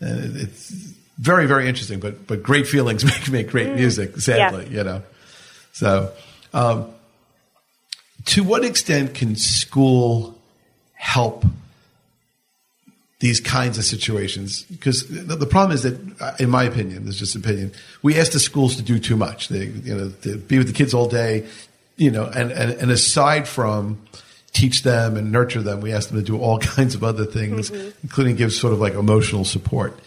and 0.00 0.36
it's 0.36 0.70
very 1.18 1.46
very 1.46 1.68
interesting. 1.68 2.00
But 2.00 2.26
but 2.26 2.42
great 2.42 2.66
feelings 2.66 3.04
make 3.04 3.30
make 3.30 3.50
great 3.50 3.68
mm. 3.68 3.76
music. 3.76 4.18
Sadly, 4.18 4.66
yeah. 4.70 4.76
you 4.78 4.84
know. 4.84 5.02
So, 5.74 6.12
um, 6.52 6.86
to 8.26 8.44
what 8.44 8.64
extent 8.64 9.14
can 9.14 9.34
school 9.34 10.38
help 10.92 11.44
these 13.18 13.40
kinds 13.40 13.76
of 13.76 13.84
situations? 13.84 14.62
Because 14.62 15.06
the 15.08 15.46
problem 15.46 15.74
is 15.74 15.82
that, 15.82 15.98
uh, 16.20 16.36
in 16.38 16.48
my 16.48 16.62
opinion, 16.62 17.06
this 17.06 17.16
is 17.16 17.32
just 17.32 17.36
opinion, 17.36 17.72
we 18.02 18.16
ask 18.18 18.30
the 18.30 18.38
schools 18.38 18.76
to 18.76 18.82
do 18.82 19.00
too 19.00 19.16
much. 19.16 19.48
They, 19.48 19.66
you 19.66 19.96
know, 19.96 20.10
to 20.22 20.38
be 20.38 20.58
with 20.58 20.68
the 20.68 20.72
kids 20.72 20.94
all 20.94 21.08
day, 21.08 21.44
you 21.96 22.12
know, 22.12 22.26
and, 22.26 22.52
and, 22.52 22.70
and 22.70 22.90
aside 22.92 23.48
from 23.48 23.98
teach 24.52 24.84
them 24.84 25.16
and 25.16 25.32
nurture 25.32 25.60
them, 25.60 25.80
we 25.80 25.92
ask 25.92 26.08
them 26.08 26.18
to 26.18 26.24
do 26.24 26.38
all 26.38 26.58
kinds 26.76 26.94
of 26.94 27.02
other 27.02 27.24
things, 27.24 27.72
mm-hmm. 27.72 27.90
including 28.04 28.36
give 28.36 28.52
sort 28.52 28.72
of 28.72 28.78
like 28.78 28.94
emotional 28.94 29.44
support. 29.44 29.98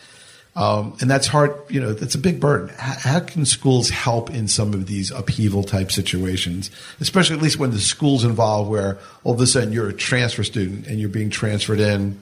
Um, 0.57 0.97
and 1.01 1.09
that's 1.09 1.27
hard, 1.27 1.53
you 1.69 1.79
know, 1.79 1.93
that's 1.93 2.15
a 2.15 2.17
big 2.17 2.39
burden. 2.39 2.69
How, 2.79 3.19
can 3.19 3.45
schools 3.45 3.91
help 3.91 4.31
in 4.31 4.47
some 4.47 4.73
of 4.73 4.87
these 4.87 5.11
upheaval 5.11 5.63
type 5.63 5.91
situations, 5.91 6.71
especially 6.99 7.35
at 7.35 7.43
least 7.43 7.59
when 7.59 7.69
the 7.69 7.79
school's 7.79 8.23
involved 8.23 8.67
where 8.67 8.97
all 9.23 9.35
of 9.35 9.39
a 9.39 9.45
sudden 9.45 9.71
you're 9.71 9.87
a 9.87 9.93
transfer 9.93 10.43
student 10.43 10.87
and 10.87 10.99
you're 10.99 11.09
being 11.09 11.29
transferred 11.29 11.79
in 11.79 12.19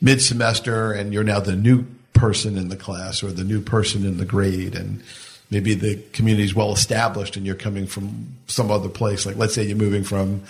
mid 0.00 0.22
semester 0.22 0.90
and 0.90 1.12
you're 1.12 1.22
now 1.22 1.38
the 1.38 1.54
new 1.54 1.84
person 2.14 2.56
in 2.56 2.70
the 2.70 2.76
class 2.76 3.22
or 3.22 3.30
the 3.30 3.44
new 3.44 3.60
person 3.60 4.06
in 4.06 4.16
the 4.16 4.24
grade 4.24 4.74
and 4.74 5.02
maybe 5.50 5.74
the 5.74 5.96
community 6.14 6.44
is 6.44 6.54
well 6.54 6.72
established 6.72 7.36
and 7.36 7.44
you're 7.44 7.54
coming 7.54 7.86
from 7.86 8.34
some 8.46 8.70
other 8.70 8.88
place. 8.88 9.26
Like 9.26 9.36
let's 9.36 9.54
say 9.54 9.64
you're 9.64 9.76
moving 9.76 10.02
from 10.02 10.40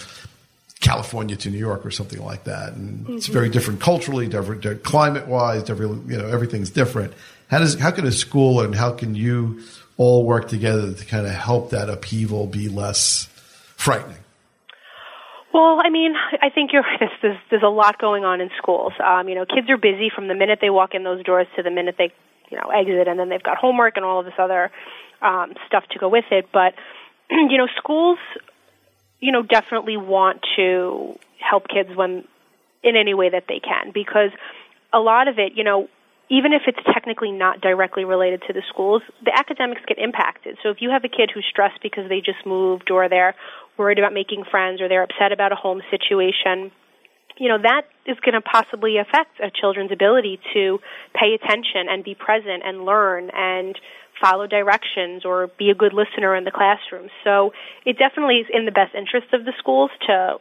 California 0.84 1.34
to 1.34 1.50
New 1.50 1.58
York 1.58 1.86
or 1.86 1.90
something 1.90 2.22
like 2.22 2.44
that. 2.44 2.74
And 2.74 3.00
mm-hmm. 3.00 3.16
it's 3.16 3.26
very 3.26 3.48
different 3.48 3.80
culturally, 3.80 4.28
different 4.28 4.84
climate 4.84 5.26
wise, 5.26 5.62
different, 5.62 6.10
you 6.10 6.18
know, 6.18 6.28
everything's 6.28 6.70
different. 6.70 7.14
How 7.50 7.58
does, 7.58 7.74
how 7.78 7.90
can 7.90 8.06
a 8.06 8.12
school 8.12 8.60
and 8.60 8.74
how 8.74 8.92
can 8.92 9.14
you 9.14 9.62
all 9.96 10.24
work 10.24 10.48
together 10.48 10.92
to 10.92 11.04
kind 11.06 11.26
of 11.26 11.32
help 11.32 11.70
that 11.70 11.88
upheaval 11.88 12.46
be 12.46 12.68
less 12.68 13.28
frightening? 13.76 14.18
Well, 15.54 15.80
I 15.82 15.88
mean, 15.88 16.14
I 16.42 16.50
think 16.50 16.72
you're 16.72 16.82
right. 17.00 17.10
There's, 17.22 17.38
there's 17.50 17.62
a 17.62 17.68
lot 17.68 17.98
going 17.98 18.24
on 18.24 18.42
in 18.42 18.50
schools. 18.58 18.92
Um, 19.02 19.28
you 19.28 19.34
know, 19.34 19.46
kids 19.46 19.70
are 19.70 19.78
busy 19.78 20.10
from 20.14 20.28
the 20.28 20.34
minute 20.34 20.58
they 20.60 20.70
walk 20.70 20.94
in 20.94 21.02
those 21.02 21.24
doors 21.24 21.46
to 21.56 21.62
the 21.62 21.70
minute 21.70 21.94
they, 21.96 22.12
you 22.50 22.58
know, 22.58 22.68
exit, 22.68 23.08
and 23.08 23.18
then 23.18 23.30
they've 23.30 23.42
got 23.42 23.56
homework 23.56 23.96
and 23.96 24.04
all 24.04 24.20
of 24.20 24.26
this 24.26 24.34
other 24.38 24.70
um, 25.22 25.54
stuff 25.66 25.84
to 25.92 25.98
go 25.98 26.08
with 26.08 26.26
it. 26.30 26.48
But 26.52 26.74
you 27.30 27.56
know, 27.56 27.68
schools 27.78 28.18
you 29.20 29.32
know, 29.32 29.42
definitely 29.42 29.96
want 29.96 30.40
to 30.56 31.18
help 31.38 31.68
kids 31.68 31.90
when 31.94 32.24
in 32.82 32.96
any 32.96 33.14
way 33.14 33.30
that 33.30 33.44
they 33.48 33.60
can 33.60 33.90
because 33.92 34.30
a 34.92 34.98
lot 34.98 35.26
of 35.28 35.38
it, 35.38 35.52
you 35.56 35.64
know, 35.64 35.88
even 36.30 36.52
if 36.52 36.62
it's 36.66 36.78
technically 36.92 37.32
not 37.32 37.60
directly 37.60 38.04
related 38.04 38.42
to 38.46 38.52
the 38.52 38.62
schools, 38.68 39.02
the 39.24 39.32
academics 39.36 39.82
get 39.86 39.98
impacted. 39.98 40.56
So 40.62 40.70
if 40.70 40.78
you 40.80 40.90
have 40.90 41.04
a 41.04 41.08
kid 41.08 41.30
who's 41.32 41.44
stressed 41.48 41.82
because 41.82 42.08
they 42.08 42.20
just 42.20 42.46
moved 42.46 42.90
or 42.90 43.08
they're 43.08 43.34
worried 43.76 43.98
about 43.98 44.12
making 44.12 44.44
friends 44.50 44.80
or 44.80 44.88
they're 44.88 45.02
upset 45.02 45.32
about 45.32 45.52
a 45.52 45.56
home 45.56 45.82
situation, 45.90 46.70
you 47.36 47.48
know, 47.48 47.58
that 47.60 47.82
is 48.06 48.16
going 48.20 48.34
to 48.34 48.40
possibly 48.40 48.96
affect 48.98 49.40
a 49.40 49.50
children's 49.50 49.92
ability 49.92 50.38
to 50.54 50.78
pay 51.14 51.34
attention 51.34 51.88
and 51.90 52.04
be 52.04 52.14
present 52.14 52.62
and 52.64 52.84
learn 52.84 53.30
and 53.34 53.78
follow 54.20 54.46
directions 54.46 55.24
or 55.24 55.48
be 55.58 55.70
a 55.70 55.74
good 55.74 55.92
listener 55.92 56.34
in 56.34 56.44
the 56.44 56.50
classroom. 56.50 57.08
So 57.22 57.52
it 57.84 57.98
definitely 57.98 58.36
is 58.36 58.46
in 58.52 58.64
the 58.64 58.72
best 58.72 58.94
interest 58.94 59.32
of 59.32 59.44
the 59.44 59.52
schools 59.58 59.90
to, 60.06 60.36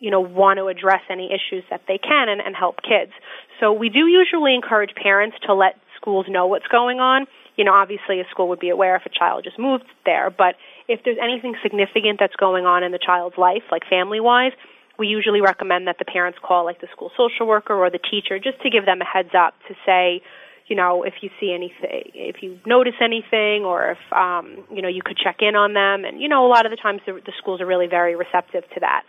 you 0.00 0.10
know, 0.10 0.20
want 0.20 0.58
to 0.58 0.66
address 0.66 1.02
any 1.10 1.30
issues 1.32 1.64
that 1.70 1.82
they 1.86 1.98
can 1.98 2.28
and, 2.28 2.40
and 2.40 2.54
help 2.56 2.82
kids. 2.82 3.12
So 3.60 3.72
we 3.72 3.88
do 3.88 4.06
usually 4.06 4.54
encourage 4.54 4.94
parents 4.94 5.36
to 5.46 5.54
let 5.54 5.76
schools 5.96 6.26
know 6.28 6.46
what's 6.46 6.66
going 6.66 7.00
on. 7.00 7.26
You 7.56 7.64
know, 7.64 7.72
obviously 7.72 8.20
a 8.20 8.24
school 8.30 8.48
would 8.48 8.60
be 8.60 8.70
aware 8.70 8.96
if 8.96 9.06
a 9.06 9.10
child 9.10 9.44
just 9.44 9.58
moved 9.58 9.84
there, 10.04 10.28
but 10.28 10.56
if 10.88 11.00
there's 11.04 11.18
anything 11.22 11.54
significant 11.62 12.18
that's 12.18 12.34
going 12.36 12.66
on 12.66 12.82
in 12.82 12.92
the 12.92 12.98
child's 12.98 13.38
life, 13.38 13.62
like 13.70 13.82
family 13.88 14.20
wise, 14.20 14.52
we 14.98 15.06
usually 15.06 15.40
recommend 15.40 15.86
that 15.86 15.98
the 15.98 16.04
parents 16.04 16.38
call 16.42 16.64
like 16.64 16.80
the 16.80 16.88
school 16.92 17.10
social 17.16 17.46
worker 17.46 17.74
or 17.74 17.90
the 17.90 17.98
teacher 17.98 18.38
just 18.38 18.60
to 18.62 18.70
give 18.70 18.84
them 18.86 19.00
a 19.00 19.04
heads 19.04 19.34
up 19.36 19.54
to 19.68 19.74
say, 19.86 20.22
you 20.66 20.76
know, 20.76 21.02
if 21.02 21.14
you 21.20 21.30
see 21.40 21.52
anything, 21.52 22.10
if 22.14 22.36
you 22.42 22.58
notice 22.64 22.94
anything, 23.00 23.64
or 23.64 23.92
if 23.92 24.12
um, 24.12 24.64
you 24.72 24.80
know, 24.80 24.88
you 24.88 25.02
could 25.04 25.18
check 25.18 25.36
in 25.40 25.56
on 25.56 25.74
them. 25.74 26.04
And 26.04 26.20
you 26.20 26.28
know, 26.28 26.46
a 26.46 26.48
lot 26.48 26.64
of 26.64 26.70
the 26.70 26.76
times 26.76 27.02
the, 27.06 27.12
the 27.12 27.32
schools 27.38 27.60
are 27.60 27.66
really 27.66 27.86
very 27.86 28.16
receptive 28.16 28.64
to 28.74 28.80
that. 28.80 29.02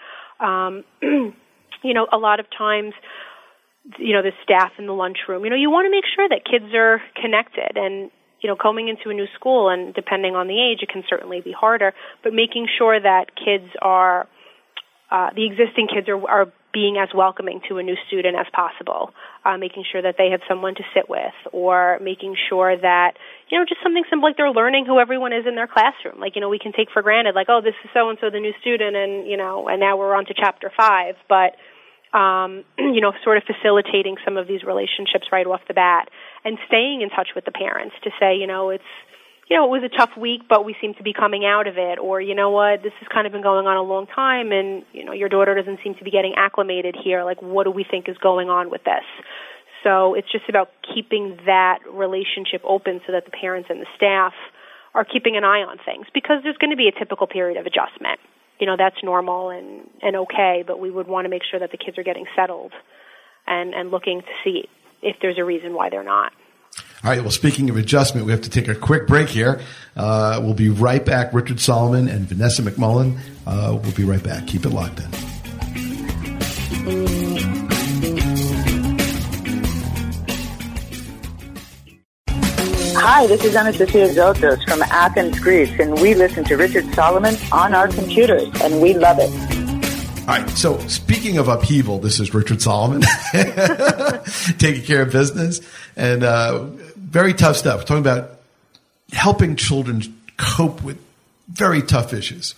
Um, 0.45 0.84
you 1.01 1.93
know, 1.93 2.08
a 2.12 2.18
lot 2.18 2.39
of 2.39 2.47
times, 2.58 2.93
you 3.97 4.14
know, 4.14 4.22
the 4.22 4.34
staff 4.43 4.72
in 4.78 4.86
the 4.86 4.93
lunchroom. 4.93 5.45
You 5.45 5.49
know, 5.49 5.56
you 5.56 5.70
want 5.70 5.86
to 5.86 5.91
make 5.91 6.03
sure 6.14 6.28
that 6.28 6.43
kids 6.45 6.74
are 6.74 7.01
connected 7.22 7.78
and. 7.78 8.12
You 8.41 8.49
know, 8.49 8.58
coming 8.58 8.89
into 8.89 9.10
a 9.10 9.14
new 9.14 9.26
school, 9.34 9.70
and 9.70 9.91
depending 9.91 10.36
on 10.36 10.45
the 10.45 10.62
age, 10.62 10.84
it 10.84 10.89
can 10.89 11.03
certainly 11.10 11.41
be 11.41 11.51
harder. 11.51 11.93
But 12.22 12.32
making 12.32 12.68
sure 12.78 12.99
that 12.99 13.32
kids 13.34 13.72
are, 13.82 14.28
uh, 15.10 15.30
the 15.36 15.47
existing 15.47 15.88
kids 15.88 16.08
are, 16.10 16.30
are 16.30 16.53
being 16.76 16.97
as 16.99 17.07
welcoming 17.15 17.61
to 17.69 17.78
a 17.78 17.84
new 17.84 17.95
student 18.07 18.36
as 18.36 18.45
possible, 18.51 19.15
uh, 19.45 19.55
making 19.57 19.86
sure 19.89 20.01
that 20.01 20.15
they 20.17 20.30
have 20.32 20.41
someone 20.43 20.76
to 20.76 20.84
sit 20.93 21.07
with, 21.07 21.34
or 21.53 21.97
making 22.03 22.36
sure 22.49 22.76
that, 22.76 23.15
you 23.47 23.57
know, 23.57 23.63
just 23.63 23.80
something 23.82 24.03
simple 24.09 24.28
like 24.28 24.36
they're 24.36 24.51
learning 24.51 24.86
who 24.86 24.99
everyone 24.99 25.32
is 25.32 25.47
in 25.47 25.55
their 25.55 25.71
classroom. 25.71 26.19
Like, 26.19 26.36
you 26.36 26.41
know, 26.41 26.49
we 26.49 26.59
can 26.59 26.73
take 26.73 26.91
for 26.91 27.01
granted, 27.01 27.34
like, 27.34 27.47
oh, 27.47 27.61
this 27.63 27.80
is 27.86 27.89
so 27.93 28.09
and 28.09 28.19
so 28.19 28.30
the 28.30 28.43
new 28.43 28.51
student, 28.59 28.93
and, 28.93 29.26
you 29.26 29.38
know, 29.38 29.69
and 29.69 29.80
now 29.80 29.95
we're 29.95 30.13
on 30.13 30.26
to 30.26 30.34
chapter 30.36 30.69
five. 30.76 31.15
But, 31.32 31.55
um, 32.11 32.65
you 32.78 32.99
know, 32.99 33.13
sort 33.23 33.38
of 33.38 33.43
facilitating 33.47 34.17
some 34.26 34.36
of 34.36 34.45
these 34.45 34.63
relationships 34.67 35.32
right 35.32 35.47
off 35.47 35.61
the 35.69 35.73
bat 35.73 36.09
and 36.43 36.59
staying 36.67 37.01
in 37.01 37.09
touch 37.09 37.30
with 37.34 37.45
the 37.45 37.55
parents 37.55 37.95
to 38.03 38.11
say, 38.19 38.36
you 38.36 38.47
know, 38.47 38.69
it's, 38.69 38.91
you 39.48 39.56
know, 39.56 39.66
it 39.66 39.82
was 39.82 39.84
a 39.84 39.96
tough 39.96 40.18
week, 40.18 40.41
but 40.50 40.66
we 40.66 40.76
seem 40.82 40.96
to 40.96 41.04
be 41.04 41.14
coming 41.14 41.46
out 41.46 41.68
of 41.68 41.78
it. 41.78 42.00
Or, 42.00 42.20
you 42.20 42.34
know 42.34 42.50
what, 42.50 42.82
this 42.82 42.93
has 43.00 43.08
kind 43.08 43.28
of 43.28 43.34
been 43.34 43.43
going 43.43 43.68
on 43.68 43.78
a 43.78 43.84
long 43.84 44.08
time 44.08 44.52
and, 44.52 44.84
you 44.91 45.06
know, 45.06 45.14
your 45.14 45.30
daughter 45.30 45.54
doesn't 45.54 45.80
seem 45.84 45.96
to 45.96 46.04
be 46.04 46.12
getting 46.12 46.34
acclimated 46.36 46.96
here. 47.02 47.24
Like, 47.24 47.41
what 47.41 47.66
do 47.66 47.72
we 47.72 47.84
think 47.84 48.10
is 48.10 48.18
going 48.18 48.50
on 48.50 48.72
with 48.72 48.84
this? 48.84 49.06
So 49.84 50.16
it's 50.16 50.32
just 50.32 50.50
about 50.50 50.72
keeping 50.96 51.38
that 51.46 51.80
relationship 51.88 52.62
open 52.64 53.02
so 53.06 53.12
that 53.12 53.26
the 53.26 53.32
parents 53.32 53.70
and 53.70 53.80
the 53.80 53.86
staff 53.96 54.34
are 54.96 55.06
keeping 55.06 55.38
an 55.38 55.43
eye 55.43 55.62
on 55.62 55.78
things 55.86 56.08
because 56.12 56.41
there's 56.41 56.58
going 56.58 56.72
to 56.72 56.78
be 56.78 56.88
a 56.88 56.98
typical 56.98 57.28
period 57.28 57.58
of 57.58 57.68
adjustment. 57.68 58.20
You 58.60 58.66
know, 58.66 58.78
that's 58.78 58.96
normal 59.04 59.52
and, 59.52 59.88
and 60.02 60.16
okay, 60.16 60.64
but 60.66 60.80
we 60.80 60.89
would 60.89 61.08
want 61.08 61.26
to 61.26 61.30
make 61.30 61.43
sure 61.43 61.60
that 61.60 61.72
the 61.72 61.78
kids 61.78 62.00
are 62.00 62.04
getting 62.04 62.26
settled 62.36 62.72
and, 63.46 63.76
and 63.76 63.91
looking 63.91 64.22
to 64.22 64.28
see 64.43 64.68
if 65.04 65.18
there's 65.22 65.38
a 65.38 65.43
reason 65.43 65.76
why 65.76 65.89
they're 65.91 66.04
not. 66.04 66.32
All 67.04 67.12
right. 67.12 67.22
Well, 67.22 67.32
speaking 67.32 67.70
of 67.70 67.78
adjustment, 67.78 68.26
we 68.26 68.32
have 68.32 68.41
to 68.41 68.50
take 68.50 68.68
a 68.68 68.76
quick 68.76 69.08
break 69.08 69.30
here. 69.30 69.62
Uh, 69.96 70.39
we'll 70.43 70.54
be 70.54 70.70
right 70.70 71.04
back. 71.06 71.34
Richard 71.34 71.60
Solomon 71.60 72.08
and 72.08 72.28
Vanessa 72.28 72.64
McMullen. 72.64 73.18
Uh, 73.46 73.78
we'll 73.82 73.93
be 73.93 74.04
right 74.04 74.24
back. 74.24 74.48
Keep 74.48 74.66
it 74.66 74.70
locked 74.70 75.00
in. 75.00 75.10
Hi, 82.98 83.28
this 83.28 83.43
is 83.46 83.56
Anastasia 83.56 84.08
Zotos 84.10 84.68
from 84.68 84.82
Athens, 84.84 85.39
Greece, 85.39 85.72
and 85.80 85.93
we 86.02 86.16
listen 86.16 86.43
to 86.46 86.56
Richard 86.58 86.91
Solomon 86.96 87.36
on 87.52 87.76
our 87.76 87.88
computers, 87.88 88.50
and 88.62 88.82
we 88.82 88.96
love 88.96 89.18
it. 89.20 89.55
All 90.28 90.32
right. 90.32 90.49
So, 90.49 90.80
speaking 90.88 91.38
of 91.38 91.49
upheaval, 91.49 91.99
this 91.99 92.19
is 92.19 92.34
Richard 92.34 92.59
Solomon 92.59 93.01
taking 94.57 94.82
care 94.82 95.03
of 95.03 95.11
business. 95.11 95.61
And 95.95 96.23
uh, 96.23 96.63
very 96.95 97.36
tough 97.36 97.57
stuff. 97.57 97.82
We're 97.82 97.86
talking 97.86 98.01
about 98.01 98.32
helping 99.11 99.55
children 99.55 100.01
cope 100.36 100.82
with 100.82 100.97
very 101.47 101.84
tough 101.84 102.11
issues. 102.11 102.55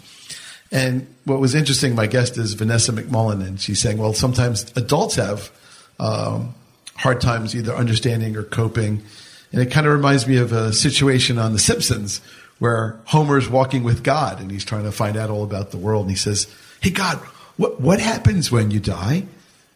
And 0.72 1.14
what 1.26 1.42
was 1.42 1.56
interesting, 1.56 1.94
my 1.94 2.08
guest 2.08 2.38
is 2.38 2.54
Vanessa 2.54 2.94
McMullen, 2.94 3.46
and 3.46 3.60
she's 3.60 3.82
saying, 3.82 3.98
well, 3.98 4.14
sometimes 4.14 4.72
adults 4.78 5.16
have 5.16 5.52
um, 6.00 6.56
hard 6.96 7.20
times 7.20 7.54
either 7.54 7.76
understanding 7.76 8.38
or 8.38 8.44
coping. 8.44 9.04
And 9.52 9.62
it 9.62 9.72
kind 9.72 9.86
of 9.86 9.92
reminds 9.92 10.26
me 10.26 10.38
of 10.38 10.54
a 10.54 10.72
situation 10.72 11.38
on 11.38 11.52
The 11.52 11.60
Simpsons 11.60 12.22
where 12.60 12.98
Homer's 13.08 13.50
walking 13.50 13.84
with 13.84 14.06
God 14.06 14.40
and 14.40 14.50
he's 14.50 14.64
trying 14.64 14.84
to 14.84 14.92
find 14.94 15.18
out 15.18 15.30
all 15.30 15.44
about 15.44 15.72
the 15.72 15.78
world. 15.78 16.04
And 16.04 16.12
he 16.12 16.18
says, 16.18 16.48
Hey, 16.80 16.92
God, 16.92 17.20
what, 17.58 17.80
what 17.82 18.00
happens 18.00 18.52
when 18.52 18.72
you 18.72 18.80
die? 18.80 19.26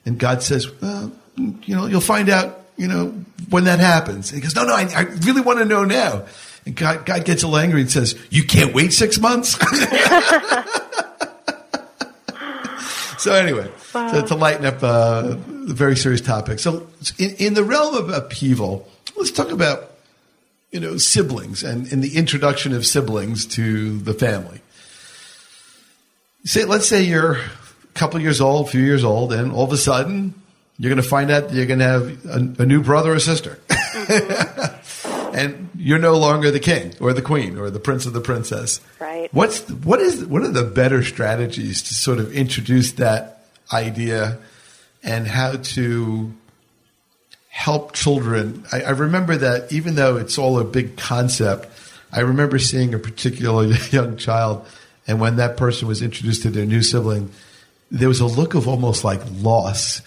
And 0.05 0.17
God 0.17 0.41
says, 0.41 0.71
well, 0.81 1.11
you 1.35 1.75
know, 1.75 1.85
you'll 1.85 2.01
find 2.01 2.29
out 2.29 2.61
you 2.81 2.87
know, 2.87 3.09
when 3.49 3.65
that 3.65 3.79
happens. 3.79 4.31
And 4.31 4.37
he 4.37 4.41
goes, 4.41 4.55
no, 4.55 4.65
no, 4.65 4.73
I, 4.73 4.87
I 4.95 5.01
really 5.01 5.41
want 5.41 5.59
to 5.59 5.65
know 5.65 5.83
now. 5.83 6.25
And 6.65 6.75
God, 6.75 7.05
God 7.05 7.25
gets 7.25 7.43
a 7.43 7.47
little 7.47 7.59
angry 7.59 7.81
and 7.81 7.91
says, 7.91 8.19
you 8.31 8.43
can't 8.43 8.73
wait 8.73 8.91
six 8.91 9.19
months? 9.19 9.51
so 13.19 13.33
anyway, 13.33 13.71
wow. 13.93 14.11
to, 14.11 14.23
to, 14.23 14.33
lighten 14.35 14.65
up 14.65 14.81
uh, 14.81 15.35
a 15.35 15.73
very 15.73 15.95
serious 15.95 16.21
topic. 16.21 16.57
So 16.57 16.87
in, 17.19 17.35
in 17.35 17.53
the 17.53 17.63
realm 17.63 17.93
of 17.93 18.09
upheaval, 18.09 18.87
let's 19.15 19.29
talk 19.29 19.51
about, 19.51 19.91
you 20.71 20.79
know, 20.79 20.97
siblings 20.97 21.63
and, 21.63 21.85
and 21.91 22.03
the 22.03 22.17
introduction 22.17 22.73
of 22.73 22.83
siblings 22.83 23.45
to 23.47 23.99
the 23.99 24.15
family. 24.15 24.59
Say, 26.45 26.65
let's 26.65 26.87
say 26.87 27.03
you're 27.03 27.37
couple 27.93 28.19
years 28.19 28.41
old, 28.41 28.67
a 28.67 28.71
few 28.71 28.81
years 28.81 29.03
old, 29.03 29.33
and 29.33 29.51
all 29.51 29.65
of 29.65 29.71
a 29.71 29.77
sudden 29.77 30.33
you're 30.77 30.89
going 30.89 31.01
to 31.01 31.07
find 31.07 31.29
out 31.29 31.49
that 31.49 31.55
you're 31.55 31.67
going 31.67 31.79
to 31.79 31.85
have 31.85 32.25
a, 32.25 32.63
a 32.63 32.65
new 32.65 32.81
brother 32.81 33.13
or 33.13 33.19
sister. 33.19 33.59
Mm-hmm. 33.69 35.33
and 35.35 35.69
you're 35.75 35.99
no 35.99 36.17
longer 36.17 36.51
the 36.51 36.59
king 36.59 36.93
or 36.99 37.13
the 37.13 37.21
queen 37.21 37.57
or 37.57 37.69
the 37.69 37.79
prince 37.79 38.05
or 38.05 38.09
the 38.09 38.21
princess. 38.21 38.81
Right. 38.99 39.33
What's 39.33 39.69
what 39.69 39.99
is 39.99 40.25
what 40.25 40.41
are 40.41 40.49
the 40.49 40.63
better 40.63 41.03
strategies 41.03 41.83
to 41.83 41.93
sort 41.93 42.19
of 42.19 42.33
introduce 42.33 42.93
that 42.93 43.45
idea 43.71 44.39
and 45.03 45.27
how 45.27 45.53
to 45.53 46.33
help 47.49 47.93
children? 47.93 48.65
I, 48.71 48.81
I 48.81 48.89
remember 48.91 49.37
that 49.37 49.71
even 49.71 49.95
though 49.95 50.17
it's 50.17 50.37
all 50.37 50.59
a 50.59 50.63
big 50.63 50.97
concept, 50.97 51.67
I 52.11 52.21
remember 52.21 52.59
seeing 52.59 52.93
a 52.93 52.99
particular 52.99 53.65
young 53.91 54.17
child, 54.17 54.65
and 55.07 55.19
when 55.19 55.37
that 55.37 55.57
person 55.57 55.87
was 55.87 56.01
introduced 56.01 56.43
to 56.43 56.49
their 56.49 56.65
new 56.65 56.81
sibling, 56.81 57.31
there 57.91 58.07
was 58.07 58.21
a 58.21 58.25
look 58.25 58.55
of 58.55 58.67
almost 58.67 59.03
like 59.03 59.21
loss 59.41 60.01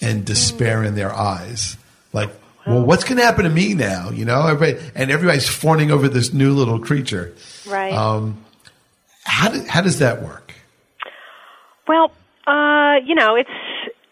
and 0.00 0.24
despair 0.24 0.84
in 0.84 0.94
their 0.94 1.12
eyes. 1.12 1.76
Like, 2.12 2.30
well, 2.66 2.84
what's 2.84 3.04
going 3.04 3.16
to 3.16 3.24
happen 3.24 3.44
to 3.44 3.50
me 3.50 3.74
now? 3.74 4.10
You 4.10 4.24
know, 4.24 4.46
everybody, 4.46 4.84
and 4.94 5.10
everybody's 5.10 5.48
fawning 5.48 5.90
over 5.90 6.08
this 6.08 6.32
new 6.32 6.52
little 6.52 6.78
creature. 6.78 7.34
Right. 7.66 7.92
Um, 7.92 8.44
how, 9.24 9.48
do, 9.48 9.64
how 9.66 9.80
does 9.80 9.98
that 9.98 10.22
work? 10.22 10.54
Well, 11.88 12.12
uh, 12.46 12.96
you 13.04 13.14
know, 13.14 13.34
it's 13.36 13.50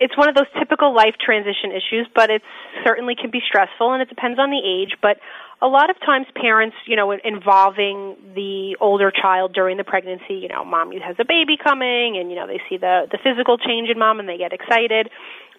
it's 0.00 0.16
one 0.16 0.30
of 0.30 0.34
those 0.34 0.46
typical 0.58 0.94
life 0.94 1.14
transition 1.20 1.72
issues, 1.72 2.08
but 2.14 2.30
it 2.30 2.42
certainly 2.84 3.14
can 3.14 3.30
be 3.30 3.40
stressful, 3.46 3.92
and 3.92 4.00
it 4.00 4.08
depends 4.08 4.38
on 4.38 4.50
the 4.50 4.58
age. 4.58 4.96
But 5.02 5.18
a 5.62 5.66
lot 5.66 5.90
of 5.90 6.00
times, 6.00 6.26
parents, 6.34 6.76
you 6.86 6.96
know, 6.96 7.12
involving 7.12 8.16
the 8.34 8.76
older 8.80 9.10
child 9.10 9.52
during 9.52 9.76
the 9.76 9.84
pregnancy, 9.84 10.34
you 10.34 10.48
know, 10.48 10.64
mom 10.64 10.92
has 10.92 11.16
a 11.18 11.24
baby 11.24 11.56
coming, 11.62 12.16
and 12.18 12.30
you 12.30 12.36
know, 12.36 12.46
they 12.46 12.60
see 12.68 12.76
the 12.76 13.06
the 13.10 13.18
physical 13.22 13.58
change 13.58 13.88
in 13.90 13.98
mom, 13.98 14.20
and 14.20 14.28
they 14.28 14.38
get 14.38 14.52
excited 14.52 15.10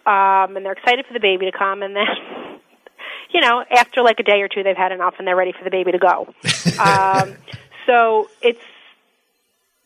um, 0.06 0.56
and 0.56 0.66
they're 0.66 0.72
excited 0.72 1.06
for 1.06 1.14
the 1.14 1.20
baby 1.20 1.46
to 1.46 1.56
come, 1.56 1.82
and 1.82 1.94
then 1.94 2.06
you 3.30 3.40
know 3.40 3.64
after 3.70 4.02
like 4.02 4.18
a 4.18 4.22
day 4.22 4.42
or 4.42 4.48
two 4.48 4.62
they've 4.62 4.76
had 4.76 4.92
enough 4.92 5.14
and 5.18 5.26
they're 5.26 5.36
ready 5.36 5.52
for 5.52 5.64
the 5.64 5.70
baby 5.70 5.92
to 5.92 5.98
go. 5.98 6.26
um, 6.78 7.36
so 7.86 8.28
it's 8.40 8.62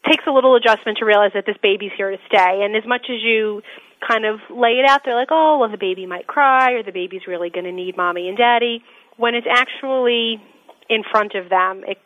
takes 0.08 0.24
a 0.26 0.30
little 0.30 0.54
adjustment 0.54 0.98
to 0.98 1.04
realize 1.04 1.32
that 1.34 1.44
this 1.46 1.56
baby's 1.60 1.90
here 1.96 2.12
to 2.12 2.18
stay. 2.28 2.62
And 2.62 2.76
as 2.76 2.86
much 2.86 3.06
as 3.10 3.20
you 3.22 3.62
kind 4.07 4.24
of 4.24 4.40
lay 4.51 4.78
it 4.78 4.86
out 4.86 5.03
there, 5.05 5.14
like, 5.14 5.28
oh, 5.30 5.59
well, 5.59 5.70
the 5.70 5.78
baby 5.78 6.07
might 6.07 6.26
cry, 6.26 6.72
or 6.72 6.82
the 6.82 6.92
baby's 6.92 7.22
really 7.26 7.51
going 7.51 7.64
to 7.64 7.72
need 7.72 7.97
mommy 7.97 8.28
and 8.28 8.36
daddy, 8.36 8.82
when 9.16 9.34
it's 9.34 9.47
actually 9.51 10.40
in 10.88 11.03
front 11.11 11.34
of 11.34 11.49
them, 11.49 11.82
it's 11.86 12.01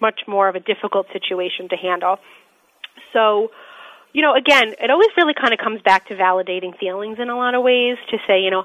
much 0.00 0.20
more 0.26 0.48
of 0.48 0.54
a 0.54 0.60
difficult 0.60 1.06
situation 1.12 1.68
to 1.68 1.76
handle. 1.76 2.16
So 3.12 3.50
you 4.12 4.22
know, 4.22 4.34
again, 4.34 4.74
it 4.80 4.90
always 4.90 5.10
really 5.16 5.34
kind 5.34 5.52
of 5.52 5.58
comes 5.58 5.82
back 5.82 6.08
to 6.08 6.14
validating 6.14 6.76
feelings 6.78 7.18
in 7.20 7.28
a 7.28 7.36
lot 7.36 7.54
of 7.54 7.62
ways 7.62 7.96
to 8.10 8.16
say, 8.26 8.40
you 8.40 8.50
know, 8.50 8.64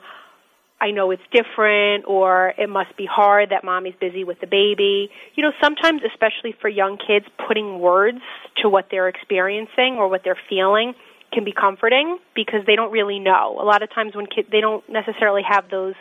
I 0.79 0.91
know 0.91 1.11
it's 1.11 1.23
different 1.31 2.05
or 2.07 2.53
it 2.57 2.69
must 2.69 2.95
be 2.97 3.05
hard 3.05 3.51
that 3.51 3.63
mommy's 3.63 3.93
busy 3.99 4.23
with 4.23 4.39
the 4.41 4.47
baby. 4.47 5.09
You 5.35 5.43
know, 5.43 5.51
sometimes, 5.61 6.01
especially 6.11 6.55
for 6.59 6.67
young 6.67 6.97
kids, 6.97 7.25
putting 7.47 7.79
words 7.79 8.19
to 8.61 8.69
what 8.69 8.87
they're 8.91 9.07
experiencing 9.07 9.95
or 9.97 10.07
what 10.09 10.21
they're 10.23 10.39
feeling 10.49 10.93
can 11.33 11.43
be 11.43 11.51
comforting 11.51 12.17
because 12.35 12.61
they 12.65 12.75
don't 12.75 12.91
really 12.91 13.19
know. 13.19 13.57
A 13.59 13.65
lot 13.65 13.83
of 13.83 13.93
times 13.93 14.15
when 14.15 14.25
kids, 14.25 14.47
they 14.51 14.61
don't 14.61 14.87
necessarily 14.89 15.41
have 15.47 15.69
those 15.69 15.95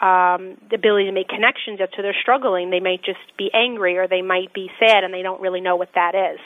um, 0.00 0.56
the 0.70 0.76
ability 0.76 1.06
to 1.06 1.12
make 1.12 1.28
connections 1.28 1.78
to 1.78 2.02
their 2.02 2.14
struggling. 2.20 2.70
They 2.70 2.80
might 2.80 3.02
just 3.02 3.18
be 3.36 3.50
angry 3.52 3.98
or 3.98 4.06
they 4.06 4.22
might 4.22 4.54
be 4.54 4.70
sad 4.78 5.02
and 5.02 5.12
they 5.12 5.22
don't 5.22 5.40
really 5.40 5.60
know 5.60 5.74
what 5.74 5.88
that 5.94 6.14
is. 6.14 6.40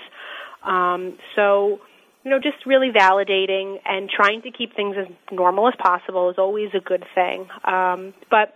Um, 0.64 1.18
so, 1.36 1.80
you 2.24 2.30
know, 2.30 2.38
just 2.38 2.64
really 2.64 2.90
validating 2.90 3.76
and 3.84 4.08
trying 4.08 4.42
to 4.42 4.50
keep 4.50 4.74
things 4.74 4.96
as 4.98 5.06
normal 5.30 5.68
as 5.68 5.74
possible 5.78 6.30
is 6.30 6.36
always 6.38 6.70
a 6.74 6.80
good 6.80 7.04
thing. 7.14 7.46
Um, 7.64 8.14
but 8.30 8.54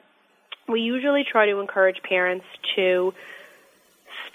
we 0.68 0.80
usually 0.80 1.24
try 1.30 1.46
to 1.46 1.60
encourage 1.60 1.96
parents 2.02 2.46
to 2.76 3.12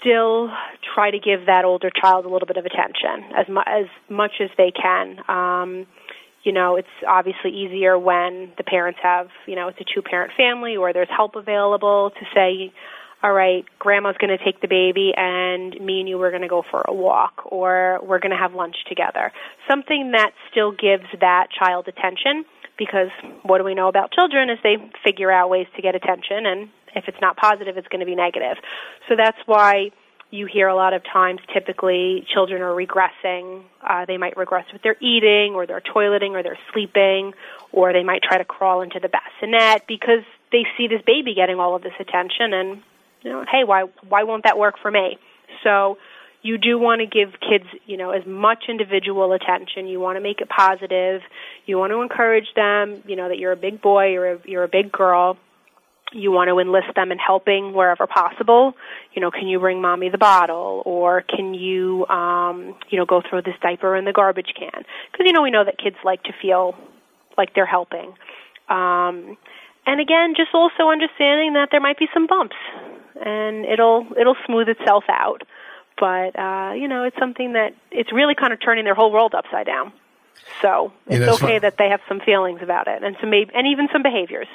still 0.02 0.50
try 0.94 1.10
to 1.10 1.18
give 1.18 1.46
that 1.46 1.64
older 1.64 1.90
child 1.90 2.26
a 2.26 2.28
little 2.28 2.46
bit 2.46 2.58
of 2.58 2.66
attention 2.66 3.32
as, 3.36 3.48
mu- 3.48 3.60
as 3.66 3.86
much 4.10 4.32
as 4.40 4.50
they 4.58 4.70
can. 4.70 5.18
Um, 5.28 5.86
you 6.42 6.52
know, 6.52 6.76
it's 6.76 6.88
obviously 7.06 7.52
easier 7.52 7.98
when 7.98 8.52
the 8.58 8.64
parents 8.64 8.98
have, 9.02 9.28
you 9.46 9.54
know, 9.54 9.68
it's 9.68 9.78
a 9.80 9.84
two 9.84 10.02
parent 10.02 10.32
family 10.36 10.76
or 10.76 10.92
there's 10.92 11.08
help 11.08 11.36
available 11.36 12.10
to 12.10 12.26
say, 12.34 12.72
all 13.22 13.32
right, 13.32 13.64
grandma's 13.78 14.16
going 14.18 14.36
to 14.36 14.44
take 14.44 14.60
the 14.60 14.66
baby 14.66 15.12
and 15.16 15.74
me 15.80 16.00
and 16.00 16.08
you 16.08 16.20
are 16.20 16.30
going 16.30 16.42
to 16.42 16.48
go 16.48 16.64
for 16.68 16.82
a 16.86 16.92
walk 16.92 17.42
or 17.46 18.00
we're 18.02 18.18
going 18.18 18.32
to 18.32 18.36
have 18.36 18.54
lunch 18.54 18.74
together. 18.88 19.32
Something 19.70 20.10
that 20.12 20.32
still 20.50 20.72
gives 20.72 21.04
that 21.20 21.46
child 21.56 21.86
attention 21.86 22.44
because 22.76 23.10
what 23.44 23.58
do 23.58 23.64
we 23.64 23.74
know 23.74 23.86
about 23.86 24.10
children 24.10 24.50
is 24.50 24.58
they 24.64 24.76
figure 25.04 25.30
out 25.30 25.48
ways 25.48 25.68
to 25.76 25.82
get 25.82 25.94
attention 25.94 26.46
and 26.46 26.68
if 26.94 27.04
it's 27.08 27.20
not 27.20 27.36
positive 27.36 27.76
it's 27.76 27.88
going 27.88 28.00
to 28.00 28.06
be 28.06 28.14
negative. 28.14 28.56
So 29.08 29.16
that's 29.16 29.38
why 29.46 29.90
you 30.32 30.46
hear 30.46 30.66
a 30.66 30.74
lot 30.74 30.94
of 30.94 31.02
times 31.04 31.40
typically 31.52 32.26
children 32.32 32.62
are 32.62 32.72
regressing. 32.72 33.62
Uh, 33.86 34.06
they 34.06 34.16
might 34.16 34.36
regress 34.36 34.64
with 34.72 34.82
their 34.82 34.96
eating 34.98 35.52
or 35.54 35.66
their 35.66 35.82
toileting 35.82 36.30
or 36.30 36.42
their 36.42 36.58
sleeping, 36.72 37.34
or 37.70 37.92
they 37.92 38.02
might 38.02 38.22
try 38.22 38.38
to 38.38 38.44
crawl 38.44 38.80
into 38.80 38.98
the 38.98 39.10
bassinet 39.10 39.86
because 39.86 40.24
they 40.50 40.64
see 40.78 40.88
this 40.88 41.02
baby 41.06 41.34
getting 41.34 41.60
all 41.60 41.76
of 41.76 41.82
this 41.82 41.92
attention 42.00 42.54
and, 42.54 42.82
you 43.20 43.30
know, 43.30 43.44
hey, 43.50 43.64
why, 43.64 43.84
why 44.08 44.22
won't 44.22 44.44
that 44.44 44.58
work 44.58 44.76
for 44.80 44.90
me? 44.90 45.18
So 45.62 45.98
you 46.40 46.56
do 46.56 46.78
want 46.78 47.00
to 47.00 47.06
give 47.06 47.38
kids, 47.38 47.66
you 47.84 47.98
know, 47.98 48.10
as 48.10 48.24
much 48.26 48.64
individual 48.68 49.32
attention. 49.32 49.86
You 49.86 50.00
want 50.00 50.16
to 50.16 50.22
make 50.22 50.40
it 50.40 50.48
positive. 50.48 51.20
You 51.66 51.78
want 51.78 51.92
to 51.92 52.00
encourage 52.00 52.48
them, 52.56 53.02
you 53.06 53.16
know, 53.16 53.28
that 53.28 53.38
you're 53.38 53.52
a 53.52 53.56
big 53.56 53.82
boy 53.82 54.16
or 54.16 54.40
you're 54.46 54.64
a 54.64 54.68
big 54.68 54.90
girl 54.90 55.36
you 56.12 56.30
want 56.30 56.48
to 56.48 56.58
enlist 56.58 56.94
them 56.94 57.12
in 57.12 57.18
helping 57.18 57.72
wherever 57.72 58.06
possible. 58.06 58.74
You 59.14 59.20
know, 59.20 59.30
can 59.30 59.48
you 59.48 59.58
bring 59.58 59.80
mommy 59.80 60.08
the 60.08 60.18
bottle, 60.18 60.82
or 60.84 61.22
can 61.22 61.54
you, 61.54 62.06
um, 62.06 62.74
you 62.90 62.98
know, 62.98 63.04
go 63.04 63.22
throw 63.28 63.40
this 63.40 63.54
diaper 63.60 63.96
in 63.96 64.04
the 64.04 64.12
garbage 64.12 64.54
can? 64.58 64.84
Because 65.10 65.26
you 65.26 65.32
know 65.32 65.42
we 65.42 65.50
know 65.50 65.64
that 65.64 65.78
kids 65.78 65.96
like 66.04 66.22
to 66.24 66.32
feel 66.40 66.76
like 67.36 67.54
they're 67.54 67.66
helping. 67.66 68.14
Um, 68.68 69.36
and 69.86 70.00
again, 70.00 70.34
just 70.36 70.54
also 70.54 70.90
understanding 70.90 71.54
that 71.54 71.68
there 71.70 71.80
might 71.80 71.98
be 71.98 72.08
some 72.14 72.26
bumps, 72.26 72.56
and 73.24 73.64
it'll 73.64 74.06
it'll 74.18 74.36
smooth 74.46 74.68
itself 74.68 75.04
out. 75.08 75.42
But 75.98 76.38
uh, 76.38 76.72
you 76.74 76.88
know, 76.88 77.04
it's 77.04 77.18
something 77.18 77.54
that 77.54 77.74
it's 77.90 78.12
really 78.12 78.34
kind 78.34 78.52
of 78.52 78.60
turning 78.60 78.84
their 78.84 78.94
whole 78.94 79.12
world 79.12 79.34
upside 79.34 79.66
down. 79.66 79.92
So 80.60 80.92
it's 81.06 81.24
yeah, 81.24 81.32
okay 81.32 81.58
that 81.58 81.76
they 81.78 81.88
have 81.88 82.00
some 82.08 82.20
feelings 82.20 82.60
about 82.62 82.88
it, 82.88 83.02
and 83.02 83.16
some 83.20 83.30
maybe, 83.30 83.50
and 83.54 83.66
even 83.66 83.88
some 83.92 84.02
behaviors. 84.02 84.48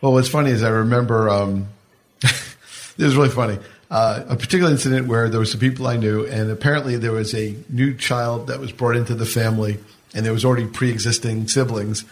Well, 0.00 0.12
what's 0.12 0.28
funny 0.28 0.50
is 0.50 0.62
I 0.62 0.70
remember 0.70 1.28
um, 1.28 1.68
this 2.20 2.56
is 2.96 3.16
really 3.16 3.28
funny. 3.28 3.58
Uh, 3.90 4.24
a 4.28 4.36
particular 4.36 4.70
incident 4.70 5.08
where 5.08 5.28
there 5.28 5.40
was 5.40 5.50
some 5.50 5.60
people 5.60 5.86
I 5.86 5.96
knew, 5.96 6.24
and 6.24 6.50
apparently 6.50 6.96
there 6.96 7.12
was 7.12 7.34
a 7.34 7.54
new 7.68 7.94
child 7.94 8.46
that 8.46 8.60
was 8.60 8.72
brought 8.72 8.96
into 8.96 9.14
the 9.14 9.26
family, 9.26 9.78
and 10.14 10.24
there 10.24 10.32
was 10.32 10.44
already 10.44 10.66
pre-existing 10.66 11.48
siblings, 11.48 12.04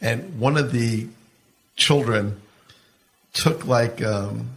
and 0.00 0.40
one 0.40 0.56
of 0.56 0.72
the 0.72 1.06
children 1.76 2.40
took 3.32 3.66
like 3.66 4.02
um, 4.02 4.48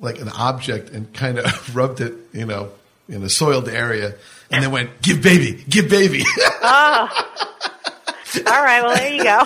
like 0.00 0.18
an 0.20 0.30
object 0.30 0.90
and 0.90 1.12
kind 1.12 1.38
of 1.38 1.76
rubbed 1.76 2.00
it, 2.00 2.14
you 2.32 2.46
know, 2.46 2.72
in 3.08 3.22
a 3.22 3.28
soiled 3.28 3.68
area, 3.68 4.14
and 4.50 4.64
then 4.64 4.72
went, 4.72 5.02
"Give 5.02 5.22
baby, 5.22 5.62
give 5.68 5.88
baby." 5.88 6.24
oh. 6.62 7.28
All 8.46 8.64
right. 8.64 8.82
Well, 8.82 8.96
there 8.96 9.12
you 9.12 9.24
go. 9.24 9.42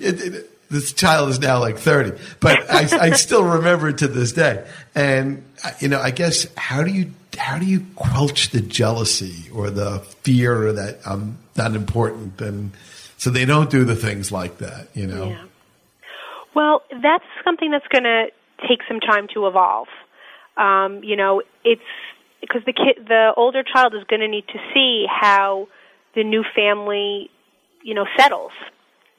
it, 0.00 0.20
it, 0.20 0.50
this 0.70 0.92
child 0.92 1.30
is 1.30 1.40
now 1.40 1.60
like 1.60 1.78
30, 1.78 2.12
but 2.40 2.70
I, 2.70 3.06
I 3.06 3.10
still 3.12 3.44
remember 3.44 3.88
it 3.88 3.98
to 3.98 4.08
this 4.08 4.32
day. 4.32 4.66
And, 4.94 5.44
you 5.80 5.88
know, 5.88 6.00
I 6.00 6.10
guess 6.10 6.46
how 6.56 6.82
do 6.82 6.90
you, 6.90 7.12
how 7.36 7.58
do 7.58 7.64
you 7.64 7.86
quelch 7.96 8.50
the 8.50 8.60
jealousy 8.60 9.50
or 9.50 9.70
the 9.70 10.00
fear 10.22 10.72
that 10.72 10.98
I'm 11.06 11.38
not 11.56 11.74
important 11.74 12.40
and 12.40 12.72
so 13.16 13.30
they 13.30 13.44
don't 13.44 13.70
do 13.70 13.84
the 13.84 13.96
things 13.96 14.30
like 14.30 14.58
that, 14.58 14.88
you 14.94 15.06
know? 15.06 15.28
Yeah. 15.28 15.44
Well, 16.54 16.82
that's 17.02 17.24
something 17.44 17.70
that's 17.70 17.86
going 17.88 18.04
to 18.04 18.26
take 18.68 18.80
some 18.86 19.00
time 19.00 19.28
to 19.34 19.46
evolve. 19.46 19.88
Um, 20.56 21.02
you 21.02 21.16
know, 21.16 21.42
it's 21.64 21.80
because 22.40 22.62
the 22.66 22.72
kid, 22.72 23.06
the 23.06 23.32
older 23.36 23.62
child 23.62 23.94
is 23.94 24.04
going 24.04 24.20
to 24.20 24.28
need 24.28 24.46
to 24.48 24.58
see 24.74 25.06
how 25.08 25.68
the 26.14 26.24
new 26.24 26.44
family, 26.54 27.30
you 27.82 27.94
know, 27.94 28.06
settles 28.16 28.52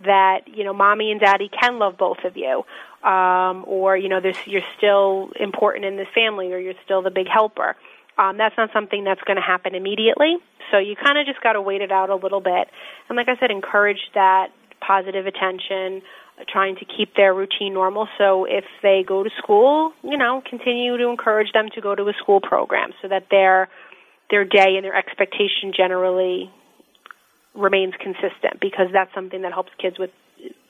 that 0.03 0.41
you 0.47 0.63
know 0.63 0.73
mommy 0.73 1.11
and 1.11 1.19
daddy 1.19 1.49
can 1.49 1.79
love 1.79 1.97
both 1.97 2.19
of 2.23 2.37
you 2.37 2.63
um 3.07 3.65
or 3.67 3.97
you 3.97 4.09
know 4.09 4.21
this 4.21 4.37
you're 4.45 4.61
still 4.77 5.29
important 5.39 5.85
in 5.85 5.97
this 5.97 6.07
family 6.13 6.51
or 6.53 6.57
you're 6.59 6.73
still 6.83 7.01
the 7.01 7.11
big 7.11 7.27
helper. 7.27 7.75
Um 8.17 8.37
that's 8.37 8.55
not 8.57 8.69
something 8.73 9.03
that's 9.03 9.21
going 9.21 9.37
to 9.37 9.43
happen 9.43 9.75
immediately. 9.75 10.37
So 10.71 10.77
you 10.77 10.95
kind 10.95 11.17
of 11.17 11.25
just 11.25 11.41
got 11.41 11.53
to 11.53 11.61
wait 11.61 11.81
it 11.81 11.91
out 11.91 12.09
a 12.09 12.15
little 12.15 12.41
bit. 12.41 12.67
And 13.07 13.15
like 13.15 13.27
i 13.27 13.37
said 13.39 13.51
encourage 13.51 14.01
that 14.13 14.47
positive 14.85 15.25
attention 15.25 16.01
trying 16.47 16.77
to 16.77 16.85
keep 16.85 17.15
their 17.15 17.33
routine 17.33 17.73
normal. 17.73 18.07
So 18.17 18.45
if 18.45 18.63
they 18.81 19.03
go 19.05 19.23
to 19.23 19.29
school 19.37 19.91
you 20.03 20.17
know 20.17 20.41
continue 20.49 20.97
to 20.97 21.09
encourage 21.09 21.51
them 21.51 21.69
to 21.75 21.81
go 21.81 21.95
to 21.95 22.03
a 22.03 22.13
school 22.13 22.39
program 22.41 22.91
so 23.01 23.07
that 23.07 23.27
their 23.29 23.69
their 24.29 24.45
day 24.45 24.75
and 24.75 24.83
their 24.83 24.95
expectation 24.95 25.73
generally 25.75 26.51
remains 27.53 27.93
consistent 27.99 28.59
because 28.61 28.87
that's 28.93 29.13
something 29.13 29.41
that 29.41 29.53
helps 29.53 29.71
kids 29.77 29.97
with 29.99 30.11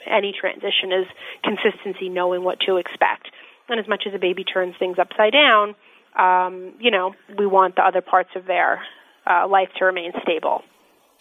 any 0.05 0.33
transition 0.33 0.91
is 0.91 1.05
consistency, 1.43 2.09
knowing 2.09 2.43
what 2.43 2.59
to 2.61 2.77
expect. 2.77 3.29
And 3.67 3.79
as 3.79 3.87
much 3.87 4.03
as 4.07 4.13
a 4.13 4.17
baby 4.17 4.43
turns 4.43 4.75
things 4.79 4.97
upside 4.97 5.33
down, 5.33 5.75
um, 6.17 6.73
you 6.79 6.91
know, 6.91 7.13
we 7.37 7.45
want 7.45 7.75
the 7.75 7.83
other 7.83 8.01
parts 8.01 8.31
of 8.35 8.45
their 8.45 8.81
uh, 9.27 9.47
life 9.47 9.69
to 9.77 9.85
remain 9.85 10.11
stable. 10.23 10.63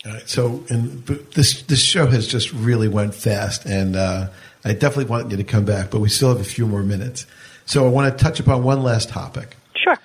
All 0.07 0.13
right. 0.13 0.29
So, 0.29 0.65
and 0.69 1.05
this 1.35 1.63
this 1.63 1.83
show 1.83 2.07
has 2.07 2.27
just 2.27 2.53
really 2.53 2.89
went 2.89 3.15
fast, 3.15 3.67
and 3.67 3.97
uh, 3.97 4.29
I 4.65 4.73
definitely 4.73 5.07
want 5.07 5.31
you 5.31 5.37
to 5.37 5.45
come 5.45 5.65
back, 5.65 5.91
but 5.91 6.01
we 6.01 6.09
still 6.09 6.29
have 6.29 6.41
a 6.41 6.45
few 6.45 6.67
more 6.67 6.85
minutes. 6.85 7.27
So, 7.67 7.85
I 7.85 7.89
want 7.89 8.17
to 8.17 8.25
touch 8.25 8.39
upon 8.39 8.63
one 8.63 8.85
last 8.85 9.09
topic. 9.09 9.57
Sure. 9.75 9.99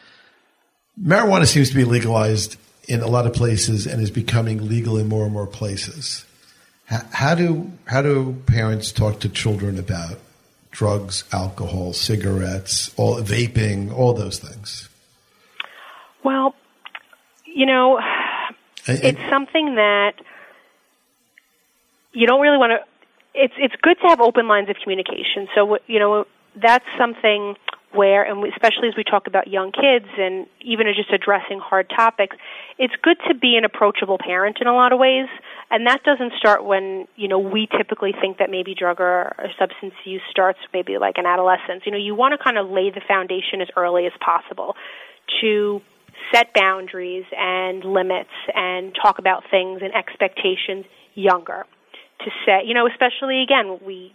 Marijuana 1.00 1.46
seems 1.46 1.70
to 1.70 1.76
be 1.76 1.86
legalized 1.86 2.58
in 2.88 3.02
a 3.02 3.08
lot 3.08 3.26
of 3.26 3.34
places 3.34 3.88
and 3.88 4.02
is 4.02 4.12
becoming 4.12 4.68
legal 4.68 4.98
in 4.98 5.08
more 5.08 5.24
and 5.24 5.34
more 5.34 5.48
places. 5.48 6.26
How 6.86 7.34
do 7.34 7.72
how 7.86 8.02
do 8.02 8.36
parents 8.46 8.92
talk 8.92 9.22
to 9.22 9.30
children 9.30 9.80
about 9.80 10.20
drugs, 10.72 11.24
alcohol, 11.32 11.94
cigarettes, 11.94 12.94
all 12.98 13.16
vaping, 13.22 13.92
all 13.92 14.14
those 14.14 14.38
things? 14.38 14.90
Well, 16.24 16.56
you 17.46 17.66
know, 17.66 18.00
and, 18.86 19.04
it's 19.04 19.30
something 19.30 19.76
that 19.76 20.16
you 22.12 22.28
don't 22.28 22.42
really 22.42 22.58
want 22.58 22.72
to. 22.72 22.80
It's 23.34 23.54
it's 23.58 23.76
good 23.82 23.98
to 24.02 24.08
have 24.08 24.20
open 24.20 24.48
lines 24.48 24.70
of 24.70 24.76
communication. 24.84 25.48
So 25.56 25.78
you 25.88 26.00
know 26.00 26.26
that's 26.56 26.86
something 26.98 27.56
where, 27.94 28.24
and 28.24 28.44
especially 28.46 28.88
as 28.88 28.96
we 28.98 29.04
talk 29.04 29.28
about 29.28 29.48
young 29.48 29.72
kids 29.72 30.08
and 30.18 30.48
even 30.62 30.88
just 30.96 31.12
addressing 31.12 31.60
hard 31.60 31.90
topics, 31.90 32.36
it's 32.78 32.94
good 33.02 33.18
to 33.28 33.36
be 33.36 33.56
an 33.56 33.66
approachable 33.66 34.18
parent 34.18 34.58
in 34.62 34.68
a 34.68 34.74
lot 34.74 34.92
of 34.94 35.00
ways. 35.00 35.28
And 35.70 35.88
that 35.88 36.04
doesn't 36.04 36.34
start 36.38 36.66
when, 36.66 37.08
you 37.16 37.28
know, 37.28 37.40
we 37.40 37.68
typically 37.78 38.14
think 38.20 38.38
that 38.38 38.50
maybe 38.50 38.76
drug 38.76 39.00
or, 39.00 39.34
or 39.38 39.48
substance 39.60 39.94
use 40.06 40.22
starts 40.30 40.60
maybe 40.74 40.98
like 40.98 41.18
in 41.18 41.26
adolescence. 41.26 41.84
You 41.86 41.92
know, 41.92 41.98
you 41.98 42.16
want 42.16 42.34
to 42.38 42.44
kind 42.44 42.58
of 42.58 42.70
lay 42.70 42.90
the 42.90 43.02
foundation 43.08 43.62
as 43.62 43.68
early 43.78 44.06
as 44.06 44.14
possible 44.20 44.76
to 45.42 45.82
set 46.34 46.54
boundaries 46.54 47.26
and 47.38 47.84
limits 47.84 48.30
and 48.54 48.96
talk 49.02 49.20
about 49.20 49.44
things 49.50 49.82
and 49.84 49.94
expectations 49.94 50.86
younger. 51.16 51.66
To 52.22 52.32
set, 52.46 52.66
you 52.66 52.74
know, 52.74 52.88
especially 52.88 53.44
again, 53.44 53.80
we 53.86 54.14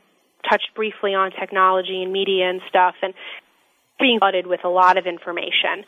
touched 0.49 0.70
briefly 0.74 1.14
on 1.14 1.31
technology 1.33 2.03
and 2.03 2.12
media 2.12 2.49
and 2.49 2.61
stuff, 2.68 2.95
and 3.03 3.12
being 3.99 4.18
flooded 4.18 4.46
with 4.46 4.64
a 4.64 4.68
lot 4.68 4.96
of 4.96 5.07
information. 5.07 5.84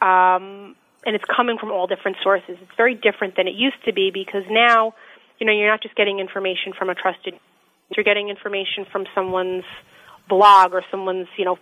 Um, 0.00 0.76
and 1.06 1.14
it's 1.14 1.24
coming 1.24 1.58
from 1.58 1.70
all 1.70 1.86
different 1.86 2.16
sources. 2.22 2.56
It's 2.60 2.76
very 2.76 2.94
different 2.94 3.36
than 3.36 3.46
it 3.46 3.54
used 3.54 3.82
to 3.84 3.92
be 3.92 4.10
because 4.12 4.42
now, 4.48 4.94
you 5.38 5.46
know, 5.46 5.52
you're 5.52 5.70
not 5.70 5.82
just 5.82 5.94
getting 5.94 6.18
information 6.18 6.72
from 6.76 6.88
a 6.88 6.94
trusted, 6.94 7.34
you're 7.94 8.04
getting 8.04 8.28
information 8.28 8.86
from 8.90 9.04
someone's 9.14 9.64
blog 10.28 10.72
or 10.72 10.82
someone's, 10.90 11.28
you 11.36 11.44
know, 11.44 11.58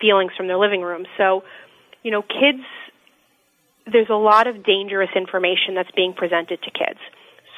feelings 0.00 0.32
from 0.36 0.46
their 0.46 0.58
living 0.58 0.82
room. 0.82 1.04
So, 1.18 1.42
you 2.02 2.10
know, 2.10 2.22
kids, 2.22 2.64
there's 3.90 4.08
a 4.10 4.14
lot 4.14 4.46
of 4.46 4.64
dangerous 4.64 5.10
information 5.14 5.74
that's 5.74 5.90
being 5.94 6.12
presented 6.14 6.62
to 6.62 6.70
kids. 6.70 7.00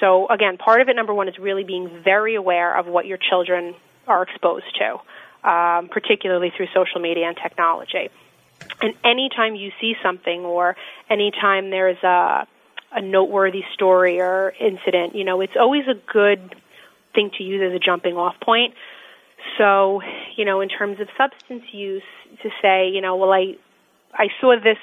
So 0.00 0.28
again, 0.28 0.56
part 0.58 0.80
of 0.80 0.88
it, 0.88 0.96
number 0.96 1.14
one, 1.14 1.28
is 1.28 1.34
really 1.40 1.64
being 1.64 2.02
very 2.04 2.34
aware 2.34 2.76
of 2.76 2.86
what 2.86 3.06
your 3.06 3.18
children 3.18 3.74
are 4.06 4.22
exposed 4.22 4.66
to 4.78 4.96
um, 5.48 5.88
particularly 5.88 6.52
through 6.54 6.68
social 6.74 7.00
media 7.00 7.26
and 7.26 7.36
technology. 7.36 8.10
And 8.82 8.94
anytime 9.02 9.54
you 9.54 9.72
see 9.80 9.96
something 10.02 10.44
or 10.44 10.76
anytime 11.08 11.70
there's 11.70 12.02
a, 12.02 12.46
a 12.92 13.00
noteworthy 13.00 13.64
story 13.72 14.20
or 14.20 14.52
incident, 14.60 15.14
you 15.14 15.24
know, 15.24 15.40
it's 15.40 15.56
always 15.58 15.86
a 15.88 15.94
good 16.12 16.54
thing 17.14 17.30
to 17.38 17.42
use 17.42 17.62
as 17.62 17.74
a 17.74 17.78
jumping 17.78 18.16
off 18.16 18.38
point. 18.40 18.74
So, 19.56 20.02
you 20.36 20.44
know, 20.44 20.60
in 20.60 20.68
terms 20.68 21.00
of 21.00 21.08
substance 21.16 21.64
use, 21.72 22.02
to 22.42 22.50
say, 22.60 22.90
you 22.90 23.00
know, 23.00 23.16
well, 23.16 23.32
I, 23.32 23.56
I 24.12 24.28
saw 24.40 24.54
this 24.62 24.78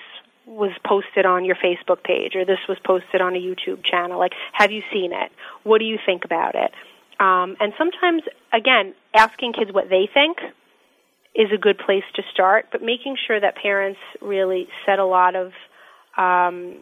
was 0.47 0.71
posted 0.83 1.25
on 1.25 1.45
your 1.45 1.55
Facebook 1.55 2.03
page 2.03 2.35
or 2.35 2.43
this 2.45 2.59
was 2.67 2.77
posted 2.83 3.21
on 3.21 3.35
a 3.35 3.39
YouTube 3.39 3.83
channel. 3.83 4.17
Like, 4.17 4.33
have 4.53 4.71
you 4.71 4.81
seen 4.91 5.11
it? 5.13 5.31
What 5.63 5.79
do 5.79 5.85
you 5.85 5.99
think 6.03 6.25
about 6.25 6.55
it? 6.55 6.71
Um, 7.19 7.55
and 7.59 7.73
sometimes, 7.77 8.23
again, 8.51 8.93
asking 9.13 9.53
kids 9.53 9.71
what 9.71 9.89
they 9.89 10.09
think 10.13 10.37
is 11.33 11.51
a 11.53 11.57
good 11.57 11.77
place 11.77 12.03
to 12.15 12.23
start, 12.33 12.67
but 12.71 12.81
making 12.81 13.17
sure 13.27 13.39
that 13.39 13.55
parents 13.55 13.99
really 14.21 14.67
set 14.85 14.99
a 14.99 15.05
lot 15.05 15.35
of, 15.35 15.51
um, 16.17 16.75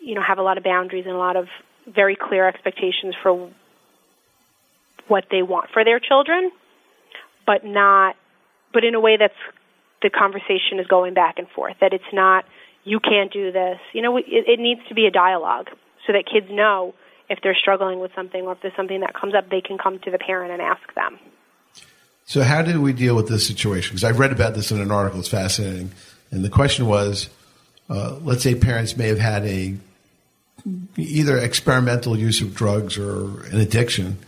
you 0.00 0.14
know, 0.14 0.22
have 0.22 0.38
a 0.38 0.42
lot 0.42 0.58
of 0.58 0.64
boundaries 0.64 1.06
and 1.06 1.14
a 1.14 1.18
lot 1.18 1.36
of 1.36 1.46
very 1.86 2.16
clear 2.16 2.48
expectations 2.48 3.14
for 3.22 3.50
what 5.06 5.26
they 5.30 5.42
want 5.42 5.70
for 5.70 5.84
their 5.84 6.00
children, 6.00 6.50
but 7.46 7.64
not, 7.64 8.16
but 8.72 8.84
in 8.84 8.94
a 8.94 9.00
way 9.00 9.16
that's 9.16 9.34
the 10.02 10.10
conversation 10.10 10.78
is 10.78 10.86
going 10.86 11.14
back 11.14 11.38
and 11.38 11.48
forth. 11.48 11.76
That 11.80 11.92
it's 11.92 12.12
not 12.12 12.44
you 12.84 13.00
can't 13.00 13.32
do 13.32 13.50
this. 13.52 13.78
You 13.92 14.02
know, 14.02 14.16
it, 14.16 14.24
it 14.26 14.60
needs 14.60 14.80
to 14.88 14.94
be 14.94 15.06
a 15.06 15.10
dialogue 15.10 15.70
so 16.06 16.12
that 16.12 16.24
kids 16.30 16.46
know 16.50 16.94
if 17.28 17.40
they're 17.42 17.56
struggling 17.56 18.00
with 18.00 18.12
something 18.14 18.42
or 18.42 18.52
if 18.52 18.60
there's 18.60 18.76
something 18.76 19.00
that 19.00 19.14
comes 19.14 19.34
up, 19.34 19.48
they 19.50 19.60
can 19.60 19.78
come 19.78 19.98
to 20.00 20.10
the 20.10 20.18
parent 20.18 20.52
and 20.52 20.60
ask 20.60 20.94
them. 20.94 21.18
So, 22.26 22.42
how 22.42 22.62
do 22.62 22.80
we 22.80 22.92
deal 22.92 23.14
with 23.16 23.28
this 23.28 23.46
situation? 23.46 23.94
Because 23.94 24.04
I've 24.04 24.18
read 24.18 24.32
about 24.32 24.54
this 24.54 24.70
in 24.70 24.80
an 24.80 24.90
article. 24.90 25.20
It's 25.20 25.28
fascinating. 25.28 25.92
And 26.30 26.44
the 26.44 26.50
question 26.50 26.86
was 26.86 27.28
uh, 27.88 28.18
let's 28.22 28.42
say 28.42 28.54
parents 28.54 28.96
may 28.96 29.08
have 29.08 29.18
had 29.18 29.44
a 29.44 29.74
either 30.96 31.36
experimental 31.38 32.16
use 32.16 32.40
of 32.40 32.54
drugs 32.54 32.96
or 32.96 33.44
an 33.46 33.60
addiction 33.60 34.18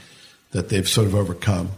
that 0.51 0.69
they've 0.69 0.89
sort 0.89 1.07
of 1.07 1.15
overcome. 1.15 1.71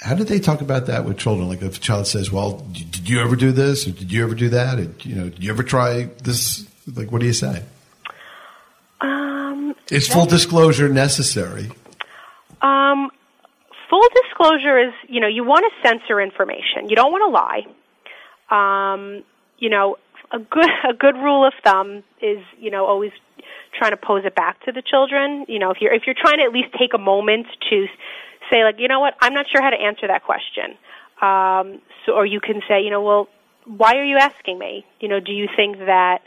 How 0.00 0.14
did 0.14 0.28
they 0.28 0.40
talk 0.40 0.62
about 0.62 0.86
that 0.86 1.04
with 1.04 1.18
children? 1.18 1.48
Like 1.48 1.62
if 1.62 1.76
a 1.76 1.80
child 1.80 2.06
says, 2.06 2.32
"Well, 2.32 2.58
did 2.72 3.08
you 3.08 3.20
ever 3.20 3.36
do 3.36 3.52
this? 3.52 3.86
Or 3.86 3.90
did 3.90 4.10
you 4.10 4.24
ever 4.24 4.34
do 4.34 4.48
that? 4.48 4.78
Or, 4.78 4.88
you 5.00 5.14
know, 5.14 5.28
did 5.28 5.44
you 5.44 5.50
ever 5.50 5.62
try 5.62 6.08
this?" 6.22 6.66
Like, 6.92 7.12
what 7.12 7.20
do 7.20 7.26
you 7.26 7.32
say? 7.32 7.62
Is 9.92 10.08
full 10.08 10.24
disclosure 10.24 10.88
necessary? 10.88 11.70
Um, 12.62 13.10
full 13.90 14.08
disclosure 14.22 14.78
is, 14.78 14.94
you 15.06 15.20
know, 15.20 15.28
you 15.28 15.44
want 15.44 15.66
to 15.68 15.86
censor 15.86 16.18
information. 16.18 16.88
You 16.88 16.96
don't 16.96 17.12
want 17.12 17.22
to 17.28 17.30
lie. 17.30 18.94
Um, 18.94 19.22
you 19.58 19.68
know, 19.68 19.96
a 20.32 20.38
good 20.38 20.70
a 20.90 20.94
good 20.94 21.16
rule 21.16 21.46
of 21.46 21.52
thumb 21.62 22.02
is, 22.22 22.38
you 22.58 22.70
know, 22.70 22.86
always 22.86 23.12
trying 23.78 23.90
to 23.90 23.98
pose 23.98 24.24
it 24.24 24.34
back 24.34 24.64
to 24.64 24.72
the 24.72 24.80
children. 24.80 25.44
You 25.46 25.58
know, 25.58 25.70
if 25.70 25.82
you're 25.82 25.92
if 25.92 26.04
you're 26.06 26.16
trying 26.18 26.38
to 26.38 26.44
at 26.44 26.52
least 26.52 26.72
take 26.78 26.94
a 26.94 26.98
moment 26.98 27.48
to 27.68 27.86
say, 28.50 28.64
like, 28.64 28.76
you 28.78 28.88
know 28.88 29.00
what, 29.00 29.12
I'm 29.20 29.34
not 29.34 29.44
sure 29.52 29.60
how 29.60 29.68
to 29.68 29.76
answer 29.76 30.06
that 30.06 30.24
question. 30.24 30.72
Um, 31.20 31.82
so, 32.06 32.12
or 32.12 32.24
you 32.24 32.40
can 32.40 32.62
say, 32.66 32.80
you 32.80 32.88
know, 32.90 33.02
well, 33.02 33.28
why 33.66 33.96
are 33.96 34.04
you 34.04 34.16
asking 34.16 34.58
me? 34.58 34.86
You 35.00 35.08
know, 35.08 35.20
do 35.20 35.32
you 35.32 35.48
think 35.54 35.76
that 35.80 36.22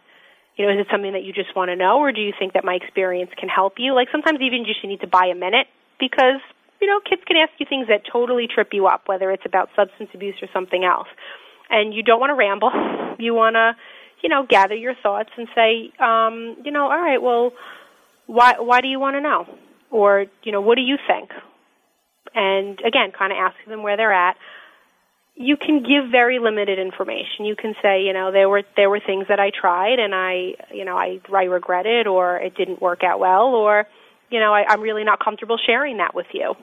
you 0.58 0.66
know, 0.66 0.72
is 0.72 0.80
it 0.80 0.88
something 0.92 1.14
that 1.14 1.24
you 1.24 1.34
just 1.34 1.56
want 1.56 1.70
to 1.70 1.76
know, 1.76 2.00
or 2.00 2.12
do 2.12 2.22
you 2.22 2.32
think 2.38 2.54
that 2.54 2.64
my 2.64 2.76
experience 2.76 3.32
can 3.38 3.50
help 3.50 3.74
you? 3.78 3.94
Like 3.94 4.08
sometimes 4.12 4.40
even 4.42 4.64
just 4.66 4.82
you 4.84 4.90
need 4.90 5.02
to 5.02 5.08
buy 5.08 5.28
a 5.32 5.36
minute 5.36 5.68
because 6.00 6.40
you 6.80 6.88
know 6.88 7.00
kids 7.04 7.22
can 7.28 7.38
ask 7.38 7.52
you 7.60 7.66
things 7.68 7.88
that 7.88 8.02
totally 8.12 8.48
trip 8.48 8.70
you 8.72 8.88
up, 8.88 9.04
whether 9.08 9.32
it's 9.32 9.46
about 9.46 9.70
substance 9.76 10.10
abuse 10.14 10.36
or 10.42 10.48
something 10.54 10.84
else, 10.84 11.08
and 11.70 11.94
you 11.94 12.04
don't 12.04 12.20
want 12.20 12.32
to 12.32 12.36
ramble. 12.36 12.72
You 13.18 13.34
want 13.34 13.56
to, 13.56 13.78
you 14.22 14.28
know, 14.28 14.46
gather 14.46 14.76
your 14.76 14.94
thoughts 15.02 15.30
and 15.38 15.48
say, 15.56 15.90
um, 16.04 16.58
you 16.66 16.72
know, 16.74 16.84
all 16.84 17.02
right, 17.02 17.22
well, 17.22 17.54
why 18.28 18.56
why 18.60 18.82
do 18.82 18.90
you 18.90 19.00
want 19.00 19.16
to 19.16 19.22
know, 19.22 19.46
or 19.90 20.26
you 20.44 20.52
know, 20.52 20.60
what 20.60 20.76
do 20.76 20.82
you 20.82 20.98
think? 21.08 21.30
And 22.34 22.78
again, 22.82 23.14
kind 23.18 23.32
of 23.32 23.38
asking 23.40 23.72
them 23.72 23.84
where 23.84 23.96
they're 23.96 24.12
at 24.12 24.36
you 25.36 25.58
can 25.58 25.84
give 25.84 26.10
very 26.12 26.40
limited 26.40 26.80
information. 26.80 27.46
You 27.46 27.56
can 27.56 27.76
say, 27.82 28.04
you 28.04 28.14
know, 28.14 28.32
there 28.32 28.48
were 28.48 28.64
there 28.78 28.90
were 28.90 29.02
things 29.02 29.26
that 29.28 29.40
I 29.40 29.52
tried 29.52 30.00
and 30.00 30.16
I, 30.16 30.56
you 30.74 30.86
know, 30.86 30.98
I 30.98 31.20
I 31.34 31.44
regret 31.44 31.86
it 31.86 32.08
or 32.08 32.38
it 32.38 32.56
didn't 32.56 32.82
work 32.82 33.04
out 33.04 33.20
well 33.20 33.48
or, 33.48 33.86
you 34.30 34.40
know, 34.40 34.54
I, 34.54 34.64
I'm 34.68 34.82
really 34.82 35.04
not 35.04 35.24
comfortable 35.24 35.58
sharing 35.58 35.98
that 35.98 36.16
with 36.16 36.28
you. 36.34 36.56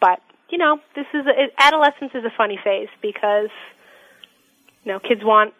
But 0.00 0.20
you 0.48 0.58
know, 0.58 0.80
this 0.96 1.06
is 1.14 1.24
a, 1.26 1.62
adolescence 1.62 2.12
is 2.14 2.24
a 2.24 2.32
funny 2.36 2.58
phase 2.62 2.88
because, 3.00 3.50
you 4.82 4.92
know, 4.92 4.98
kids 4.98 5.22
want 5.22 5.54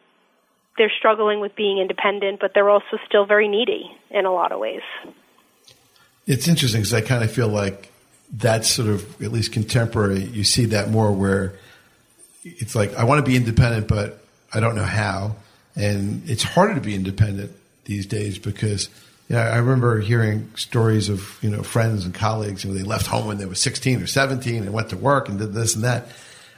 they're 0.77 0.93
struggling 0.99 1.39
with 1.39 1.55
being 1.55 1.79
independent, 1.79 2.41
but 2.41 2.51
they're 2.53 2.69
also 2.69 2.99
still 3.07 3.27
very 3.27 3.47
needy 3.47 3.97
in 4.11 4.27
a 4.27 4.33
lot 4.33 4.51
of 4.51 4.59
ways. 4.59 4.83
It's 6.27 6.49
interesting 6.49 6.81
because 6.81 6.95
I 6.95 7.01
kind 7.01 7.23
of 7.23 7.31
feel 7.31 7.47
like 7.47 7.93
that's 8.33 8.69
sort 8.69 8.89
of 8.89 9.23
at 9.23 9.31
least 9.31 9.53
contemporary. 9.53 10.25
You 10.25 10.43
see 10.43 10.65
that 10.67 10.91
more 10.91 11.13
where 11.13 11.55
it's 12.45 12.75
like 12.75 12.95
I 12.95 13.05
want 13.05 13.25
to 13.25 13.29
be 13.29 13.37
independent, 13.37 13.89
but 13.89 14.21
I 14.53 14.61
don't 14.61 14.77
know 14.77 14.85
how, 14.85 15.37
and 15.75 16.29
it's 16.29 16.43
harder 16.43 16.75
to 16.75 16.81
be 16.81 16.95
independent 16.95 17.53
these 17.85 18.07
days 18.07 18.39
because 18.39 18.89
you 19.29 19.37
know, 19.37 19.43
I 19.43 19.57
remember 19.57 20.01
hearing 20.01 20.51
stories 20.55 21.09
of 21.09 21.39
you 21.43 21.51
know 21.51 21.63
friends 21.63 22.05
and 22.05 22.15
colleagues, 22.15 22.65
and 22.65 22.77
they 22.77 22.83
left 22.83 23.07
home 23.07 23.27
when 23.27 23.39
they 23.39 23.47
were 23.47 23.55
sixteen 23.55 24.03
or 24.03 24.07
seventeen 24.07 24.63
and 24.65 24.73
went 24.73 24.91
to 24.91 24.97
work 24.97 25.29
and 25.29 25.39
did 25.39 25.55
this 25.55 25.75
and 25.75 25.85
that. 25.85 26.09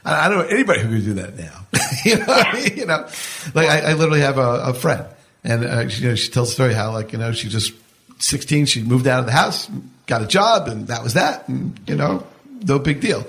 I 0.03 0.29
don't 0.29 0.39
know 0.39 0.45
anybody 0.45 0.79
who 0.81 0.89
could 0.89 1.03
do 1.03 1.13
that 1.15 1.37
now. 1.37 1.65
you 2.05 2.17
know, 2.17 2.75
you 2.75 2.85
know, 2.85 3.09
like 3.53 3.67
I, 3.67 3.91
I 3.91 3.93
literally 3.93 4.21
have 4.21 4.37
a, 4.37 4.67
a 4.67 4.73
friend, 4.73 5.05
and 5.43 5.65
uh, 5.65 5.89
she, 5.89 6.03
you 6.03 6.09
know, 6.09 6.15
she 6.15 6.31
tells 6.31 6.49
the 6.49 6.53
story 6.53 6.73
how 6.73 6.91
like 6.91 7.11
you 7.11 7.17
know 7.17 7.31
she 7.31 7.49
just 7.49 7.73
sixteen, 8.19 8.65
she 8.65 8.83
moved 8.83 9.07
out 9.07 9.19
of 9.19 9.25
the 9.25 9.31
house, 9.31 9.69
got 10.05 10.21
a 10.21 10.27
job, 10.27 10.67
and 10.67 10.87
that 10.87 11.03
was 11.03 11.15
that, 11.15 11.47
and 11.47 11.79
you 11.87 11.95
know, 11.95 12.25
no 12.63 12.79
big 12.79 13.01
deal. 13.01 13.25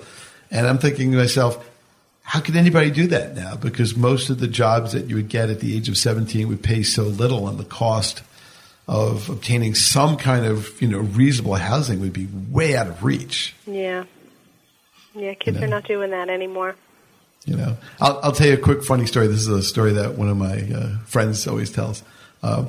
And 0.51 0.67
I'm 0.67 0.79
thinking 0.79 1.13
to 1.13 1.19
myself, 1.19 1.68
how 2.29 2.41
could 2.41 2.57
anybody 2.57 2.91
do 2.91 3.07
that 3.07 3.35
now? 3.35 3.57
Because 3.57 3.97
most 3.97 4.29
of 4.29 4.39
the 4.39 4.47
jobs 4.47 4.93
that 4.93 5.07
you 5.07 5.17
would 5.17 5.31
get 5.31 5.49
at 5.49 5.61
the 5.61 5.75
age 5.75 5.89
of 5.89 5.97
17 5.97 6.47
would 6.49 6.63
pay 6.63 6.83
so 6.83 7.05
little, 7.05 7.49
and 7.49 7.59
the 7.59 7.65
cost 7.65 8.23
of 8.87 9.31
obtaining 9.31 9.75
some 9.75 10.19
kind 10.19 10.45
of 10.45 10.81
you 10.83 10.89
know 10.89 10.99
reasonable 10.99 11.55
housing 11.55 12.01
would 12.01 12.13
be 12.13 12.29
way 12.51 12.77
out 12.77 12.87
of 12.87 13.03
reach. 13.03 13.57
Yeah, 13.67 14.05
yeah, 15.15 15.33
kids 15.33 15.55
you 15.55 15.61
know? 15.63 15.69
are 15.69 15.71
not 15.71 15.89
doing 15.89 16.11
that 16.11 16.29
anymore. 16.29 16.77
You 17.47 17.57
know, 17.57 17.79
I'll, 17.99 18.21
I'll, 18.23 18.33
tell 18.33 18.47
you 18.47 18.53
a 18.53 18.59
quick 18.59 18.85
funny 18.85 19.07
story. 19.07 19.27
This 19.27 19.41
is 19.41 19.49
a 19.49 19.63
story 19.63 19.93
that 19.93 20.19
one 20.19 20.29
of 20.29 20.37
my 20.37 20.71
uh, 20.71 20.99
friends 21.07 21.47
always 21.47 21.71
tells. 21.71 22.03
Uh, 22.43 22.67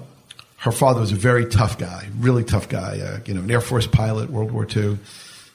her 0.56 0.72
father 0.72 1.02
was 1.02 1.12
a 1.12 1.16
very 1.16 1.46
tough 1.46 1.78
guy, 1.78 2.08
really 2.18 2.46
tough 2.46 2.70
guy. 2.70 3.02
Uh, 3.02 3.20
you 3.26 3.34
know, 3.34 3.42
an 3.42 3.52
Air 3.52 3.60
Force 3.60 3.88
pilot, 3.88 4.30
World 4.30 4.54
War 4.54 4.66
II, 4.74 5.00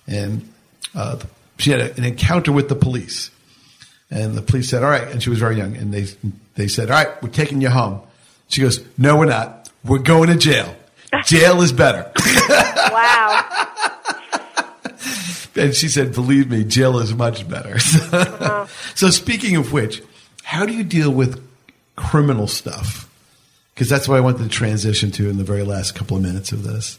and 0.06 0.46
uh, 0.94 1.18
she 1.56 1.70
had 1.70 1.80
a, 1.80 1.96
an 1.96 2.04
encounter 2.04 2.52
with 2.52 2.68
the 2.68 2.76
police 2.76 3.30
and 4.10 4.34
the 4.34 4.42
police 4.42 4.68
said, 4.68 4.82
all 4.82 4.90
right. 4.90 5.08
And 5.08 5.22
she 5.22 5.30
was 5.30 5.38
very 5.38 5.56
young. 5.56 5.76
And 5.76 5.92
they, 5.92 6.06
they 6.54 6.68
said, 6.68 6.90
all 6.90 7.04
right, 7.04 7.22
we're 7.22 7.30
taking 7.30 7.60
you 7.60 7.70
home. 7.70 8.00
She 8.48 8.60
goes, 8.60 8.84
no, 8.98 9.16
we're 9.16 9.26
not. 9.26 9.70
We're 9.84 9.98
going 9.98 10.28
to 10.28 10.36
jail. 10.36 10.74
Jail 11.24 11.62
is 11.62 11.72
better. 11.72 12.10
wow. 12.90 13.44
and 15.56 15.74
she 15.74 15.88
said, 15.88 16.12
believe 16.12 16.50
me, 16.50 16.64
jail 16.64 16.98
is 16.98 17.14
much 17.14 17.48
better. 17.48 17.74
uh-huh. 18.12 18.66
So 18.94 19.10
speaking 19.10 19.56
of 19.56 19.72
which, 19.72 20.02
how 20.42 20.66
do 20.66 20.72
you 20.72 20.84
deal 20.84 21.10
with 21.10 21.42
criminal 21.96 22.46
stuff? 22.46 23.10
Because 23.74 23.88
that's 23.88 24.08
what 24.08 24.16
I 24.16 24.20
wanted 24.20 24.44
to 24.44 24.48
transition 24.48 25.10
to 25.12 25.28
in 25.28 25.36
the 25.36 25.44
very 25.44 25.64
last 25.64 25.94
couple 25.94 26.16
of 26.16 26.22
minutes 26.22 26.52
of 26.52 26.62
this. 26.62 26.98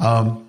Um, 0.00 0.48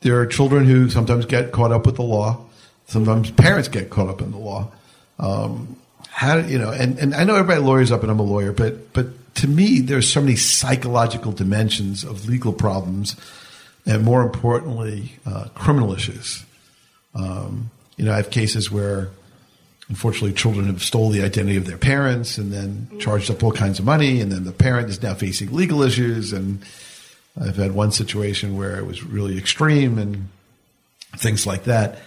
there 0.00 0.20
are 0.20 0.26
children 0.26 0.64
who 0.64 0.90
sometimes 0.90 1.26
get 1.26 1.50
caught 1.50 1.72
up 1.72 1.86
with 1.86 1.96
the 1.96 2.02
law. 2.02 2.44
Sometimes 2.86 3.30
parents 3.30 3.68
get 3.68 3.90
caught 3.90 4.08
up 4.08 4.20
in 4.20 4.30
the 4.30 4.38
law. 4.38 4.70
Um, 5.18 5.76
how 6.08 6.38
you 6.38 6.58
know? 6.58 6.70
And, 6.70 6.98
and 6.98 7.14
I 7.14 7.24
know 7.24 7.36
everybody 7.36 7.60
lawyers 7.60 7.92
up, 7.92 8.02
and 8.02 8.10
I'm 8.10 8.18
a 8.18 8.24
lawyer, 8.24 8.52
but 8.52 8.92
but 8.92 9.34
to 9.36 9.48
me, 9.48 9.80
there's 9.80 10.12
so 10.12 10.20
many 10.20 10.36
psychological 10.36 11.32
dimensions 11.32 12.02
of 12.04 12.28
legal 12.28 12.52
problems, 12.52 13.14
and 13.86 14.04
more 14.04 14.22
importantly, 14.22 15.12
uh, 15.24 15.48
criminal 15.54 15.92
issues. 15.92 16.44
Um, 17.14 17.70
you 17.96 18.04
know, 18.04 18.12
I 18.12 18.16
have 18.16 18.30
cases 18.30 18.70
where, 18.70 19.10
unfortunately, 19.88 20.32
children 20.32 20.66
have 20.66 20.82
stole 20.82 21.10
the 21.10 21.22
identity 21.22 21.56
of 21.56 21.66
their 21.66 21.78
parents 21.78 22.38
and 22.38 22.52
then 22.52 22.88
charged 22.98 23.30
up 23.30 23.42
all 23.42 23.52
kinds 23.52 23.78
of 23.78 23.84
money, 23.84 24.20
and 24.20 24.30
then 24.32 24.44
the 24.44 24.52
parent 24.52 24.88
is 24.88 25.02
now 25.02 25.14
facing 25.14 25.52
legal 25.52 25.82
issues. 25.82 26.32
And 26.32 26.64
I've 27.40 27.56
had 27.56 27.72
one 27.72 27.92
situation 27.92 28.56
where 28.56 28.76
it 28.76 28.86
was 28.86 29.04
really 29.04 29.38
extreme 29.38 29.98
and 29.98 30.28
things 31.16 31.46
like 31.46 31.64
that. 31.64 31.98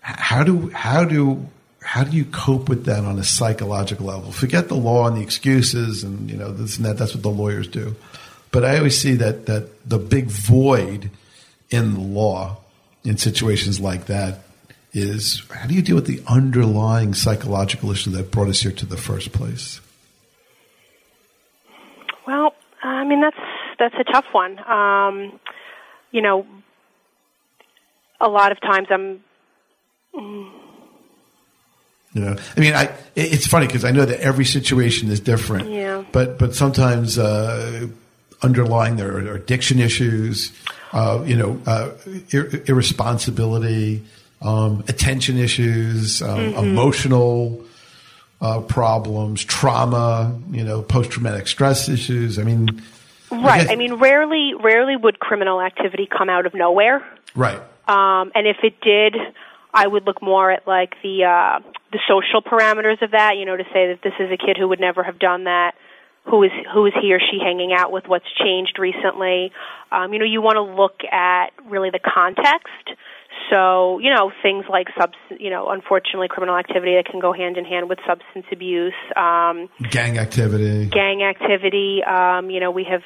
How 0.00 0.42
do 0.42 0.70
how 0.70 1.04
do 1.04 1.46
how 1.92 2.04
do 2.04 2.16
you 2.16 2.24
cope 2.24 2.70
with 2.70 2.86
that 2.86 3.04
on 3.04 3.18
a 3.18 3.22
psychological 3.22 4.06
level? 4.06 4.32
Forget 4.32 4.68
the 4.68 4.74
law 4.74 5.06
and 5.06 5.14
the 5.14 5.20
excuses 5.20 6.02
and 6.02 6.30
you 6.30 6.38
know 6.38 6.50
this 6.50 6.78
and 6.78 6.86
that. 6.86 6.96
That's 6.96 7.12
what 7.12 7.22
the 7.22 7.28
lawyers 7.28 7.68
do. 7.68 7.94
But 8.50 8.64
I 8.64 8.78
always 8.78 8.98
see 8.98 9.12
that 9.16 9.44
that 9.44 9.68
the 9.86 9.98
big 9.98 10.24
void 10.24 11.10
in 11.68 11.92
the 11.92 12.00
law 12.00 12.56
in 13.04 13.18
situations 13.18 13.78
like 13.78 14.06
that 14.06 14.38
is 14.94 15.42
how 15.50 15.66
do 15.66 15.74
you 15.74 15.82
deal 15.82 15.96
with 15.96 16.06
the 16.06 16.22
underlying 16.26 17.12
psychological 17.12 17.90
issue 17.90 18.08
that 18.12 18.30
brought 18.30 18.48
us 18.48 18.60
here 18.60 18.72
to 18.72 18.86
the 18.86 18.96
first 18.96 19.32
place? 19.32 19.82
Well, 22.26 22.54
I 22.82 23.04
mean 23.04 23.20
that's 23.20 23.36
that's 23.78 23.96
a 24.00 24.10
tough 24.10 24.32
one. 24.32 24.58
Um, 24.66 25.38
you 26.10 26.22
know, 26.22 26.46
a 28.18 28.30
lot 28.30 28.50
of 28.50 28.62
times 28.62 28.86
I'm. 28.90 29.22
Mm, 30.14 30.61
you 32.14 32.20
know, 32.20 32.36
I 32.56 32.60
mean, 32.60 32.74
I 32.74 32.94
it's 33.14 33.46
funny 33.46 33.66
because 33.66 33.84
I 33.84 33.90
know 33.90 34.04
that 34.04 34.20
every 34.20 34.44
situation 34.44 35.10
is 35.10 35.20
different. 35.20 35.70
Yeah. 35.70 36.04
But 36.12 36.38
but 36.38 36.54
sometimes 36.54 37.18
uh, 37.18 37.88
underlying 38.42 38.96
there 38.96 39.16
are 39.16 39.34
addiction 39.34 39.78
issues, 39.80 40.52
uh, 40.92 41.22
you 41.24 41.36
know, 41.36 41.60
uh, 41.66 41.90
ir- 42.30 42.62
irresponsibility, 42.66 44.04
um, 44.42 44.84
attention 44.88 45.38
issues, 45.38 46.20
um, 46.20 46.38
mm-hmm. 46.38 46.58
emotional 46.58 47.64
uh, 48.42 48.60
problems, 48.60 49.44
trauma, 49.44 50.38
you 50.50 50.64
know, 50.64 50.82
post 50.82 51.10
traumatic 51.12 51.46
stress 51.46 51.88
issues. 51.88 52.38
I 52.38 52.42
mean, 52.42 52.82
right. 53.30 53.42
I, 53.42 53.58
guess, 53.62 53.70
I 53.70 53.76
mean, 53.76 53.94
rarely 53.94 54.52
rarely 54.54 54.96
would 54.96 55.18
criminal 55.18 55.62
activity 55.62 56.06
come 56.06 56.28
out 56.28 56.44
of 56.44 56.52
nowhere. 56.52 57.06
Right. 57.34 57.60
Um, 57.88 58.32
and 58.34 58.46
if 58.46 58.58
it 58.62 58.80
did, 58.80 59.16
I 59.72 59.86
would 59.86 60.04
look 60.04 60.22
more 60.22 60.50
at 60.50 60.66
like 60.66 60.94
the 61.02 61.24
uh, 61.24 61.60
the 61.92 61.98
social 62.08 62.42
parameters 62.42 63.00
of 63.02 63.12
that. 63.12 63.36
You 63.36 63.46
know, 63.46 63.56
to 63.56 63.64
say 63.72 63.88
that 63.88 64.00
this 64.02 64.14
is 64.18 64.30
a 64.30 64.36
kid 64.36 64.56
who 64.58 64.68
would 64.68 64.80
never 64.80 65.02
have 65.02 65.18
done 65.18 65.44
that, 65.44 65.72
who 66.24 66.42
is 66.42 66.50
who 66.72 66.86
is 66.86 66.92
he 67.00 67.12
or 67.12 67.18
she 67.20 67.38
hanging 67.42 67.72
out 67.72 67.90
with, 67.92 68.04
what's 68.06 68.30
changed 68.38 68.78
recently. 68.78 69.52
Um, 69.90 70.12
you 70.12 70.18
know, 70.18 70.24
you 70.24 70.42
want 70.42 70.56
to 70.56 70.62
look 70.62 71.04
at 71.10 71.52
really 71.68 71.90
the 71.90 72.00
context. 72.00 72.98
So, 73.50 73.98
you 73.98 74.14
know, 74.14 74.30
things 74.42 74.64
like 74.70 74.88
substance, 74.98 75.40
you 75.40 75.50
know, 75.50 75.68
unfortunately, 75.70 76.28
criminal 76.28 76.56
activity 76.56 76.94
that 76.96 77.06
can 77.10 77.20
go 77.20 77.32
hand 77.32 77.56
in 77.56 77.64
hand 77.64 77.88
with 77.88 77.98
substance 78.06 78.46
abuse, 78.52 78.94
um, 79.16 79.68
gang 79.90 80.18
activity, 80.18 80.86
gang 80.86 81.22
activity. 81.22 82.02
Um, 82.04 82.50
you 82.50 82.60
know, 82.60 82.70
we 82.70 82.84
have, 82.84 83.02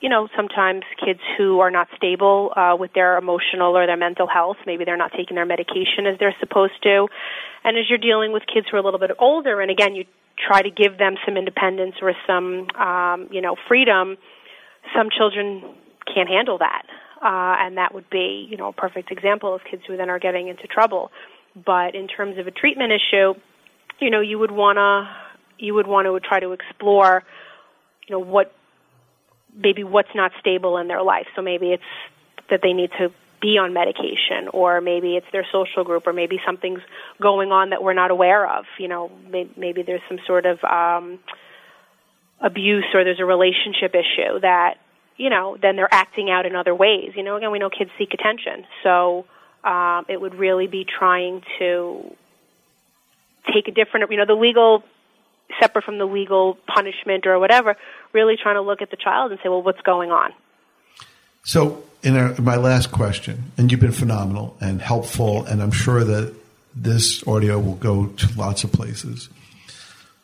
you 0.00 0.08
know, 0.08 0.28
sometimes 0.34 0.82
kids 1.04 1.20
who 1.36 1.60
are 1.60 1.70
not 1.70 1.88
stable 1.96 2.52
uh, 2.56 2.76
with 2.78 2.92
their 2.94 3.18
emotional 3.18 3.76
or 3.76 3.86
their 3.86 3.96
mental 3.96 4.26
health. 4.26 4.56
Maybe 4.66 4.84
they're 4.84 4.96
not 4.96 5.12
taking 5.16 5.34
their 5.34 5.46
medication 5.46 6.06
as 6.06 6.18
they're 6.18 6.36
supposed 6.40 6.82
to. 6.84 7.08
And 7.64 7.76
as 7.76 7.84
you're 7.88 7.98
dealing 7.98 8.32
with 8.32 8.44
kids 8.52 8.66
who 8.70 8.76
are 8.76 8.80
a 8.80 8.82
little 8.82 9.00
bit 9.00 9.10
older, 9.18 9.60
and 9.60 9.70
again, 9.70 9.94
you 9.94 10.04
try 10.38 10.62
to 10.62 10.70
give 10.70 10.96
them 10.96 11.16
some 11.26 11.36
independence 11.36 11.96
or 12.00 12.14
some, 12.26 12.70
um, 12.80 13.28
you 13.30 13.42
know, 13.42 13.56
freedom. 13.68 14.16
Some 14.96 15.08
children 15.10 15.62
can't 16.06 16.28
handle 16.28 16.58
that 16.58 16.84
uh, 17.22 17.54
and 17.60 17.76
that 17.76 17.94
would 17.94 18.08
be, 18.08 18.46
you 18.50 18.56
know, 18.56 18.68
a 18.68 18.72
perfect 18.72 19.10
example 19.10 19.54
of 19.54 19.60
kids 19.70 19.82
who 19.86 19.96
then 19.96 20.08
are 20.08 20.18
getting 20.18 20.48
into 20.48 20.66
trouble. 20.66 21.10
But 21.54 21.94
in 21.94 22.08
terms 22.08 22.38
of 22.38 22.46
a 22.46 22.50
treatment 22.50 22.92
issue, 22.92 23.34
you 24.00 24.10
know, 24.10 24.20
you 24.20 24.38
would 24.38 24.50
wanna 24.50 25.08
you 25.58 25.74
would 25.74 25.86
want 25.86 26.06
to 26.06 26.18
try 26.26 26.40
to 26.40 26.52
explore, 26.52 27.22
you 28.08 28.14
know, 28.14 28.20
what 28.20 28.54
maybe 29.54 29.84
what's 29.84 30.14
not 30.14 30.32
stable 30.40 30.78
in 30.78 30.88
their 30.88 31.02
life. 31.02 31.26
So 31.36 31.42
maybe 31.42 31.72
it's 31.72 31.82
that 32.50 32.60
they 32.62 32.72
need 32.72 32.90
to 32.98 33.12
be 33.40 33.56
on 33.58 33.72
medication, 33.72 34.48
or 34.52 34.80
maybe 34.80 35.16
it's 35.16 35.26
their 35.32 35.46
social 35.50 35.82
group, 35.82 36.06
or 36.06 36.12
maybe 36.12 36.40
something's 36.44 36.82
going 37.20 37.52
on 37.52 37.70
that 37.70 37.82
we're 37.82 37.94
not 37.94 38.10
aware 38.10 38.46
of. 38.46 38.66
You 38.78 38.88
know, 38.88 39.10
maybe 39.56 39.82
there's 39.82 40.02
some 40.08 40.18
sort 40.26 40.46
of 40.46 40.62
um, 40.64 41.18
abuse, 42.40 42.84
or 42.92 43.04
there's 43.04 43.20
a 43.20 43.24
relationship 43.24 43.94
issue 43.94 44.40
that 44.40 44.78
you 45.16 45.28
know, 45.28 45.58
then 45.60 45.76
they're 45.76 45.92
acting 45.92 46.30
out 46.30 46.46
in 46.46 46.56
other 46.56 46.74
ways. 46.74 47.12
You 47.14 47.22
know, 47.22 47.36
again, 47.36 47.50
we 47.50 47.58
know 47.58 47.68
kids 47.68 47.90
seek 47.98 48.14
attention, 48.14 48.64
so 48.82 49.26
um, 49.62 50.06
it 50.08 50.18
would 50.18 50.34
really 50.34 50.66
be 50.66 50.86
trying 50.86 51.42
to 51.58 52.16
take 53.52 53.68
a 53.68 53.70
different, 53.70 54.10
you 54.10 54.16
know, 54.16 54.24
the 54.24 54.34
legal 54.34 54.82
separate 55.60 55.84
from 55.84 55.98
the 55.98 56.04
legal 56.04 56.58
punishment 56.66 57.26
or 57.26 57.38
whatever. 57.38 57.76
Really 58.12 58.36
trying 58.36 58.56
to 58.56 58.60
look 58.60 58.82
at 58.82 58.90
the 58.90 58.96
child 58.96 59.30
and 59.30 59.40
say, 59.42 59.48
well, 59.48 59.62
what's 59.62 59.80
going 59.82 60.10
on? 60.10 60.32
So, 61.42 61.82
in, 62.02 62.16
our, 62.16 62.38
my 62.40 62.56
last 62.56 62.92
question, 62.92 63.52
and 63.56 63.70
you've 63.70 63.80
been 63.80 63.92
phenomenal 63.92 64.56
and 64.60 64.80
helpful, 64.80 65.44
and 65.44 65.62
I'm 65.62 65.72
sure 65.72 66.04
that 66.04 66.34
this 66.74 67.26
audio 67.26 67.58
will 67.58 67.74
go 67.74 68.06
to 68.06 68.38
lots 68.38 68.64
of 68.64 68.72
places. 68.72 69.28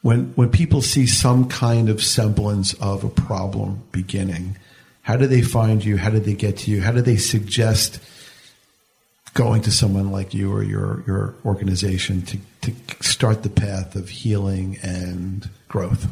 When 0.02 0.32
when 0.36 0.50
people 0.50 0.82
see 0.82 1.06
some 1.06 1.48
kind 1.48 1.88
of 1.88 2.02
semblance 2.02 2.74
of 2.74 3.02
a 3.02 3.08
problem 3.08 3.82
beginning, 3.92 4.56
how 5.02 5.16
do 5.16 5.26
they 5.26 5.42
find 5.42 5.84
you? 5.84 5.96
How 5.96 6.10
do 6.10 6.20
they 6.20 6.34
get 6.34 6.58
to 6.58 6.70
you? 6.70 6.82
How 6.82 6.92
do 6.92 7.00
they 7.00 7.16
suggest 7.16 8.00
going 9.36 9.62
to 9.62 9.70
someone 9.70 10.10
like 10.10 10.34
you 10.34 10.52
or 10.52 10.62
your, 10.62 11.04
your 11.06 11.34
organization 11.44 12.22
to, 12.22 12.38
to 12.66 12.74
start 13.00 13.42
the 13.42 13.50
path 13.50 13.96
of 13.96 14.08
healing 14.08 14.78
and 14.82 15.48
growth? 15.68 16.06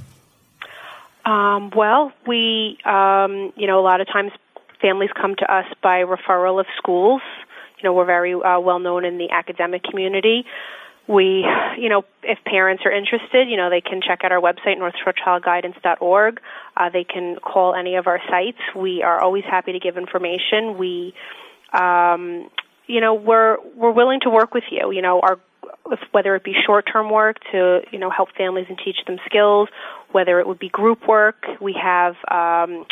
Um, 1.25 1.71
well, 1.75 2.13
we, 2.27 2.79
um, 2.85 3.53
you 3.57 3.67
know, 3.67 3.79
a 3.81 3.85
lot 3.85 4.01
of 4.01 4.07
times 4.07 4.33
families 4.81 5.11
come 5.21 5.35
to 5.37 5.53
us 5.53 5.67
by 5.83 6.05
referral 6.05 6.61
of 6.61 6.67
schools. 6.77 7.23
You 7.79 7.85
know, 7.85 7.93
we're 7.93 8.05
very 8.05 8.35
uh, 8.35 8.61
well 8.61 8.79
known 8.79 9.05
in 9.05 9.19
the 9.19 9.31
academic 9.31 9.83
community 9.83 10.45
we, 11.07 11.47
you 11.79 11.89
know, 11.89 12.05
if 12.23 12.39
parents 12.45 12.83
are 12.87 12.93
interested, 12.93 13.49
you 13.49 13.57
know, 13.57 13.69
they 13.69 13.83
can 13.83 14.01
check 14.01 14.21
out 14.25 14.33
our 14.33 14.41
website, 14.41 14.79
northshorechildguidance.org. 14.79 16.41
Uh, 16.77 16.91
they 16.91 17.05
can 17.05 17.37
call 17.37 17.75
any 17.75 17.97
of 17.97 18.07
our 18.07 18.21
sites. 18.29 18.59
We 18.75 19.03
are 19.03 19.21
always 19.21 19.45
happy 19.45 19.73
to 19.73 19.79
give 19.79 19.99
information. 19.99 20.79
We, 20.79 21.15
um, 21.73 22.49
you 22.87 23.01
know, 23.01 23.15
we're 23.15 23.59
we're 23.77 23.91
willing 23.91 24.21
to 24.21 24.31
work 24.31 24.55
with 24.55 24.65
you. 24.71 24.93
You 24.93 25.03
know, 25.03 25.21
our 25.21 25.39
whether 26.13 26.35
it 26.35 26.43
be 26.43 26.55
short-term 26.67 27.11
work 27.11 27.37
to 27.53 27.83
you 27.91 27.99
know 27.99 28.11
help 28.11 28.31
families 28.37 28.67
and 28.69 28.79
teach 28.79 29.05
them 29.07 29.19
skills, 29.27 29.69
whether 30.13 30.41
it 30.41 30.47
would 30.47 30.59
be 30.59 30.69
group 30.69 31.07
work. 31.07 31.47
We 31.61 31.75
have. 31.75 32.17
Um, 32.29 32.87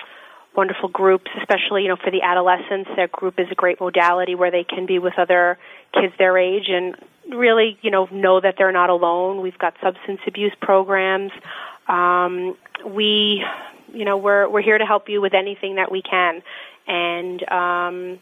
wonderful 0.55 0.90
groups, 0.90 1.30
especially 1.40 1.82
you 1.84 1.88
know 1.88 1.97
for 1.97 2.11
the 2.11 2.20
adolescents. 2.20 2.90
Their 2.95 3.09
group 3.09 3.38
is 3.38 3.47
a 3.51 3.55
great 3.55 3.80
modality 3.80 4.34
where 4.34 4.51
they 4.51 4.64
can 4.64 4.84
be 4.84 4.99
with 4.99 5.18
other 5.18 5.57
kids 5.95 6.12
their 6.18 6.36
age 6.36 6.68
and 6.68 6.95
really, 7.28 7.78
you 7.82 7.90
know, 7.90 8.09
know 8.11 8.40
that 8.40 8.57
they're 8.59 8.72
not 8.72 8.90
alone. 8.90 9.40
We've 9.40 9.59
got 9.59 9.74
substance 9.80 10.20
abuse 10.26 10.53
programs. 10.61 11.32
Um, 11.88 12.57
we, 12.86 13.45
you 13.93 14.05
know, 14.05 14.16
we're 14.16 14.49
we're 14.49 14.62
here 14.62 14.78
to 14.78 14.86
help 14.86 15.09
you 15.09 15.20
with 15.20 15.34
anything 15.34 15.76
that 15.76 15.90
we 15.90 16.03
can, 16.03 16.43
and 16.86 17.49
um, 17.49 18.18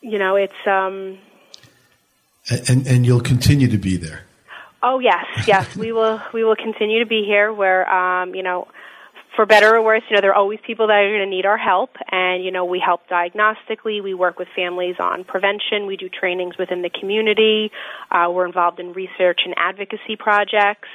you 0.00 0.18
know, 0.18 0.36
it's 0.36 0.66
um, 0.66 1.18
and 2.50 2.86
and 2.86 3.06
you'll 3.06 3.20
continue 3.20 3.68
to 3.68 3.78
be 3.78 3.96
there. 3.96 4.24
Oh 4.82 4.98
yes, 4.98 5.26
yes, 5.46 5.76
we 5.76 5.92
will. 5.92 6.20
We 6.32 6.44
will 6.44 6.56
continue 6.56 7.00
to 7.00 7.06
be 7.06 7.24
here. 7.24 7.52
Where 7.52 7.88
um, 7.92 8.34
you 8.34 8.42
know 8.42 8.68
for 9.36 9.46
better 9.46 9.76
or 9.76 9.82
worse, 9.82 10.02
you 10.10 10.16
know, 10.16 10.20
there 10.20 10.30
are 10.30 10.34
always 10.34 10.58
people 10.66 10.88
that 10.88 10.94
are 10.94 11.08
going 11.08 11.30
to 11.30 11.36
need 11.36 11.46
our 11.46 11.56
help, 11.56 11.90
and 12.10 12.44
you 12.44 12.50
know, 12.50 12.64
we 12.64 12.82
help 12.84 13.08
diagnostically. 13.08 14.02
We 14.02 14.14
work 14.14 14.38
with 14.38 14.48
families 14.56 14.96
on 14.98 15.24
prevention. 15.24 15.86
We 15.86 15.96
do 15.96 16.08
trainings 16.08 16.58
within 16.58 16.82
the 16.82 16.90
community. 16.90 17.70
Uh, 18.10 18.28
we're 18.30 18.46
involved 18.46 18.80
in 18.80 18.92
research 18.92 19.40
and 19.44 19.54
advocacy 19.56 20.16
projects. 20.18 20.88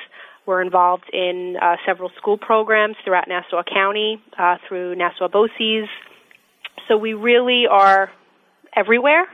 We're 0.45 0.61
involved 0.61 1.09
in 1.11 1.57
uh, 1.59 1.77
several 1.85 2.11
school 2.17 2.37
programs 2.37 2.97
throughout 3.03 3.27
Nassau 3.27 3.63
County 3.63 4.21
uh, 4.37 4.57
through 4.67 4.95
Nassau 4.95 5.27
BOCES. 5.27 5.87
So 6.87 6.97
we 6.97 7.13
really 7.13 7.65
are 7.67 8.11
everywhere. 8.75 9.25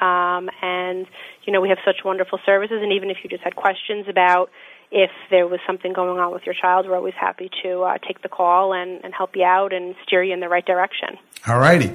Um, 0.00 0.50
and 0.60 1.06
you 1.44 1.52
know 1.52 1.60
we 1.60 1.68
have 1.68 1.78
such 1.84 2.04
wonderful 2.04 2.38
services, 2.44 2.80
and 2.82 2.92
even 2.92 3.10
if 3.10 3.18
you 3.22 3.30
just 3.30 3.42
had 3.42 3.56
questions 3.56 4.06
about 4.08 4.50
if 4.92 5.10
there 5.30 5.48
was 5.48 5.58
something 5.66 5.92
going 5.92 6.18
on 6.18 6.32
with 6.32 6.44
your 6.44 6.54
child, 6.54 6.86
we're 6.86 6.96
always 6.96 7.14
happy 7.18 7.50
to 7.62 7.82
uh, 7.82 7.96
take 8.06 8.22
the 8.22 8.28
call 8.28 8.74
and, 8.74 9.02
and 9.04 9.14
help 9.14 9.34
you 9.34 9.44
out 9.44 9.72
and 9.72 9.94
steer 10.06 10.22
you 10.22 10.34
in 10.34 10.40
the 10.40 10.48
right 10.48 10.66
direction. 10.66 11.16
All 11.48 11.58
righty. 11.58 11.92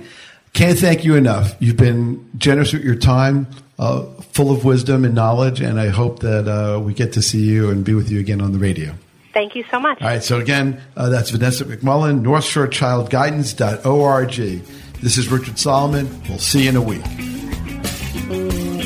Can't 0.54 0.80
thank 0.80 1.06
you 1.06 1.16
enough. 1.16 1.56
You've 1.60 1.78
been 1.78 2.28
generous 2.38 2.74
with 2.74 2.84
your 2.84 2.96
time, 2.96 3.46
uh, 3.78 4.02
full 4.34 4.52
of 4.52 4.66
wisdom 4.66 5.06
and 5.06 5.14
knowledge, 5.14 5.62
and 5.62 5.80
I 5.80 5.90
hope 5.90 6.18
that 6.20 6.48
uh, 6.48 6.80
we 6.80 6.96
get 6.96 7.14
to 7.14 7.22
see 7.22 7.44
you 7.44 7.70
and 7.70 7.86
be 7.86 7.94
with 7.94 8.10
you 8.10 8.20
again 8.20 8.42
on 8.42 8.54
the 8.54 8.60
radio. 8.60 8.96
Thank 9.34 9.56
you 9.56 9.64
so 9.70 9.80
much. 9.80 10.02
All 10.02 10.08
right, 10.08 10.24
so 10.24 10.40
again, 10.40 10.82
uh, 10.96 11.10
that's 11.10 11.30
Vanessa 11.30 11.66
McMullen, 11.66 12.24
NorthShoreChildGuidance.org. 12.24 14.32
This 15.00 15.20
is 15.20 15.30
Richard 15.30 15.60
Solomon. 15.60 16.10
We'll 16.28 16.40
see 16.40 16.64
you 16.64 16.70
in 16.70 16.76
a 16.76 16.82
week. 16.82 17.06
Thank 18.30 18.54
you. 18.54 18.77